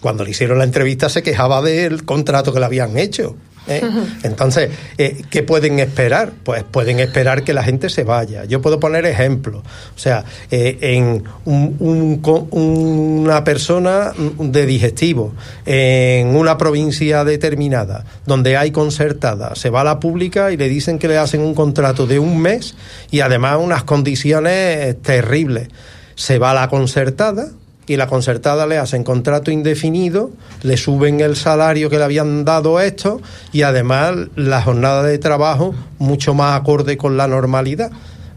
cuando 0.00 0.24
le 0.24 0.30
hicieron 0.30 0.56
la 0.56 0.64
entrevista 0.64 1.10
se 1.10 1.22
quejaba 1.22 1.60
del 1.60 2.06
contrato 2.06 2.54
que 2.54 2.60
le 2.60 2.64
habían 2.64 2.96
hecho. 2.96 3.36
¿Eh? 3.68 3.82
Entonces, 4.22 4.70
eh, 4.96 5.22
¿qué 5.30 5.42
pueden 5.42 5.78
esperar? 5.78 6.32
Pues 6.42 6.64
pueden 6.64 7.00
esperar 7.00 7.44
que 7.44 7.52
la 7.52 7.62
gente 7.62 7.88
se 7.88 8.04
vaya. 8.04 8.44
Yo 8.44 8.60
puedo 8.60 8.80
poner 8.80 9.06
ejemplos. 9.06 9.62
O 9.96 9.98
sea, 9.98 10.24
eh, 10.50 10.78
en 10.80 11.24
una 11.44 13.44
persona 13.44 14.12
de 14.38 14.66
digestivo, 14.66 15.34
en 15.66 16.36
una 16.36 16.58
provincia 16.58 17.24
determinada, 17.24 18.04
donde 18.26 18.56
hay 18.56 18.70
concertada, 18.70 19.54
se 19.54 19.70
va 19.70 19.82
a 19.82 19.84
la 19.84 20.00
pública 20.00 20.52
y 20.52 20.56
le 20.56 20.68
dicen 20.68 20.98
que 20.98 21.08
le 21.08 21.18
hacen 21.18 21.40
un 21.40 21.54
contrato 21.54 22.06
de 22.06 22.18
un 22.18 22.40
mes 22.40 22.74
y 23.10 23.20
además 23.20 23.58
unas 23.60 23.84
condiciones 23.84 25.00
terribles. 25.02 25.68
Se 26.14 26.38
va 26.38 26.50
a 26.50 26.54
la 26.54 26.68
concertada, 26.68 27.48
y 27.88 27.96
la 27.96 28.06
concertada 28.06 28.66
le 28.66 28.78
hacen 28.78 29.02
contrato 29.02 29.50
indefinido, 29.50 30.30
le 30.62 30.76
suben 30.76 31.20
el 31.20 31.36
salario 31.36 31.90
que 31.90 31.98
le 31.98 32.04
habían 32.04 32.44
dado 32.44 32.80
esto 32.80 33.20
y 33.52 33.62
además 33.62 34.14
la 34.36 34.62
jornada 34.62 35.02
de 35.02 35.18
trabajo 35.18 35.74
mucho 35.98 36.34
más 36.34 36.60
acorde 36.60 36.96
con 36.96 37.16
la 37.16 37.26
normalidad. 37.26 37.90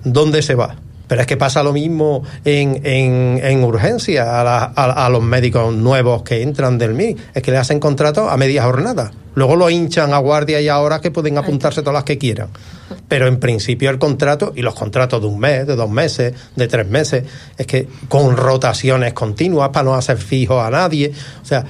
¿Dónde 0.03 0.41
se 0.41 0.55
va? 0.55 0.77
Pero 1.07 1.21
es 1.21 1.27
que 1.27 1.35
pasa 1.35 1.61
lo 1.61 1.73
mismo 1.73 2.23
en, 2.45 2.85
en, 2.85 3.41
en 3.43 3.63
urgencia 3.65 4.39
a, 4.39 4.63
a, 4.63 5.09
los 5.09 5.21
médicos 5.21 5.75
nuevos 5.75 6.23
que 6.23 6.41
entran 6.41 6.77
del 6.77 6.93
MI. 6.93 7.17
Es 7.33 7.43
que 7.43 7.51
le 7.51 7.57
hacen 7.57 7.81
contrato 7.81 8.29
a 8.29 8.37
media 8.37 8.63
jornada. 8.63 9.11
Luego 9.35 9.57
lo 9.57 9.69
hinchan 9.69 10.13
a 10.13 10.19
guardia 10.19 10.61
y 10.61 10.69
ahora 10.69 11.01
que 11.01 11.11
pueden 11.11 11.37
apuntarse 11.37 11.81
todas 11.81 11.95
las 11.95 12.03
que 12.05 12.17
quieran. 12.17 12.47
Pero 13.11 13.27
en 13.27 13.41
principio 13.41 13.89
el 13.89 13.99
contrato, 13.99 14.53
y 14.55 14.61
los 14.61 14.73
contratos 14.73 15.19
de 15.19 15.27
un 15.27 15.37
mes, 15.37 15.67
de 15.67 15.75
dos 15.75 15.89
meses, 15.89 16.33
de 16.55 16.67
tres 16.69 16.87
meses, 16.87 17.25
es 17.57 17.67
que 17.67 17.85
con 18.07 18.37
rotaciones 18.37 19.11
continuas 19.11 19.67
para 19.71 19.83
no 19.83 19.95
hacer 19.95 20.17
fijo 20.17 20.61
a 20.61 20.69
nadie. 20.69 21.11
O 21.41 21.45
sea, 21.45 21.65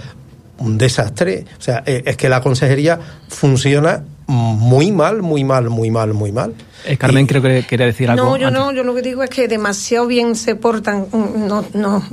un 0.59 0.77
desastre. 0.77 1.45
O 1.57 1.59
sea, 1.59 1.81
eh, 1.87 2.03
es 2.05 2.15
que 2.15 2.29
la 2.29 2.41
consejería 2.41 2.99
funciona 3.27 4.03
muy 4.27 4.91
mal, 4.91 5.23
muy 5.23 5.43
mal, 5.43 5.71
muy 5.71 5.89
mal, 5.89 6.13
muy 6.13 6.31
mal. 6.31 6.53
Eh, 6.85 6.95
Carmen, 6.97 7.25
creo 7.25 7.41
que 7.41 7.65
quería 7.67 7.87
decir 7.87 8.11
algo. 8.11 8.23
No, 8.23 8.37
yo 8.37 8.51
no, 8.51 8.71
yo 8.71 8.83
lo 8.83 8.93
que 8.93 9.01
digo 9.01 9.23
es 9.23 9.31
que 9.31 9.47
demasiado 9.47 10.05
bien 10.05 10.35
se 10.35 10.53
portan, 10.53 11.07
mm, 11.11 11.47
no, 11.47 11.65
no, 11.73 12.03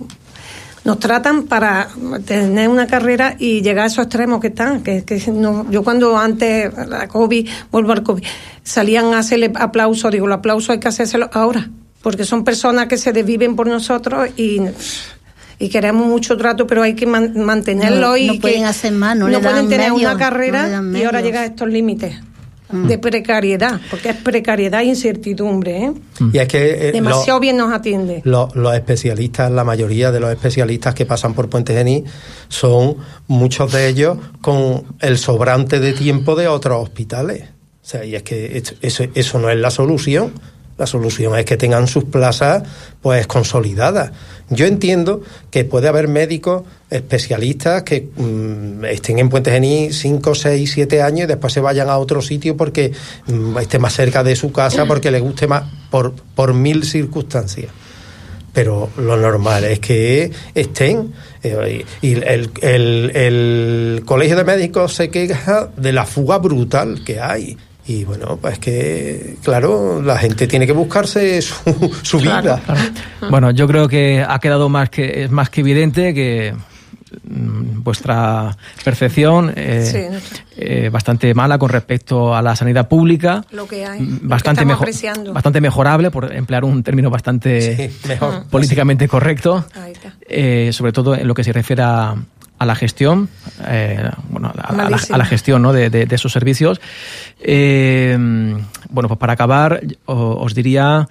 nos 0.84 0.98
tratan 0.98 1.44
para 1.44 1.88
tener 2.24 2.68
una 2.68 2.86
carrera 2.86 3.36
y 3.38 3.62
llegar 3.62 3.84
a 3.84 3.86
esos 3.86 4.04
extremos 4.04 4.40
que 4.40 4.48
están. 4.48 4.82
Que, 4.82 5.04
que 5.04 5.22
no, 5.32 5.70
yo 5.70 5.82
cuando 5.82 6.16
antes, 6.16 6.72
la 6.88 7.08
COVID, 7.08 7.48
vuelvo 7.70 7.92
al 7.92 8.02
COVID, 8.02 8.24
salían 8.62 9.14
a 9.14 9.18
hacerle 9.18 9.52
aplauso, 9.54 10.10
digo, 10.10 10.26
el 10.26 10.32
aplauso 10.32 10.72
hay 10.72 10.80
que 10.80 10.88
hacérselo 10.88 11.30
ahora, 11.32 11.68
porque 12.02 12.24
son 12.24 12.44
personas 12.44 12.86
que 12.86 12.96
se 12.96 13.12
desviven 13.12 13.56
por 13.56 13.66
nosotros 13.66 14.28
y 14.36 14.60
y 15.60 15.70
queremos 15.70 16.06
mucho 16.06 16.36
trato, 16.36 16.66
pero 16.66 16.82
hay 16.82 16.94
que 16.94 17.04
mantenerlo 17.04 18.16
y 18.16 18.28
no 18.28 18.40
pueden 18.40 18.64
hacer 18.64 18.92
más, 18.92 19.16
no, 19.16 19.26
pueden 19.40 19.68
tener 19.68 19.92
una 19.92 20.16
carrera 20.16 20.68
y 20.94 21.02
ahora 21.02 21.20
llega 21.20 21.40
a 21.40 21.46
estos 21.46 21.68
límites 21.68 22.14
de 22.70 22.98
precariedad, 22.98 23.80
porque 23.90 24.10
es 24.10 24.16
precariedad 24.16 24.82
e 24.82 24.86
incertidumbre. 24.86 25.84
¿eh? 25.84 25.92
Y 26.32 26.38
es 26.38 26.48
que 26.48 26.88
eh, 26.88 26.92
demasiado 26.92 27.40
bien 27.40 27.56
nos 27.56 27.72
atiende. 27.72 28.20
Los, 28.24 28.52
especialistas, 28.74 29.50
la 29.50 29.64
mayoría 29.64 30.12
de 30.12 30.20
los 30.20 30.30
especialistas 30.30 30.94
que 30.94 31.06
pasan 31.06 31.34
por 31.34 31.48
Puente 31.48 31.74
Genil 31.74 32.04
son 32.48 32.96
muchos 33.26 33.72
de 33.72 33.88
ellos 33.88 34.18
con 34.40 34.84
el 35.00 35.18
sobrante 35.18 35.80
de 35.80 35.92
tiempo 35.92 36.36
de 36.36 36.48
otros 36.48 36.82
hospitales. 36.82 37.44
O 37.82 37.90
sea, 37.90 38.04
y 38.04 38.14
es 38.14 38.22
que 38.22 38.62
eso, 38.82 39.04
eso 39.14 39.38
no 39.38 39.48
es 39.48 39.56
la 39.56 39.70
solución. 39.70 40.32
La 40.78 40.86
solución 40.86 41.36
es 41.36 41.44
que 41.44 41.56
tengan 41.56 41.86
sus 41.88 42.04
plazas 42.04 42.62
pues 43.02 43.26
consolidadas. 43.26 44.12
Yo 44.48 44.64
entiendo 44.64 45.22
que 45.50 45.64
puede 45.64 45.88
haber 45.88 46.08
médicos 46.08 46.62
especialistas 46.88 47.82
que 47.82 48.08
mm, 48.16 48.84
estén 48.86 49.18
en 49.18 49.28
Puente 49.28 49.50
Genil 49.50 49.92
5, 49.92 50.34
6, 50.34 50.70
7 50.72 51.02
años 51.02 51.24
y 51.24 51.26
después 51.26 51.52
se 51.52 51.60
vayan 51.60 51.90
a 51.90 51.98
otro 51.98 52.22
sitio 52.22 52.56
porque 52.56 52.92
mm, 53.26 53.58
esté 53.58 53.78
más 53.78 53.92
cerca 53.94 54.22
de 54.22 54.36
su 54.36 54.52
casa, 54.52 54.86
porque 54.86 55.10
le 55.10 55.20
guste 55.20 55.46
más, 55.46 55.64
por, 55.90 56.14
por 56.34 56.54
mil 56.54 56.84
circunstancias 56.84 57.70
pero 58.58 58.90
lo 58.96 59.16
normal 59.16 59.62
es 59.62 59.78
que 59.78 60.32
estén. 60.52 61.12
Eh, 61.44 61.84
y 62.02 62.14
el, 62.14 62.50
el, 62.60 63.12
el, 63.14 64.02
Colegio 64.04 64.34
de 64.34 64.42
Médicos 64.42 64.94
se 64.94 65.10
queja 65.10 65.68
de 65.76 65.92
la 65.92 66.04
fuga 66.04 66.38
brutal 66.38 67.04
que 67.04 67.20
hay. 67.20 67.56
Y 67.88 68.04
bueno, 68.04 68.36
pues 68.36 68.58
que, 68.58 69.36
claro, 69.42 70.02
la 70.02 70.18
gente 70.18 70.46
tiene 70.46 70.66
que 70.66 70.74
buscarse 70.74 71.40
su, 71.40 72.18
vida. 72.18 72.60
Bueno, 73.30 73.50
yo 73.50 73.66
creo 73.66 73.88
que 73.88 74.22
ha 74.28 74.38
quedado 74.40 74.68
más 74.68 74.90
que, 74.90 75.24
es 75.24 75.30
más 75.30 75.48
que 75.48 75.62
evidente 75.62 76.12
que 76.12 76.54
mm, 77.24 77.82
vuestra 77.82 78.54
percepción 78.84 79.54
eh, 79.56 80.20
eh, 80.58 80.90
bastante 80.92 81.32
mala 81.32 81.56
con 81.56 81.70
respecto 81.70 82.36
a 82.36 82.42
la 82.42 82.54
sanidad 82.54 82.88
pública. 82.88 83.42
Lo 83.52 83.66
que 83.66 83.86
hay. 83.86 84.06
Bastante, 84.20 84.66
mejor, 84.66 84.90
bastante 85.32 85.62
mejorable, 85.62 86.10
por 86.10 86.30
emplear 86.30 86.64
un 86.64 86.82
término 86.82 87.08
bastante 87.08 87.90
políticamente 88.50 89.08
correcto. 89.08 89.64
Eh, 90.28 90.74
sobre 90.74 90.92
todo 90.92 91.14
en 91.14 91.26
lo 91.26 91.32
que 91.32 91.42
se 91.42 91.54
refiere 91.54 91.84
a, 91.84 92.14
a 92.58 92.66
la 92.66 92.74
gestión, 92.74 93.28
eh, 93.66 94.10
bueno, 94.30 94.52
a, 94.56 95.16
la, 95.16 95.24
gestión 95.24 95.62
¿no? 95.62 95.72
de, 95.72 95.90
de, 95.90 96.06
esos 96.10 96.32
servicios. 96.32 96.80
Eh, 97.40 98.16
bueno, 98.90 99.08
pues 99.08 99.18
para 99.18 99.34
acabar, 99.34 99.80
os 100.06 100.54
diría, 100.54 101.08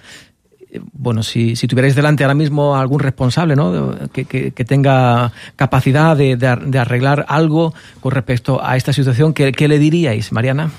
bueno, 0.94 1.24
si, 1.24 1.56
si, 1.56 1.68
tuvierais 1.68 1.96
delante 1.96 2.24
ahora 2.24 2.36
mismo 2.36 2.76
algún 2.76 3.00
responsable, 3.00 3.56
¿no? 3.56 3.96
Que, 4.12 4.26
que, 4.26 4.66
tenga 4.66 5.32
capacidad 5.56 6.18
de, 6.18 6.36
de, 6.36 6.80
arreglar 6.80 7.26
algo 7.30 7.74
con 8.02 8.12
respecto 8.12 8.64
a 8.64 8.76
esta 8.76 8.92
situación, 8.92 9.34
¿qué, 9.34 9.52
¿qué 9.52 9.68
le 9.68 9.80
diríais, 9.80 10.32
Mariana? 10.32 10.72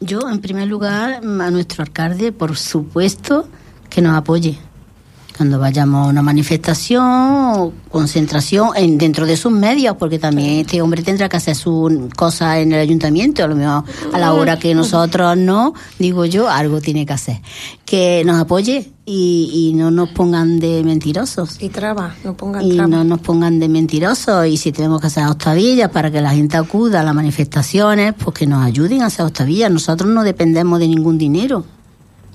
Yo, 0.00 0.20
en 0.30 0.40
primer 0.40 0.68
lugar, 0.68 1.20
a 1.22 1.50
nuestro 1.50 1.82
alcalde, 1.82 2.32
por 2.32 2.56
supuesto, 2.56 3.48
que 3.90 4.00
nos 4.00 4.16
apoye 4.16 4.58
cuando 5.40 5.58
vayamos 5.58 6.06
a 6.06 6.10
una 6.10 6.20
manifestación 6.20 7.02
o 7.02 7.72
concentración 7.88 8.72
en, 8.76 8.98
dentro 8.98 9.24
de 9.24 9.38
sus 9.38 9.50
medios, 9.50 9.96
porque 9.96 10.18
también 10.18 10.60
este 10.60 10.82
hombre 10.82 11.02
tendrá 11.02 11.30
que 11.30 11.38
hacer 11.38 11.56
sus 11.56 12.12
cosas 12.14 12.58
en 12.58 12.72
el 12.72 12.78
ayuntamiento, 12.78 13.42
a 13.42 13.46
lo 13.46 13.56
mejor 13.56 13.84
a 14.12 14.18
la 14.18 14.34
hora 14.34 14.58
que 14.58 14.74
nosotros 14.74 15.38
no, 15.38 15.72
digo 15.98 16.26
yo, 16.26 16.50
algo 16.50 16.82
tiene 16.82 17.06
que 17.06 17.14
hacer. 17.14 17.40
Que 17.86 18.22
nos 18.26 18.38
apoye 18.38 18.92
y, 19.06 19.72
no 19.76 19.90
nos 19.90 20.10
pongan 20.10 20.60
de 20.60 20.84
mentirosos. 20.84 21.56
Y 21.58 21.70
traba, 21.70 22.14
no 22.22 22.36
pongan 22.36 22.62
Y 22.62 22.76
no 22.76 23.02
nos 23.02 23.20
pongan 23.20 23.58
de 23.60 23.70
mentirosos. 23.70 24.46
Y 24.46 24.58
si 24.58 24.72
tenemos 24.72 25.00
que 25.00 25.06
hacer 25.06 25.24
octavillas 25.24 25.88
para 25.88 26.10
que 26.10 26.20
la 26.20 26.32
gente 26.32 26.58
acuda 26.58 27.00
a 27.00 27.02
las 27.02 27.14
manifestaciones, 27.14 28.12
pues 28.12 28.36
que 28.36 28.46
nos 28.46 28.62
ayuden 28.62 29.00
a 29.00 29.06
hacer 29.06 29.24
octavillas. 29.24 29.70
Nosotros 29.70 30.10
no 30.10 30.22
dependemos 30.22 30.80
de 30.80 30.88
ningún 30.88 31.16
dinero, 31.16 31.64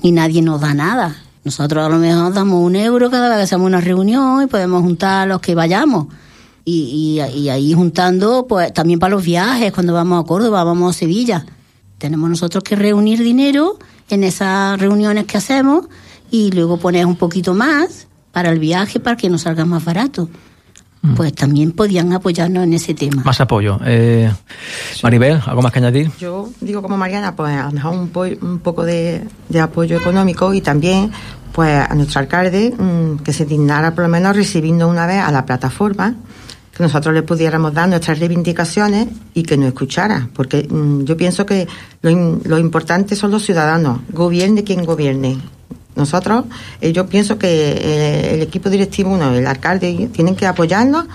ni 0.02 0.12
nadie 0.12 0.42
nos 0.42 0.60
da 0.60 0.74
nada. 0.74 1.22
Nosotros 1.46 1.86
a 1.86 1.90
lo 1.90 1.98
mejor 1.98 2.34
damos 2.34 2.60
un 2.60 2.76
euro 2.76 3.12
cada 3.12 3.30
vez 3.30 3.38
que 3.38 3.44
hacemos 3.44 3.68
una 3.68 3.80
reunión 3.80 4.42
y 4.42 4.48
podemos 4.48 4.82
juntar 4.82 5.22
a 5.22 5.26
los 5.28 5.42
que 5.42 5.54
vayamos. 5.54 6.08
Y, 6.66 7.22
y, 7.36 7.50
ahí 7.50 7.74
juntando, 7.74 8.48
pues 8.48 8.74
también 8.74 8.98
para 8.98 9.14
los 9.14 9.24
viajes, 9.24 9.72
cuando 9.72 9.94
vamos 9.94 10.24
a 10.24 10.28
Córdoba, 10.28 10.64
vamos 10.64 10.96
a 10.96 10.98
Sevilla. 10.98 11.46
Tenemos 12.00 12.28
nosotros 12.28 12.64
que 12.64 12.76
reunir 12.76 13.22
dinero 13.22 13.78
en 14.10 14.24
esas 14.24 14.80
reuniones 14.80 15.26
que 15.26 15.38
hacemos 15.38 15.86
y 16.32 16.50
luego 16.50 16.78
poner 16.78 17.06
un 17.06 17.16
poquito 17.16 17.54
más 17.54 18.08
para 18.32 18.50
el 18.50 18.58
viaje 18.58 19.00
para 19.00 19.16
que 19.16 19.30
nos 19.30 19.44
salga 19.44 19.66
más 19.66 19.86
barato. 19.86 20.28
Mm. 21.06 21.14
Pues 21.14 21.34
también 21.34 21.72
podían 21.72 22.12
apoyarnos 22.14 22.64
en 22.64 22.74
ese 22.74 22.94
tema. 22.94 23.22
Más 23.24 23.40
apoyo. 23.40 23.80
Eh, 23.86 24.32
Maribel, 25.04 25.40
¿algo 25.46 25.62
más 25.62 25.72
que 25.72 25.80
añadir? 25.80 26.12
Yo 26.20 26.50
digo 26.62 26.82
como 26.82 26.98
Mariana, 26.98 27.36
pues 27.36 27.56
a 27.56 27.66
lo 27.66 27.72
mejor 27.72 27.94
un, 27.94 28.48
un 28.50 28.60
poco 28.60 28.84
de, 28.84 29.24
de, 29.50 29.60
apoyo 29.60 29.98
económico 29.98 30.54
y 30.54 30.62
también 30.62 31.12
pues 31.52 31.90
a 31.90 31.94
nuestro 31.94 32.20
alcalde 32.22 32.74
mm, 32.78 33.24
que 33.24 33.34
se 33.34 33.46
dignara 33.46 33.94
por 33.94 34.04
lo 34.04 34.10
menos 34.10 34.36
recibiendo 34.36 34.88
una 34.88 35.06
vez 35.06 35.22
a 35.22 35.32
la 35.32 35.46
plataforma 35.46 36.16
que 36.76 36.84
nosotros 36.84 37.14
le 37.14 37.24
pudiéramos 37.24 37.74
dar 37.74 37.88
nuestras 37.88 38.20
reivindicaciones 38.20 39.08
y 39.34 39.44
que 39.44 39.56
nos 39.56 39.68
escuchara, 39.68 40.28
porque 40.34 40.68
mm, 40.70 41.04
yo 41.04 41.16
pienso 41.16 41.46
que 41.46 41.68
lo, 42.02 42.40
lo 42.44 42.60
importante 42.60 43.16
son 43.16 43.32
los 43.32 43.46
ciudadanos, 43.46 44.00
gobierne 44.12 44.64
quien 44.64 44.84
gobierne, 44.84 45.38
nosotros, 45.96 46.46
eh, 46.82 46.92
yo 46.92 47.08
pienso 47.08 47.38
que 47.38 47.48
eh, 47.48 48.34
el 48.36 48.42
equipo 48.42 48.70
directivo, 48.70 49.12
uno, 49.12 49.34
el 49.34 49.48
alcalde, 49.48 50.10
tienen 50.12 50.36
que 50.36 50.46
apoyarnos, 50.46 51.06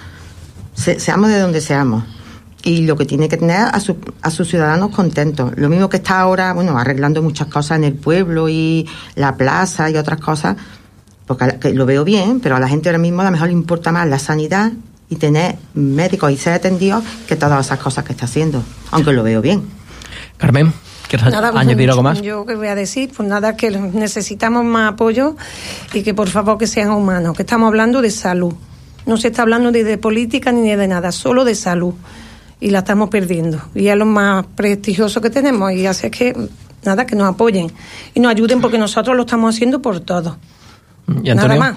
seamos 0.74 1.28
de 1.28 1.38
donde 1.38 1.60
seamos. 1.60 2.04
Y 2.62 2.82
lo 2.82 2.96
que 2.96 3.06
tiene 3.06 3.28
que 3.28 3.36
tener 3.36 3.56
a, 3.56 3.80
a 4.22 4.30
sus 4.30 4.48
ciudadanos 4.48 4.94
contentos. 4.94 5.52
Lo 5.56 5.68
mismo 5.68 5.88
que 5.88 5.96
está 5.96 6.20
ahora, 6.20 6.52
bueno, 6.52 6.76
arreglando 6.78 7.22
muchas 7.22 7.48
cosas 7.48 7.78
en 7.78 7.84
el 7.84 7.94
pueblo 7.94 8.48
y 8.48 8.86
la 9.14 9.36
plaza 9.36 9.90
y 9.90 9.96
otras 9.96 10.20
cosas, 10.20 10.56
porque 11.26 11.72
lo 11.72 11.86
veo 11.86 12.04
bien, 12.04 12.40
pero 12.40 12.56
a 12.56 12.60
la 12.60 12.68
gente 12.68 12.88
ahora 12.88 12.98
mismo 12.98 13.22
a 13.22 13.24
lo 13.24 13.30
mejor 13.30 13.48
le 13.48 13.54
importa 13.54 13.92
más 13.92 14.06
la 14.08 14.18
sanidad 14.18 14.72
y 15.08 15.16
tener 15.16 15.56
médicos 15.74 16.30
y 16.32 16.36
ser 16.36 16.54
atendidos 16.54 17.04
que 17.26 17.36
todas 17.36 17.66
esas 17.66 17.78
cosas 17.78 18.04
que 18.04 18.12
está 18.12 18.26
haciendo, 18.26 18.62
aunque 18.90 19.12
lo 19.12 19.22
veo 19.22 19.40
bien. 19.40 19.62
Carmen. 20.36 20.72
¿Quieres 21.10 21.32
nada, 21.32 21.50
pues, 21.50 21.60
añadir 21.60 21.90
algo 21.90 22.04
más? 22.04 22.22
Yo 22.22 22.46
que 22.46 22.54
voy 22.54 22.68
a 22.68 22.76
decir, 22.76 23.10
pues 23.16 23.28
nada, 23.28 23.56
que 23.56 23.68
necesitamos 23.70 24.64
más 24.64 24.92
apoyo 24.92 25.34
y 25.92 26.04
que 26.04 26.14
por 26.14 26.28
favor 26.28 26.56
que 26.56 26.68
sean 26.68 26.90
humanos, 26.90 27.36
que 27.36 27.42
estamos 27.42 27.66
hablando 27.66 28.00
de 28.00 28.12
salud. 28.12 28.54
No 29.06 29.16
se 29.16 29.26
está 29.28 29.42
hablando 29.42 29.72
ni 29.72 29.82
de 29.82 29.98
política 29.98 30.52
ni 30.52 30.70
de 30.70 30.86
nada, 30.86 31.10
solo 31.10 31.44
de 31.44 31.56
salud. 31.56 31.94
y 32.60 32.70
la 32.70 32.80
estamos 32.80 33.08
perdiendo. 33.08 33.60
Y 33.74 33.88
es 33.88 33.96
lo 33.96 34.06
más 34.06 34.44
prestigioso 34.54 35.20
que 35.20 35.30
tenemos 35.30 35.72
y 35.72 35.86
hace 35.86 36.10
que, 36.10 36.36
nada, 36.84 37.06
que 37.06 37.16
nos 37.16 37.28
apoyen 37.28 37.72
y 38.14 38.20
nos 38.20 38.30
ayuden 38.30 38.60
porque 38.60 38.78
nosotros 38.78 39.16
lo 39.16 39.22
estamos 39.22 39.54
haciendo 39.54 39.80
por 39.82 40.00
todo. 40.00 40.36
Nada 41.06 41.56
más. 41.56 41.76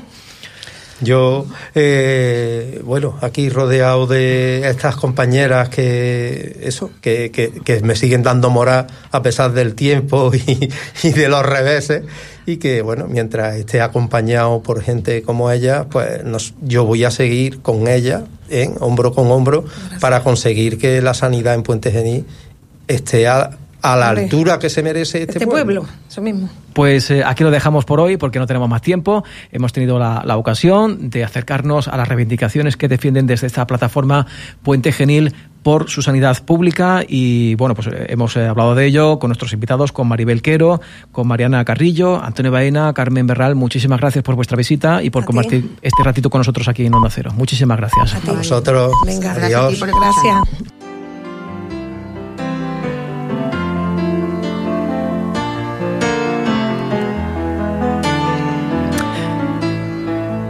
Yo, 1.04 1.46
eh, 1.76 2.82
bueno, 2.84 3.18
aquí 3.22 3.50
rodeado 3.50 4.08
de 4.08 4.68
estas 4.68 4.96
compañeras 4.96 5.70
que, 5.70 6.60
eso, 6.64 6.92
que, 7.02 7.32
que, 7.32 7.82
me 7.82 7.96
siguen 7.96 8.24
dando 8.24 8.50
moral 8.50 8.88
a 9.12 9.22
pesar 9.22 9.54
del 9.54 9.76
tiempo 9.76 10.32
y, 10.48 10.70
y, 11.04 11.12
de 11.12 11.30
los 11.30 11.46
reveses. 11.46 12.04
Y 12.46 12.58
que, 12.58 12.82
bueno, 12.82 13.08
mientras 13.08 13.56
esté 13.56 13.82
acompañado 13.82 14.62
por 14.62 14.82
gente 14.82 15.22
como 15.24 15.50
ella, 15.50 15.86
pues 15.90 16.24
nos, 16.24 16.54
yo 16.62 16.86
voy 16.86 17.06
a 17.06 17.12
seguir 17.12 17.62
con 17.62 17.88
ella, 17.88 18.26
en 18.50 18.76
hombro 18.80 19.14
con 19.14 19.32
hombro, 19.32 19.66
para 20.02 20.24
conseguir 20.24 20.78
que 20.78 21.02
la 21.02 21.14
sanidad 21.14 21.54
en 21.54 21.64
Puente 21.64 21.92
Genil 21.92 22.26
esté 22.88 23.28
a, 23.28 23.52
a 23.84 23.98
la 23.98 24.10
altura 24.10 24.58
que 24.58 24.70
se 24.70 24.82
merece 24.82 25.22
este, 25.22 25.34
este 25.34 25.46
pueblo. 25.46 25.86
Eso 26.10 26.22
mismo. 26.22 26.50
Pues 26.74 27.12
eh, 27.12 27.24
aquí 27.24 27.44
lo 27.44 27.52
dejamos 27.52 27.86
por 27.86 28.00
hoy 28.00 28.18
porque 28.18 28.40
no 28.40 28.48
tenemos 28.48 28.68
más 28.70 28.82
tiempo. 28.82 29.24
Hemos 29.52 29.74
tenido 29.74 30.00
la, 30.00 30.24
la, 30.26 30.38
ocasión 30.38 31.10
de 31.10 31.24
acercarnos 31.24 31.88
a 31.90 31.98
las 31.98 32.08
reivindicaciones 32.08 32.78
que 32.78 32.88
defienden 32.88 33.28
desde 33.28 33.46
esta 33.48 33.68
plataforma 33.68 34.26
Puente 34.64 34.92
Genil 34.92 35.36
por 35.64 35.90
su 35.90 36.02
sanidad 36.02 36.44
pública 36.44 37.04
y 37.08 37.56
bueno, 37.56 37.76
pues 37.76 37.88
eh, 37.88 38.08
hemos 38.10 38.36
eh, 38.38 38.48
hablado 38.48 38.74
de 38.74 38.86
ello 38.86 39.20
con 39.20 39.30
nuestros 39.30 39.54
invitados, 39.54 39.92
con 39.92 40.08
Maribel 40.08 40.42
Quero, 40.42 40.82
con 41.12 41.28
Mariana 41.28 41.64
Carrillo, 41.66 42.24
Antonio 42.24 42.52
Baena, 42.52 42.94
Carmen 42.94 43.28
Berral. 43.28 43.56
Muchísimas 43.56 44.00
gracias 44.00 44.24
por 44.24 44.36
vuestra 44.36 44.58
visita 44.58 45.04
y 45.04 45.10
por 45.10 45.26
compartir 45.26 45.76
este 45.82 46.04
ratito 46.04 46.30
con 46.30 46.40
nosotros 46.40 46.68
aquí 46.70 46.86
en 46.86 46.94
Onda 46.94 47.10
Cero. 47.10 47.32
Muchísimas 47.36 47.78
gracias. 47.78 48.16
A, 48.16 48.32
a 48.32 48.34
vosotros. 48.34 48.94
Venga, 49.06 49.32
Adiós. 49.32 49.80
gracias. 49.80 49.96
gracias. 50.00 50.83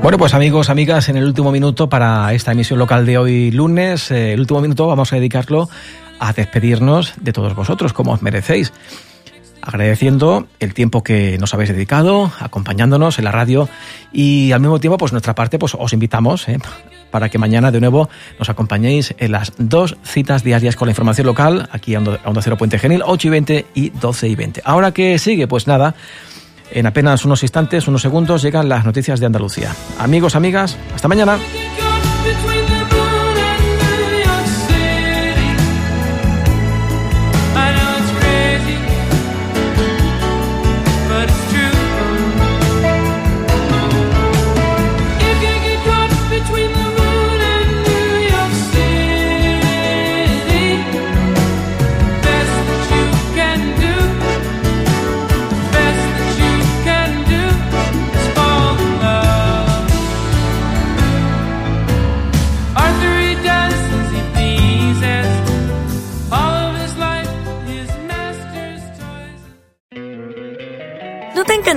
Bueno, 0.03 0.17
pues 0.17 0.33
amigos, 0.33 0.69
amigas, 0.69 1.07
en 1.07 1.15
el 1.15 1.23
último 1.23 1.49
minuto 1.49 1.87
para 1.87 2.33
esta 2.33 2.51
emisión 2.51 2.77
local 2.77 3.05
de 3.05 3.17
hoy 3.17 3.51
lunes, 3.51 4.11
eh, 4.11 4.33
el 4.33 4.41
último 4.41 4.59
minuto 4.59 4.85
vamos 4.85 5.13
a 5.13 5.15
dedicarlo 5.15 5.69
a 6.19 6.33
despedirnos 6.33 7.13
de 7.21 7.31
todos 7.31 7.55
vosotros, 7.55 7.93
como 7.93 8.11
os 8.11 8.21
merecéis. 8.21 8.73
Agradeciendo 9.61 10.45
el 10.59 10.73
tiempo 10.73 11.03
que 11.03 11.37
nos 11.37 11.53
habéis 11.53 11.69
dedicado, 11.69 12.33
acompañándonos 12.41 13.17
en 13.17 13.23
la 13.23 13.31
radio 13.31 13.69
y 14.11 14.51
al 14.51 14.59
mismo 14.59 14.77
tiempo, 14.81 14.97
pues 14.97 15.13
nuestra 15.13 15.35
parte, 15.35 15.57
pues 15.57 15.73
os 15.79 15.93
invitamos 15.93 16.49
eh, 16.49 16.59
para 17.09 17.29
que 17.29 17.37
mañana 17.37 17.71
de 17.71 17.79
nuevo 17.79 18.09
nos 18.37 18.49
acompañéis 18.49 19.15
en 19.19 19.31
las 19.31 19.53
dos 19.57 19.95
citas 20.03 20.43
diarias 20.43 20.75
con 20.75 20.87
la 20.87 20.91
información 20.91 21.27
local, 21.27 21.69
aquí 21.71 21.95
a 21.95 21.99
Onda 21.99 22.41
Cero 22.41 22.57
Puente 22.57 22.77
Genil, 22.77 23.03
8 23.05 23.27
y 23.27 23.31
20 23.31 23.65
y 23.73 23.89
12 23.91 24.27
y 24.27 24.35
20. 24.35 24.61
Ahora 24.65 24.91
que 24.91 25.17
sigue, 25.17 25.47
pues 25.47 25.65
nada, 25.65 25.95
en 26.73 26.85
apenas 26.87 27.25
unos 27.25 27.43
instantes, 27.43 27.87
unos 27.87 28.01
segundos, 28.01 28.41
llegan 28.41 28.69
las 28.69 28.85
noticias 28.85 29.19
de 29.19 29.25
Andalucía. 29.25 29.75
Amigos, 29.99 30.35
amigas, 30.35 30.77
hasta 30.93 31.07
mañana. 31.07 31.37